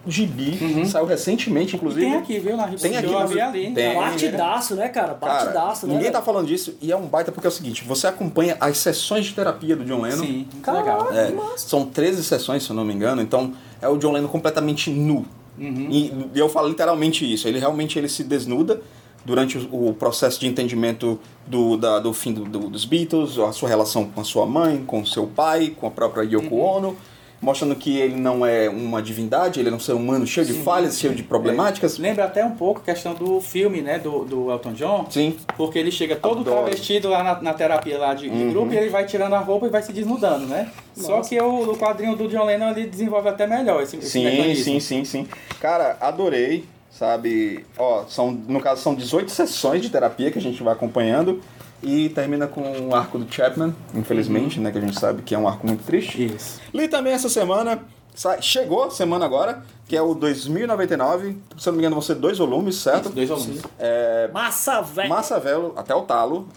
gibi. 0.07 0.87
Saiu 0.87 1.05
recentemente, 1.05 1.75
Uhum. 1.75 1.75
E 1.75 1.77
inclusive. 1.77 2.07
tem 2.07 2.15
aqui, 2.17 2.39
viu? 2.39 2.57
Na 2.57 2.69
Tem 2.69 2.97
aqui 2.97 3.07
eu 3.13 3.27
vi 3.27 3.41
ali. 3.41 3.73
Tem. 3.75 3.95
Partidaço, 3.95 4.75
né, 4.75 4.89
cara? 4.89 5.15
Cara, 5.15 5.15
Partidaço, 5.15 5.87
né? 5.87 5.95
ninguém 5.95 6.13
tá 6.13 6.23
falando 6.23 6.47
disso 6.47 6.77
e 6.81 6.93
é 6.93 6.97
um 6.97 7.07
baita 7.07 7.33
porque 7.33 7.47
é 7.47 7.51
o 7.51 7.53
seguinte, 7.53 7.85
você 7.85 8.07
acompanha 8.07 8.57
as 8.61 8.79
sessões 8.79 9.27
de 9.27 9.35
terapia 9.35 9.75
do 9.77 9.85
John 9.85 10.01
Lennon. 10.03 10.25
Sim, 10.25 10.49
legal. 10.67 11.09
É, 11.13 11.35
são 11.57 11.85
13 11.87 12.23
sessões, 12.25 12.63
se 12.63 12.71
eu 12.71 12.77
não 12.77 12.85
me 12.85 12.95
engano, 12.95 13.21
então 13.21 13.53
é 13.83 13.89
o 13.89 13.97
John 13.99 14.13
Lennon 14.13 14.29
completamente 14.29 14.91
nu. 14.91 15.27
Uhum. 15.59 15.89
E 15.91 16.13
eu 16.35 16.49
falo 16.49 16.69
literalmente 16.69 17.31
isso, 17.31 17.49
ele 17.49 17.59
realmente 17.59 17.99
ele 17.99 18.09
se 18.09 18.23
desnuda 18.25 18.81
durante 19.25 19.59
o, 19.59 19.89
o 19.89 19.95
processo 19.95 20.39
de 20.39 20.47
entendimento 20.47 21.19
do, 21.47 21.77
da- 21.77 21.99
do 21.99 22.13
fim 22.13 22.33
do- 22.33 22.45
do- 22.45 22.69
dos 22.71 22.85
Beatles, 22.85 23.39
a 23.39 23.53
sua 23.53 23.69
relação 23.69 24.05
com 24.09 24.21
a 24.21 24.25
sua 24.25 24.47
mãe, 24.47 24.85
com 24.87 25.05
seu 25.05 25.27
pai, 25.27 25.75
com 25.77 25.87
a 25.87 25.91
própria 25.91 26.23
Yoko 26.23 26.55
Uhum. 26.55 26.95
Mostrando 27.41 27.77
que 27.77 27.97
ele 27.99 28.17
não 28.17 28.47
é 28.47 28.69
uma 28.69 29.03
divindade, 29.03 29.61
ele 29.61 29.69
é 29.69 29.73
um 29.73 29.79
ser 29.79 29.93
humano 29.93 30.27
cheio 30.27 30.47
de 30.47 30.55
falhas, 30.55 30.99
cheio 30.99 31.15
de 31.15 31.23
problemáticas. 31.23 31.99
Lembra 31.99 32.25
até 32.25 32.43
um 32.45 32.53
pouco 32.53 32.81
a 32.81 32.83
questão 32.83 33.13
do 33.15 33.41
filme, 33.43 33.83
né? 33.83 33.99
Do, 33.99 34.25
do 34.25 34.51
Elton 34.51 34.73
John. 34.73 35.07
Sim. 35.11 35.37
Porque 35.57 35.79
ele 35.79 35.91
chega 35.91 36.17
todo 36.17 36.41
Adoro. 36.41 36.63
travestido 36.63 37.09
lá 37.11 37.23
na, 37.23 37.43
na 37.43 37.53
terapia 37.55 37.99
lá 37.99 38.15
de, 38.15 38.29
de 38.31 38.37
Uhum. 38.37 38.51
grupo 38.51 38.73
e 38.73 38.77
ele 38.79 38.89
vai 38.89 39.05
tirando 39.05 39.35
a 39.35 39.39
roupa 39.39 39.67
e 39.67 39.69
vai 39.71 39.83
se 39.83 39.93
desnudando, 39.93 40.47
né? 40.47 40.71
Só 40.95 41.21
que 41.21 41.39
o, 41.39 41.71
o 41.73 41.77
quadrinho 41.77 42.17
do 42.17 42.27
John 42.27 42.45
Lennon 42.47 42.71
ele 42.71 42.87
desenvolve 42.87 43.29
até 43.29 43.47
melhor 43.47 43.83
esse, 43.83 43.97
esse 43.99 44.09
Sim, 44.11 44.25
mecanismo. 44.25 44.65
sim, 44.65 44.81
sim, 44.81 45.05
sim. 45.05 45.29
Cara, 45.61 45.99
adorei, 46.01 46.65
sabe? 46.91 47.67
Ó, 47.77 48.05
são, 48.09 48.31
no 48.33 48.61
caso 48.61 48.81
são 48.83 48.95
18 48.95 49.31
sessões 49.31 49.83
de 49.83 49.91
terapia 49.91 50.31
que 50.31 50.39
a 50.39 50.43
gente 50.43 50.63
vai 50.63 50.73
acompanhando 50.73 51.41
e 51.83 52.09
termina 52.09 52.47
com 52.47 52.61
o 52.89 52.95
arco 52.95 53.19
do 53.19 53.33
Chapman, 53.33 53.75
infelizmente, 53.95 54.59
né, 54.61 54.71
que 54.71 54.79
a 54.79 54.81
gente 54.81 54.99
sabe 54.99 55.23
que 55.23 55.35
é 55.35 55.39
um 55.39 55.47
arco 55.47 55.67
muito 55.67 55.85
triste. 55.85 56.25
Isso. 56.25 56.61
Li 56.75 56.89
também 56.89 57.13
essa 57.13 57.29
semana, 57.29 57.81
chegou 58.41 58.85
a 58.85 58.91
semana 58.91 59.25
agora, 59.25 59.63
que 59.87 59.97
é 59.97 60.03
o 60.03 60.15
2099, 60.15 61.37
se 61.59 61.69
eu 61.69 61.73
não 61.73 61.77
me 61.77 61.79
engano 61.83 61.95
vão 61.97 62.03
ser 62.03 62.15
dois 62.17 62.39
volumes, 62.39 62.77
certo? 62.77 63.07
Isso, 63.07 63.15
dois 63.15 63.29
volumes. 63.29 63.63
É, 63.79 64.29
Massa, 64.33 64.81
velho. 64.83 65.09
Massa 65.09 65.39
Velo 65.39 65.75
até 65.77 65.95
o 65.95 66.03
talo. 66.03 66.49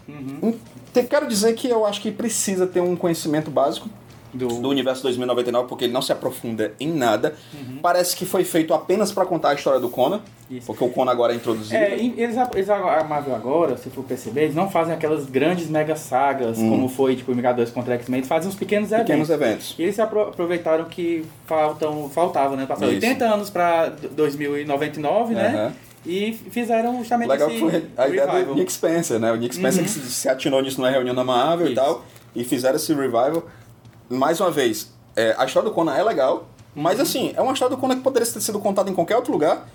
Um- 0.41 0.58
te- 0.93 1.03
quero 1.03 1.27
dizer 1.27 1.53
que 1.53 1.67
eu 1.69 1.86
acho 1.86 2.01
que 2.01 2.12
precisa 2.12 2.65
ter 2.65 2.79
um 2.82 2.95
conhecimento 2.95 3.51
básico 3.51 3.89
Do, 4.32 4.48
do 4.48 4.70
universo 4.70 5.02
2099, 5.04 5.68
porque 5.68 5.86
ele 5.86 5.94
não 5.94 6.04
se 6.04 6.12
aprofunda 6.12 6.72
em 6.80 6.94
nada. 6.94 7.34
Uhum. 7.52 7.80
Parece 7.82 8.15
que 8.15 8.26
foi 8.26 8.44
feito 8.44 8.76
apenas 8.76 9.12
para 9.12 9.26
contar 9.26 9.50
a 9.50 9.54
história 9.56 9.80
do 9.80 9.89
Conan, 9.89 10.22
Isso. 10.52 10.68
porque 10.68 10.84
o 10.84 10.89
Conan 10.89 11.12
agora 11.12 11.34
é 11.34 11.36
introduzido. 11.36 11.76
É, 11.76 11.98
e 11.98 12.13
eles, 12.15 12.36
eles 12.54 12.70
a 12.70 13.04
Marvel 13.04 13.34
agora, 13.34 13.76
se 13.76 13.89
for 13.89 14.04
perceber, 14.04 14.44
eles 14.44 14.56
não 14.56 14.70
fazem 14.70 14.94
aquelas 14.94 15.26
grandes 15.26 15.68
mega 15.68 15.96
sagas, 15.96 16.60
como 16.60 16.88
foi 16.88 17.15
tipo 17.15 17.34
Vingadores 17.34 17.72
contra 17.72 17.96
X-Men, 17.96 18.20
eles 18.20 18.28
fazem 18.28 18.50
uns 18.50 18.56
pequenos 18.56 18.92
eventos. 18.92 19.08
Pequenos 19.08 19.30
eventos. 19.32 19.76
E 19.80 19.84
eles 19.84 20.00
aproveitaram 20.00 20.86
que 20.86 21.26
faltam, 21.48 22.08
faltava, 22.10 22.56
né? 22.56 22.68
Passaram 22.68 22.92
Isso. 22.94 23.06
80 23.06 23.26
anos 23.26 23.50
pra 23.50 23.92
2099, 24.12 25.34
né? 25.34 25.48
Aham. 25.48 25.74
E 26.06 26.32
fizeram 26.50 26.98
justamente 27.00 27.30
Legal 27.30 27.50
esse 27.50 27.60
foi 27.60 27.84
a 27.98 28.08
ideia 28.08 28.26
revival. 28.26 28.46
do 28.46 28.56
Nick 28.56 28.72
Spencer, 28.72 29.20
né? 29.20 29.32
O 29.32 29.36
Nick 29.36 29.54
Spencer 29.56 29.84
que 29.84 29.89
se, 29.89 30.00
se 30.00 30.30
atinou 30.30 30.62
nisso 30.62 30.82
na 30.82 30.89
reunião 30.89 31.13
da 31.13 31.24
Marvel 31.24 31.68
e 31.68 31.74
Isso. 31.74 31.82
tal, 31.82 32.06
e 32.36 32.44
fizeram 32.44 32.78
esse 32.78 32.94
revival. 32.94 33.44
Mais 34.10 34.39
uma 34.41 34.50
vez, 34.52 34.91
é, 35.15 35.36
a 35.38 35.45
história 35.45 35.69
do 35.69 35.74
Conan 35.76 35.93
é 35.95 36.04
legal, 36.04 36.48
mas 36.76 37.00
assim, 37.00 37.34
é 37.36 37.41
uma 37.41 37.54
história 37.54 37.76
do 37.76 37.80
Conan 37.80 37.95
que 37.95 38.02
poderia 38.02 38.28
ter 38.28 38.41
sido 38.41 38.60
contada 38.60 38.89
em 38.89 38.93
qualquer 38.93 39.15
outro 39.15 39.32
lugar, 39.32 39.67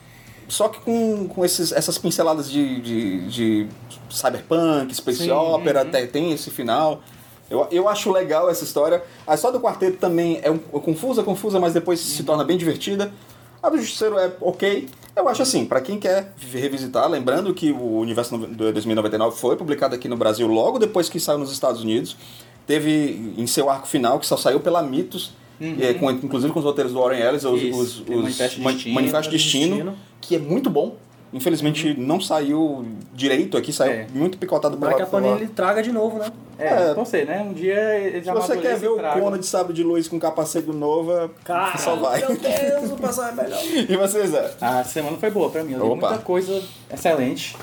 só 0.49 0.69
que 0.69 0.81
com, 0.81 1.29
com 1.29 1.45
esses, 1.45 1.73
essas 1.73 1.97
pinceladas 1.99 2.51
de, 2.51 2.81
de, 2.81 3.29
de 3.29 3.69
cyberpunk, 4.11 4.95
space 4.95 5.25
Sim, 5.25 5.31
opera, 5.31 5.85
uhum. 5.85 5.91
tem, 5.91 6.07
tem 6.07 6.33
esse 6.33 6.51
final. 6.51 7.01
Eu, 7.51 7.67
eu 7.71 7.89
acho 7.89 8.11
legal 8.11 8.51
essa 8.51 8.65
história. 8.65 9.03
A 9.27 9.35
história 9.35 9.59
do 9.59 9.63
quarteto 9.63 9.99
também 9.99 10.41
é 10.43 10.51
um- 10.51 10.59
confusa, 10.59 11.23
confusa, 11.23 11.61
mas 11.61 11.73
depois 11.73 12.01
se 12.01 12.23
torna 12.25 12.43
bem 12.45 12.57
divertida. 12.57 13.13
A 13.63 13.69
do 13.71 13.79
Justiceiro 13.79 14.19
é 14.19 14.33
ok. 14.41 14.89
Eu 15.17 15.29
acho 15.29 15.43
assim, 15.43 15.65
pra 15.65 15.81
quem 15.81 15.99
quer 15.99 16.33
revisitar, 16.53 17.09
lembrando 17.09 17.55
que 17.55 17.71
o 17.73 17.99
Universo 18.01 18.37
no- 18.37 18.47
do 18.47 18.73
2099 18.73 19.37
foi 19.39 19.57
publicado 19.57 19.95
aqui 19.95 20.09
no 20.09 20.17
Brasil 20.17 20.47
logo 20.47 20.79
depois 20.79 21.09
que 21.09 21.19
saiu 21.21 21.39
nos 21.39 21.53
Estados 21.53 21.83
Unidos. 21.83 22.17
Teve 22.67 23.35
em 23.37 23.47
seu 23.47 23.69
arco 23.69 23.87
final, 23.87 24.19
que 24.19 24.27
só 24.27 24.37
saiu 24.37 24.59
pela 24.61 24.83
Mitos, 24.83 25.33
é, 25.81 25.95
com- 25.95 26.11
inclusive 26.11 26.53
com 26.53 26.59
os 26.59 26.65
roteiros 26.65 26.93
do 26.93 27.01
Warren 27.01 27.21
Ellis, 27.21 27.45
os, 27.45 27.51
Uhum. 27.51 27.57
Isso, 27.69 27.79
os, 27.81 28.01
os 28.01 28.09
Manifesto 28.09 28.61
Man- 28.61 28.73
Destino, 28.73 28.95
Manifesto 28.95 29.31
Destino, 29.31 29.75
Destino. 29.77 29.97
que 30.21 30.37
é 30.37 30.39
muito 30.39 30.71
bom. 30.71 30.97
Infelizmente 31.33 31.99
não 31.99 32.21
saiu 32.21 32.87
direito 33.13 33.57
aqui, 33.57 33.73
saiu 33.73 33.91
É. 33.93 34.07
muito 34.15 34.39
picotado 34.39 34.79
Mas 34.79 34.95
que 34.95 35.03
a 35.03 35.07
Panini 35.07 35.33
pela... 35.33 35.43
ele 35.45 35.51
traga 35.53 35.83
de 35.83 35.91
novo, 35.91 36.17
né? 36.19 36.29
É, 36.57 36.67
É. 36.91 36.95
você, 36.95 37.25
né? 37.25 37.41
Um 37.43 37.53
dia 37.53 37.75
eles 37.99 38.25
Se 38.25 38.31
você 38.33 38.57
quer 38.57 38.77
ver 38.79 38.89
o. 38.89 38.97
Conan 38.99 39.37
de 39.41 39.45
Sábio 39.45 39.75
de 39.75 39.83
Luz 39.83 40.07
com 40.07 40.17
capacete 40.21 40.71
nova, 40.71 41.29
Cara, 41.43 41.77
só 41.77 41.97
vai. 41.97 42.21
meu 42.21 42.37
Deus, 42.37 42.93
o 42.93 42.97
pessoal 43.03 43.29
é 43.31 43.33
melhor. 43.33 43.61
E 43.65 43.97
você, 43.97 44.25
Zé? 44.29 44.55
A 44.61 44.85
semana 44.85 45.17
foi 45.17 45.29
boa 45.31 45.51
pra 45.51 45.65
mim, 45.65 45.73
eu 45.73 45.81
li 45.85 45.91
Opa. 45.91 46.09
muita 46.11 46.23
coisa 46.23 46.63
excelente. 46.93 47.57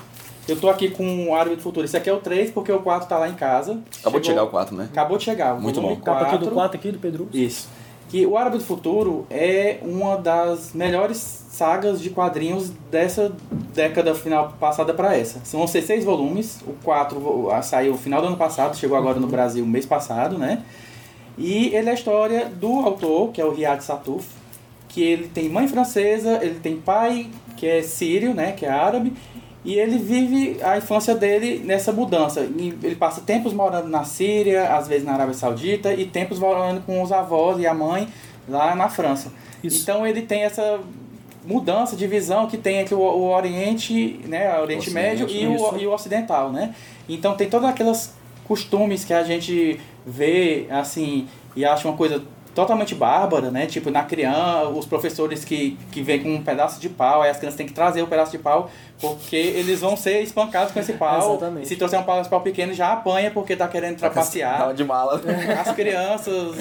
Eu 0.51 0.59
tô 0.59 0.69
aqui 0.69 0.89
com 0.89 1.29
o 1.29 1.35
Árabe 1.35 1.55
do 1.55 1.61
Futuro. 1.61 1.85
Esse 1.85 1.95
aqui 1.95 2.09
é 2.09 2.13
o 2.13 2.17
3, 2.17 2.51
porque 2.51 2.71
o 2.71 2.79
4 2.81 3.07
tá 3.07 3.17
lá 3.17 3.29
em 3.29 3.33
casa. 3.35 3.79
Acabou 3.99 4.19
de 4.19 4.27
Chegou- 4.27 4.41
chegar 4.41 4.43
o 4.43 4.47
4, 4.51 4.75
né? 4.75 4.89
Acabou 4.91 5.17
de 5.17 5.23
chegar. 5.23 5.59
Muito 5.59 5.79
bom. 5.81 5.95
Capa 5.97 6.21
aqui 6.23 6.31
do 6.37 6.45
4. 6.45 6.53
4 6.53 6.77
aqui 6.77 6.91
do 6.91 6.99
Pedro. 6.99 7.29
Isso. 7.33 7.69
Que 8.09 8.25
o 8.25 8.35
Árabe 8.37 8.57
do 8.57 8.63
Futuro 8.63 9.25
é 9.29 9.77
uma 9.83 10.17
das 10.17 10.73
melhores 10.73 11.17
sagas 11.17 12.01
de 12.01 12.09
quadrinhos 12.09 12.69
dessa 12.91 13.31
década 13.73 14.13
final 14.13 14.53
passada 14.59 14.93
para 14.93 15.15
essa. 15.15 15.39
São 15.45 15.65
ser 15.65 15.81
seis 15.83 16.03
volumes. 16.03 16.59
O 16.67 16.73
4 16.83 17.17
vo- 17.19 17.49
ah, 17.49 17.61
saiu 17.61 17.93
no 17.93 17.97
final 17.97 18.19
do 18.21 18.27
ano 18.27 18.35
passado, 18.37 18.75
chegou 18.75 18.97
agora 18.97 19.17
no 19.19 19.27
Brasil 19.27 19.65
mês 19.65 19.85
passado, 19.85 20.37
né? 20.37 20.63
E 21.37 21.67
ele 21.73 21.87
é 21.87 21.91
a 21.91 21.93
história 21.95 22.47
do 22.47 22.79
autor, 22.81 23.29
que 23.31 23.39
é 23.39 23.45
o 23.45 23.51
Riyad 23.53 23.81
Satuf, 23.81 24.27
que 24.89 25.01
ele 25.01 25.29
tem 25.29 25.47
mãe 25.47 25.69
francesa, 25.69 26.39
ele 26.43 26.59
tem 26.59 26.75
pai 26.75 27.27
que 27.55 27.65
é 27.65 27.81
sírio, 27.81 28.33
né, 28.33 28.51
que 28.51 28.65
é 28.65 28.69
árabe, 28.69 29.13
e 29.63 29.75
ele 29.75 29.97
vive 29.97 30.57
a 30.63 30.77
infância 30.77 31.13
dele 31.13 31.61
nessa 31.63 31.91
mudança. 31.91 32.41
E 32.41 32.75
Ele 32.81 32.95
passa 32.95 33.21
tempos 33.21 33.53
morando 33.53 33.87
na 33.87 34.03
Síria, 34.03 34.75
às 34.75 34.87
vezes 34.87 35.05
na 35.05 35.13
Arábia 35.13 35.35
Saudita, 35.35 35.93
e 35.93 36.05
tempos 36.05 36.39
morando 36.39 36.81
com 36.81 37.01
os 37.01 37.11
avós 37.11 37.59
e 37.59 37.67
a 37.67 37.73
mãe 37.73 38.07
lá 38.49 38.75
na 38.75 38.89
França. 38.89 39.31
Isso. 39.63 39.83
Então 39.83 40.05
ele 40.05 40.23
tem 40.23 40.43
essa 40.43 40.79
mudança 41.45 41.95
de 41.95 42.07
visão 42.07 42.47
que 42.47 42.57
tem 42.57 42.79
entre 42.79 42.95
o, 42.95 42.99
o 42.99 43.31
Oriente, 43.31 44.19
né, 44.27 44.57
o 44.57 44.63
Oriente 44.63 44.87
Ocidente, 44.87 44.93
Médio 44.93 45.29
e 45.29 45.47
o, 45.47 45.77
e 45.77 45.87
o 45.87 45.93
Ocidental, 45.93 46.51
né? 46.51 46.73
Então 47.07 47.35
tem 47.35 47.49
todas 47.49 47.69
aquelas 47.69 48.13
costumes 48.47 49.05
que 49.05 49.13
a 49.13 49.23
gente 49.23 49.79
vê, 50.05 50.65
assim, 50.71 51.27
e 51.55 51.63
acha 51.63 51.87
uma 51.87 51.95
coisa 51.95 52.23
totalmente 52.53 52.93
bárbara, 52.93 53.49
né? 53.49 53.65
Tipo, 53.65 53.89
na 53.89 54.03
criança, 54.03 54.67
os 54.69 54.85
professores 54.85 55.45
que, 55.45 55.77
que 55.91 56.01
vêm 56.01 56.21
com 56.21 56.33
um 56.35 56.43
pedaço 56.43 56.79
de 56.79 56.89
pau, 56.89 57.21
aí 57.21 57.29
as 57.29 57.37
crianças 57.37 57.57
têm 57.57 57.65
que 57.65 57.73
trazer 57.73 58.01
o 58.01 58.07
pedaço 58.07 58.31
de 58.31 58.37
pau, 58.37 58.69
porque 58.99 59.35
eles 59.35 59.79
vão 59.79 59.95
ser 59.95 60.21
espancados 60.21 60.73
com 60.73 60.79
esse 60.79 60.93
pau. 60.93 61.35
Exatamente. 61.35 61.65
E 61.65 61.67
se 61.67 61.75
trouxer 61.75 61.99
um 61.99 62.03
pau, 62.03 62.19
esse 62.19 62.29
pau 62.29 62.41
pequeno, 62.41 62.73
já 62.73 62.91
apanha 62.93 63.31
porque 63.31 63.55
tá 63.55 63.67
querendo 63.67 63.97
trapacear 63.97 64.57
Tava 64.57 64.73
de 64.73 64.83
mala. 64.83 65.21
as 65.65 65.75
crianças 65.75 66.55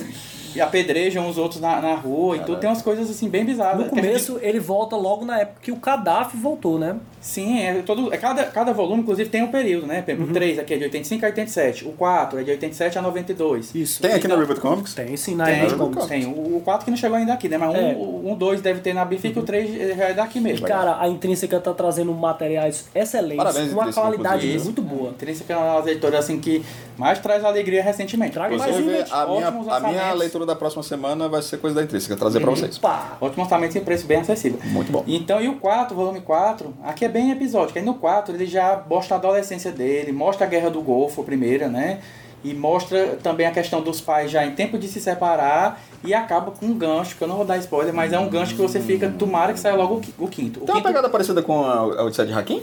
apedrejam 0.59 1.29
os 1.29 1.37
outros 1.37 1.61
na, 1.61 1.81
na 1.83 1.95
rua 1.95 2.37
e 2.37 2.41
tudo. 2.41 2.59
Tem 2.59 2.71
umas 2.71 2.81
coisas 2.81 3.11
assim 3.11 3.29
bem 3.29 3.45
bizarras. 3.45 3.79
No 3.85 3.91
que 3.91 3.99
a 3.99 4.03
gente- 4.03 4.07
começo, 4.07 4.39
ele 4.41 4.59
volta 4.59 4.97
logo 4.97 5.25
na 5.27 5.41
época 5.41 5.59
que 5.61 5.71
o 5.71 5.77
Gaddafi 5.77 6.39
voltou, 6.39 6.79
né? 6.79 6.97
Sim, 7.21 7.61
é 7.61 7.83
todo, 7.83 8.13
é 8.15 8.17
cada, 8.17 8.45
cada 8.45 8.73
volume, 8.73 9.03
inclusive, 9.03 9.29
tem 9.29 9.43
um 9.43 9.49
período, 9.49 9.87
né? 9.87 10.03
Exemplo, 10.07 10.25
O 10.31 10.33
3 10.33 10.59
aqui 10.59 10.73
é 10.73 10.79
de 10.79 10.85
85 10.85 11.25
a 11.27 11.29
87, 11.29 11.85
o 11.87 11.93
4 11.93 12.39
é 12.41 12.43
de 12.43 12.51
87 12.53 12.99
a 12.99 13.03
92. 13.03 13.75
Isso. 13.75 14.01
Tem 14.01 14.13
aqui 14.13 14.27
na 14.27 14.35
Então- 14.35 14.47
Rivet 14.47 14.61
Comics? 14.61 14.95
Tem 14.95 15.15
sim, 15.19 15.35
na 15.35 15.53
Image 15.53 15.75
Comics. 15.75 16.07
tem. 16.07 16.25
O 16.27 16.51
o 16.57 16.61
4 16.63 16.85
que 16.87 16.91
não 16.91 16.97
chegou 16.97 17.17
ainda 17.19 17.35
aqui, 17.35 17.49
né? 17.49 17.59
Mas 17.59 17.75
É. 17.75 17.95
um, 17.97 18.33
um 18.33 18.35
2 18.35 18.61
deve 18.63 18.81
ter 18.81 18.95
na 18.95 19.05
Bific, 19.05 19.39
o 19.39 19.43
3 19.43 19.97
já 19.97 20.05
é 20.07 20.15
daqui 20.15 20.41
mesmo. 20.41 20.67
Cara, 20.67 20.99
a 21.01 21.09
Intrínseca 21.09 21.61
tá 21.61 21.75
trazendo 21.75 22.13
materiais 22.15 22.87
excelentes, 22.95 23.37
Parabéns, 23.37 23.73
com 23.73 23.81
uma 23.81 23.93
qualidade 23.93 24.59
muito 24.61 24.81
boa. 24.81 25.11
Intrínseca 25.11 25.53
é 25.53 25.57
uma 25.57 25.77
das 25.81 25.87
editoras 25.89 26.21
assim, 26.21 26.39
que 26.41 26.63
mais 27.01 27.19
traz 27.19 27.43
alegria 27.45 27.83
recentemente. 27.83 28.33
Traga 28.33 28.57
mais 28.57 28.77
Inclusive, 28.77 29.05
a 29.11 29.27
minha, 29.27 29.49
a 29.49 29.81
minha 29.81 30.13
leitura 30.13 30.45
da 30.45 30.55
próxima 30.55 30.83
semana 30.83 31.29
vai 31.29 31.40
ser 31.40 31.57
coisa 31.57 31.75
da 31.77 31.83
Intrínseca, 31.83 32.15
trazer 32.15 32.40
pra 32.40 32.51
vocês. 32.51 32.77
Pá! 32.79 33.17
Ótimo 33.21 33.42
orçamento 33.42 33.77
e 33.77 33.81
preço 33.81 34.07
bem 34.07 34.19
acessível. 34.21 34.59
Muito 34.65 34.92
bom. 34.92 35.03
Então, 35.07 35.40
e 35.40 35.48
o 35.48 35.57
4, 35.57 35.96
volume 35.96 36.21
4, 36.21 36.75
aqui 36.85 37.05
é 37.07 37.09
bem 37.09 37.31
episódico. 37.31 37.79
Aí 37.79 37.85
no 37.85 37.94
4 37.94 38.35
ele 38.35 38.46
já 38.46 38.83
mostra 38.88 39.17
a 39.17 39.19
adolescência 39.19 39.73
dele, 39.73 40.13
mostra 40.13 40.46
a 40.46 40.48
Guerra 40.48 40.69
do 40.71 40.83
Golfo, 40.83 41.23
a 41.23 41.25
primeira, 41.25 41.69
né? 41.69 42.01
E 42.44 42.55
mostra 42.55 43.19
também 43.23 43.46
a 43.46 43.51
questão 43.51 43.83
dos 43.83 44.01
pais 44.01 44.31
já 44.31 44.44
em 44.46 44.53
tempo 44.55 44.79
de 44.79 44.88
se 44.88 45.01
separar 45.01 45.81
e 46.05 46.15
acaba 46.15 46.51
com 46.51 46.67
um 46.67 46.75
gancho, 46.75 47.17
que 47.17 47.23
eu 47.25 47.29
não 47.29 47.37
vou 47.37 47.44
dar 47.44 47.59
spoiler, 47.59 47.92
mas 47.94 48.13
é 48.15 48.19
um 48.19 48.29
gancho 48.31 48.55
que 48.55 48.63
você 48.63 48.81
fica, 48.81 49.11
tomara 49.19 49.53
que 49.53 49.61
saia 49.61 49.75
logo 49.75 49.96
o 49.96 50.01
qui- 50.01 50.15
o 50.19 50.27
quinto. 50.29 50.61
O 50.61 50.65
Tem 50.65 50.75
uma 50.75 50.81
quinto 50.81 50.88
pegada 50.88 51.09
parecida 51.11 51.42
com 51.42 51.63
a, 51.65 51.75
a 51.75 52.05
Odisseia 52.05 52.27
de 52.29 52.33
Hakim? 52.35 52.63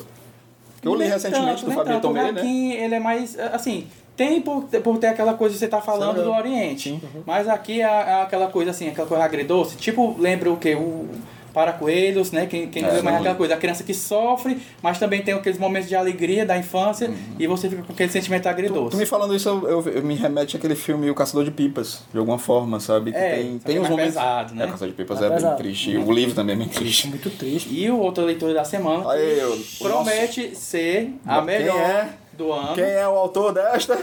Que 0.82 0.88
eu 0.88 0.96
li 0.96 1.06
recentemente 1.06 1.64
tanto, 1.64 1.66
do 1.66 1.72
Fabio 1.72 2.00
Tomei, 2.02 2.24
né? 2.24 2.42
Joaquim, 2.42 2.72
ele 2.74 2.96
é 2.96 3.00
mais, 3.00 3.38
assim, 3.40 3.88
tem 4.18 4.42
por, 4.42 4.64
por 4.64 4.98
ter 4.98 5.08
aquela 5.08 5.36
coisa 5.36 5.54
que 5.54 5.60
você 5.60 5.68
tá 5.68 5.80
falando 5.80 6.24
do 6.24 6.32
Oriente. 6.34 6.90
Sim. 6.90 7.02
Mas 7.26 7.48
aqui 7.48 7.80
é, 7.82 7.86
é 7.86 8.22
aquela 8.24 8.48
coisa 8.48 8.72
assim, 8.72 8.90
aquela 8.90 9.08
coisa 9.08 9.24
agridoce. 9.24 9.78
Tipo, 9.78 10.16
lembra 10.20 10.52
o 10.52 10.58
que? 10.58 10.74
O 10.76 11.08
para 11.54 11.74
coelhos, 11.74 12.32
né? 12.32 12.46
Quem, 12.46 12.68
quem 12.68 12.84
É, 12.84 12.86
não 12.86 12.94
lembra 12.94 13.04
mais 13.12 13.22
aquela 13.22 13.36
coisa, 13.36 13.54
a 13.56 13.58
criança 13.58 13.84
que 13.84 13.92
sofre, 13.92 14.62
mas 14.80 15.00
também 15.00 15.24
tem 15.24 15.34
aqueles 15.34 15.58
momentos 15.58 15.90
de 15.90 15.96
alegria 15.96 16.46
da 16.46 16.56
infância 16.56 17.10
e 17.40 17.48
você 17.48 17.68
fica 17.68 17.82
com 17.82 17.94
aquele 17.94 18.12
sentimento 18.12 18.46
agridoce. 18.48 18.80
Uhum. 18.84 18.90
Tu 18.92 18.98
me 18.98 19.06
falando 19.08 19.36
isso, 19.36 19.50
eu, 19.50 19.68
eu- 19.68 19.90
eu 19.94 20.04
me 20.04 20.14
remete 20.14 20.56
àquele 20.56 20.76
filme 20.76 21.10
O 21.10 21.16
Caçador 21.16 21.44
de 21.44 21.50
Pipas, 21.50 22.04
de 22.14 22.20
alguma 22.20 22.38
forma, 22.38 22.80
sabe? 22.80 23.12
Que 23.12 23.18
É, 23.18 23.36
tem, 23.38 23.58
tem 23.58 23.78
é 23.78 23.82
uns 23.82 23.90
momentos. 23.90 24.14
pesado, 24.14 24.54
né? 24.54 24.66
É, 24.66 24.68
o 24.68 24.70
Caçador 24.70 24.90
de 24.90 24.94
Pipas 24.94 25.20
Mais 25.20 25.44
é 25.44 25.48
bem 25.48 25.56
triste. 25.58 25.90
E 25.90 25.98
o 25.98 26.12
livro 26.12 26.36
também 26.36 26.56
é 26.56 26.60
bem 26.60 26.68
triste. 26.68 27.08
Muito 27.08 27.30
triste. 27.32 27.74
E 27.74 27.90
o 27.90 27.98
outro 28.02 28.24
leitor 28.24 28.54
da 28.54 28.64
semana 28.64 29.12
Aí, 29.12 29.40
o 29.44 29.60
promete 29.84 30.56
ser 30.56 31.12
a 31.26 31.38
Quem 31.38 31.46
melhor 31.46 31.80
é? 31.80 32.10
Do 32.38 32.52
ano. 32.52 32.76
Quem 32.76 32.84
é 32.84 33.08
o 33.08 33.12
autor 33.18 33.54
desta? 33.54 33.98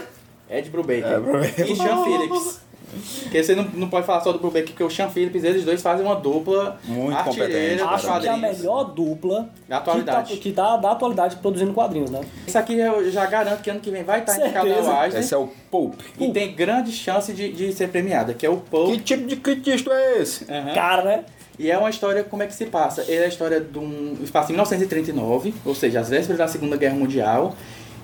Ed 0.49 0.69
Brubaker. 0.69 1.05
É, 1.05 1.19
Brubaker. 1.19 1.71
E 1.71 1.75
Sean 1.75 2.03
Phillips. 2.03 2.65
Porque 3.23 3.43
você 3.43 3.55
não, 3.55 3.63
não 3.73 3.89
pode 3.89 4.05
falar 4.05 4.21
só 4.21 4.31
do 4.31 4.39
Brubaker, 4.39 4.67
porque 4.69 4.83
o 4.83 4.89
Sean 4.89 5.09
Phillips, 5.09 5.43
eles 5.43 5.65
dois 5.65 5.81
fazem 5.81 6.05
uma 6.05 6.15
dupla 6.15 6.79
Muito 6.85 7.23
competente, 7.23 7.81
Acho 7.81 8.19
que 8.21 8.27
é 8.27 8.29
a 8.29 8.37
melhor 8.37 8.83
dupla 8.85 9.49
Da 9.67 9.77
atualidade. 9.77 10.29
que, 10.29 10.35
tá, 10.37 10.41
que 10.43 10.51
dá 10.51 10.77
da 10.77 10.91
atualidade 10.91 11.35
produzindo 11.37 11.73
quadrinhos, 11.73 12.09
né? 12.09 12.21
Isso 12.47 12.57
aqui 12.57 12.77
eu 12.79 13.11
já 13.11 13.25
garanto 13.25 13.61
que 13.61 13.69
ano 13.69 13.79
que 13.81 13.91
vem 13.91 14.03
vai 14.03 14.19
estar 14.21 14.37
indicado 14.39 14.67
Certeza. 14.67 14.91
ao 14.93 15.03
Eisner 15.03 15.21
Esse 15.21 15.33
é 15.33 15.37
o 15.37 15.47
Pope. 15.69 15.97
e 16.19 16.31
tem 16.31 16.53
grande 16.55 16.91
chance 16.93 17.33
de, 17.33 17.51
de 17.51 17.73
ser 17.73 17.89
premiada, 17.89 18.33
que 18.33 18.45
é 18.45 18.49
o 18.49 18.57
Que 18.57 18.69
Poe. 18.69 18.97
tipo 18.99 19.27
de 19.27 19.35
critista 19.37 19.91
é 19.91 20.21
esse? 20.21 20.49
Aham. 20.49 20.73
Cara, 20.73 21.03
né? 21.03 21.25
E 21.59 21.71
é 21.71 21.77
uma 21.77 21.89
história, 21.89 22.23
como 22.23 22.43
é 22.43 22.47
que 22.47 22.53
se 22.53 22.65
passa? 22.67 23.01
Ele 23.01 23.15
é 23.23 23.25
a 23.25 23.27
história 23.29 23.59
de 23.59 23.79
um 23.79 24.17
espaço 24.21 24.51
em 24.51 24.53
1939, 24.53 25.53
ou 25.65 25.73
seja, 25.75 25.99
às 26.01 26.09
vésperas 26.09 26.37
da 26.37 26.47
Segunda 26.47 26.77
Guerra 26.77 26.95
Mundial. 26.95 27.55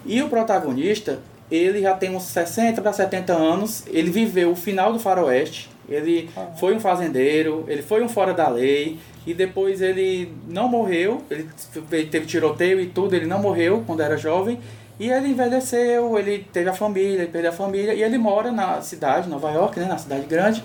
E 0.05 0.21
o 0.21 0.29
protagonista, 0.29 1.19
ele 1.49 1.81
já 1.81 1.93
tem 1.93 2.15
uns 2.15 2.23
60 2.23 2.81
para 2.81 2.93
70 2.93 3.33
anos, 3.33 3.83
ele 3.87 4.09
viveu 4.09 4.51
o 4.51 4.55
final 4.55 4.93
do 4.93 4.99
faroeste, 4.99 5.69
ele 5.89 6.29
foi 6.57 6.75
um 6.75 6.79
fazendeiro, 6.79 7.65
ele 7.67 7.81
foi 7.81 8.01
um 8.01 8.09
fora 8.09 8.33
da 8.33 8.47
lei, 8.47 8.97
e 9.27 9.33
depois 9.33 9.81
ele 9.81 10.31
não 10.47 10.67
morreu, 10.67 11.21
ele 11.29 11.47
teve 12.05 12.25
tiroteio 12.25 12.79
e 12.79 12.87
tudo, 12.87 13.15
ele 13.15 13.25
não 13.25 13.39
morreu 13.39 13.83
quando 13.85 14.01
era 14.01 14.17
jovem, 14.17 14.59
e 14.99 15.09
ele 15.09 15.29
envelheceu, 15.29 16.17
ele 16.17 16.45
teve 16.51 16.69
a 16.69 16.73
família, 16.73 17.23
ele 17.23 17.31
perdeu 17.31 17.51
a 17.51 17.53
família, 17.53 17.93
e 17.93 18.01
ele 18.01 18.17
mora 18.17 18.51
na 18.51 18.81
cidade, 18.81 19.29
Nova 19.29 19.51
York, 19.51 19.79
né, 19.79 19.85
na 19.85 19.97
cidade 19.97 20.25
grande, 20.25 20.63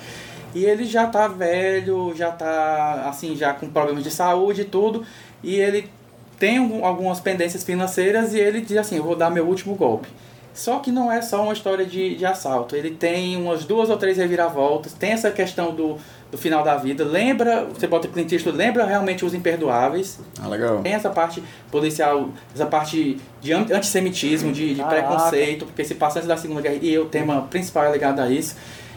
e 0.54 0.64
ele 0.64 0.84
já 0.84 1.06
tá 1.06 1.26
velho, 1.26 2.14
já 2.14 2.30
tá 2.30 3.06
assim, 3.08 3.34
já 3.36 3.52
com 3.52 3.68
problemas 3.68 4.04
de 4.04 4.10
saúde 4.10 4.62
e 4.62 4.64
tudo, 4.64 5.04
e 5.42 5.56
ele 5.56 5.90
tem 6.38 6.58
algum- 6.58 6.84
algumas 6.84 7.20
pendências 7.20 7.64
financeiras 7.64 8.34
e 8.34 8.38
ele 8.38 8.60
diz 8.60 8.76
assim, 8.76 8.96
eu 8.96 9.04
vou 9.04 9.16
dar 9.16 9.30
meu 9.30 9.46
último 9.46 9.74
golpe. 9.74 10.08
Só 10.52 10.78
que 10.78 10.90
não 10.90 11.12
é 11.12 11.20
só 11.20 11.42
uma 11.42 11.52
história 11.52 11.84
de, 11.84 12.14
de 12.16 12.24
assalto, 12.24 12.74
ele 12.74 12.90
tem 12.92 13.36
umas 13.36 13.64
duas 13.66 13.90
ou 13.90 13.96
três 13.98 14.16
reviravoltas, 14.16 14.94
tem 14.94 15.10
essa 15.10 15.30
questão 15.30 15.74
do, 15.74 15.98
do 16.30 16.38
final 16.38 16.64
da 16.64 16.76
vida, 16.78 17.04
lembra, 17.04 17.66
você 17.66 17.86
bota 17.86 18.08
Clint 18.08 18.32
Eastwood, 18.32 18.56
lembra 18.56 18.86
realmente 18.86 19.22
os 19.22 19.34
imperdoáveis, 19.34 20.18
Ah, 20.40 20.48
legal. 20.48 20.80
tem 20.80 20.94
essa 20.94 21.10
parte 21.10 21.42
policial, 21.70 22.30
essa 22.54 22.64
parte 22.64 23.18
de 23.42 23.52
an- 23.52 23.66
antissemitismo, 23.70 24.50
de, 24.50 24.74
de 24.74 24.82
preconceito, 24.82 25.66
porque 25.66 25.84
se 25.84 25.94
passa 25.94 26.20
antes 26.20 26.28
da 26.28 26.38
Segunda 26.38 26.62
Guerra 26.62 26.78
e 26.80 26.98
o 26.98 27.04
tema 27.04 27.42
principal 27.50 27.84
é 27.84 27.92
ligado 27.92 28.20
a 28.20 28.30
isso. 28.30 28.56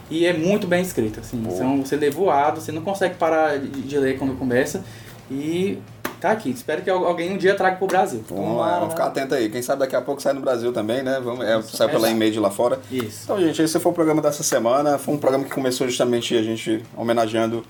E 0.10 0.26
é 0.26 0.32
muito 0.34 0.66
bem 0.66 0.82
escrito, 0.82 1.20
assim. 1.20 1.44
Então 1.46 1.84
você 1.86 1.96
lê 1.98 2.10
voado, 2.10 2.62
você 2.62 2.72
não 2.72 2.82
consegue 2.82 3.16
parar 3.16 3.60
de, 3.60 3.68
de 3.68 3.98
ler 3.98 4.18
quando 4.18 4.36
começa. 4.40 4.82
E 5.30 5.78
tá 6.20 6.32
aqui. 6.32 6.50
Espero 6.52 6.82
que 6.82 6.90
al- 6.90 7.06
alguém 7.06 7.32
um 7.34 7.38
dia 7.38 7.56
traga 7.56 7.78
pro 7.78 7.88
Brasil. 7.88 8.24
Vamos 8.30 8.58
lá, 8.58 8.80
vamos 8.80 8.94
ficar 8.94 9.06
atento 9.06 9.36
aí. 9.36 9.50
Quem 9.50 9.62
sabe 9.62 9.80
daqui 9.80 9.96
a 9.96 10.02
pouco 10.02 10.22
sai 10.22 10.34
no 10.34 10.42
Brasil 10.42 10.72
também, 10.74 11.02
né? 11.04 11.20
Vamos, 11.24 11.46
é, 11.46 11.62
sai 11.62 11.88
pela 11.88 12.00
Exato. 12.02 12.14
e-mail 12.14 12.42
lá 12.42 12.50
fora. 12.52 12.80
Isso. 12.92 13.22
Então, 13.24 13.40
gente, 13.40 13.62
esse 13.62 13.80
foi 13.80 13.92
o 13.92 13.96
programa 13.96 14.22
dessa 14.22 14.44
semana. 14.44 14.98
Foi 14.98 15.14
um 15.14 15.18
programa 15.18 15.46
que 15.46 15.52
começou 15.52 15.88
justamente 15.88 16.36
a 16.38 16.42
gente 16.44 16.84
homenageando 16.96 17.64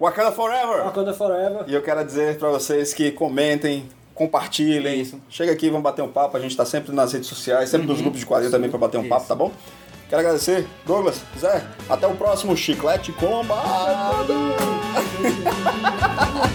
Wakanda 0.00 0.32
Forever. 0.32 0.84
Wakanda 0.84 1.12
Forever. 1.14 1.64
E 1.66 1.74
eu 1.74 1.82
quero 1.82 2.04
dizer 2.04 2.36
pra 2.38 2.48
vocês 2.50 2.92
que 2.92 3.10
comentem, 3.10 3.88
compartilhem. 4.14 5.00
Isso. 5.00 5.20
Chega 5.30 5.52
aqui, 5.52 5.68
vamos 5.68 5.84
bater 5.84 6.02
um 6.02 6.08
papo. 6.08 6.36
A 6.36 6.40
gente 6.40 6.56
tá 6.56 6.64
sempre 6.64 6.94
nas 6.94 7.12
redes 7.12 7.28
sociais, 7.28 7.68
sempre 7.70 7.86
nos 7.86 8.00
grupos 8.00 8.20
de 8.20 8.26
quadrinhos 8.26 8.52
também 8.52 8.68
pra 8.70 8.78
bater 8.78 8.98
um 8.98 9.02
Isso. 9.02 9.08
papo, 9.08 9.26
tá 9.26 9.34
bom? 9.34 9.50
Quero 10.08 10.20
agradecer, 10.20 10.64
Douglas, 10.86 11.20
Zé. 11.36 11.64
Até 11.88 12.06
o 12.06 12.14
próximo 12.14 12.56
Chiclete 12.56 13.10
Colombado. 13.12 14.32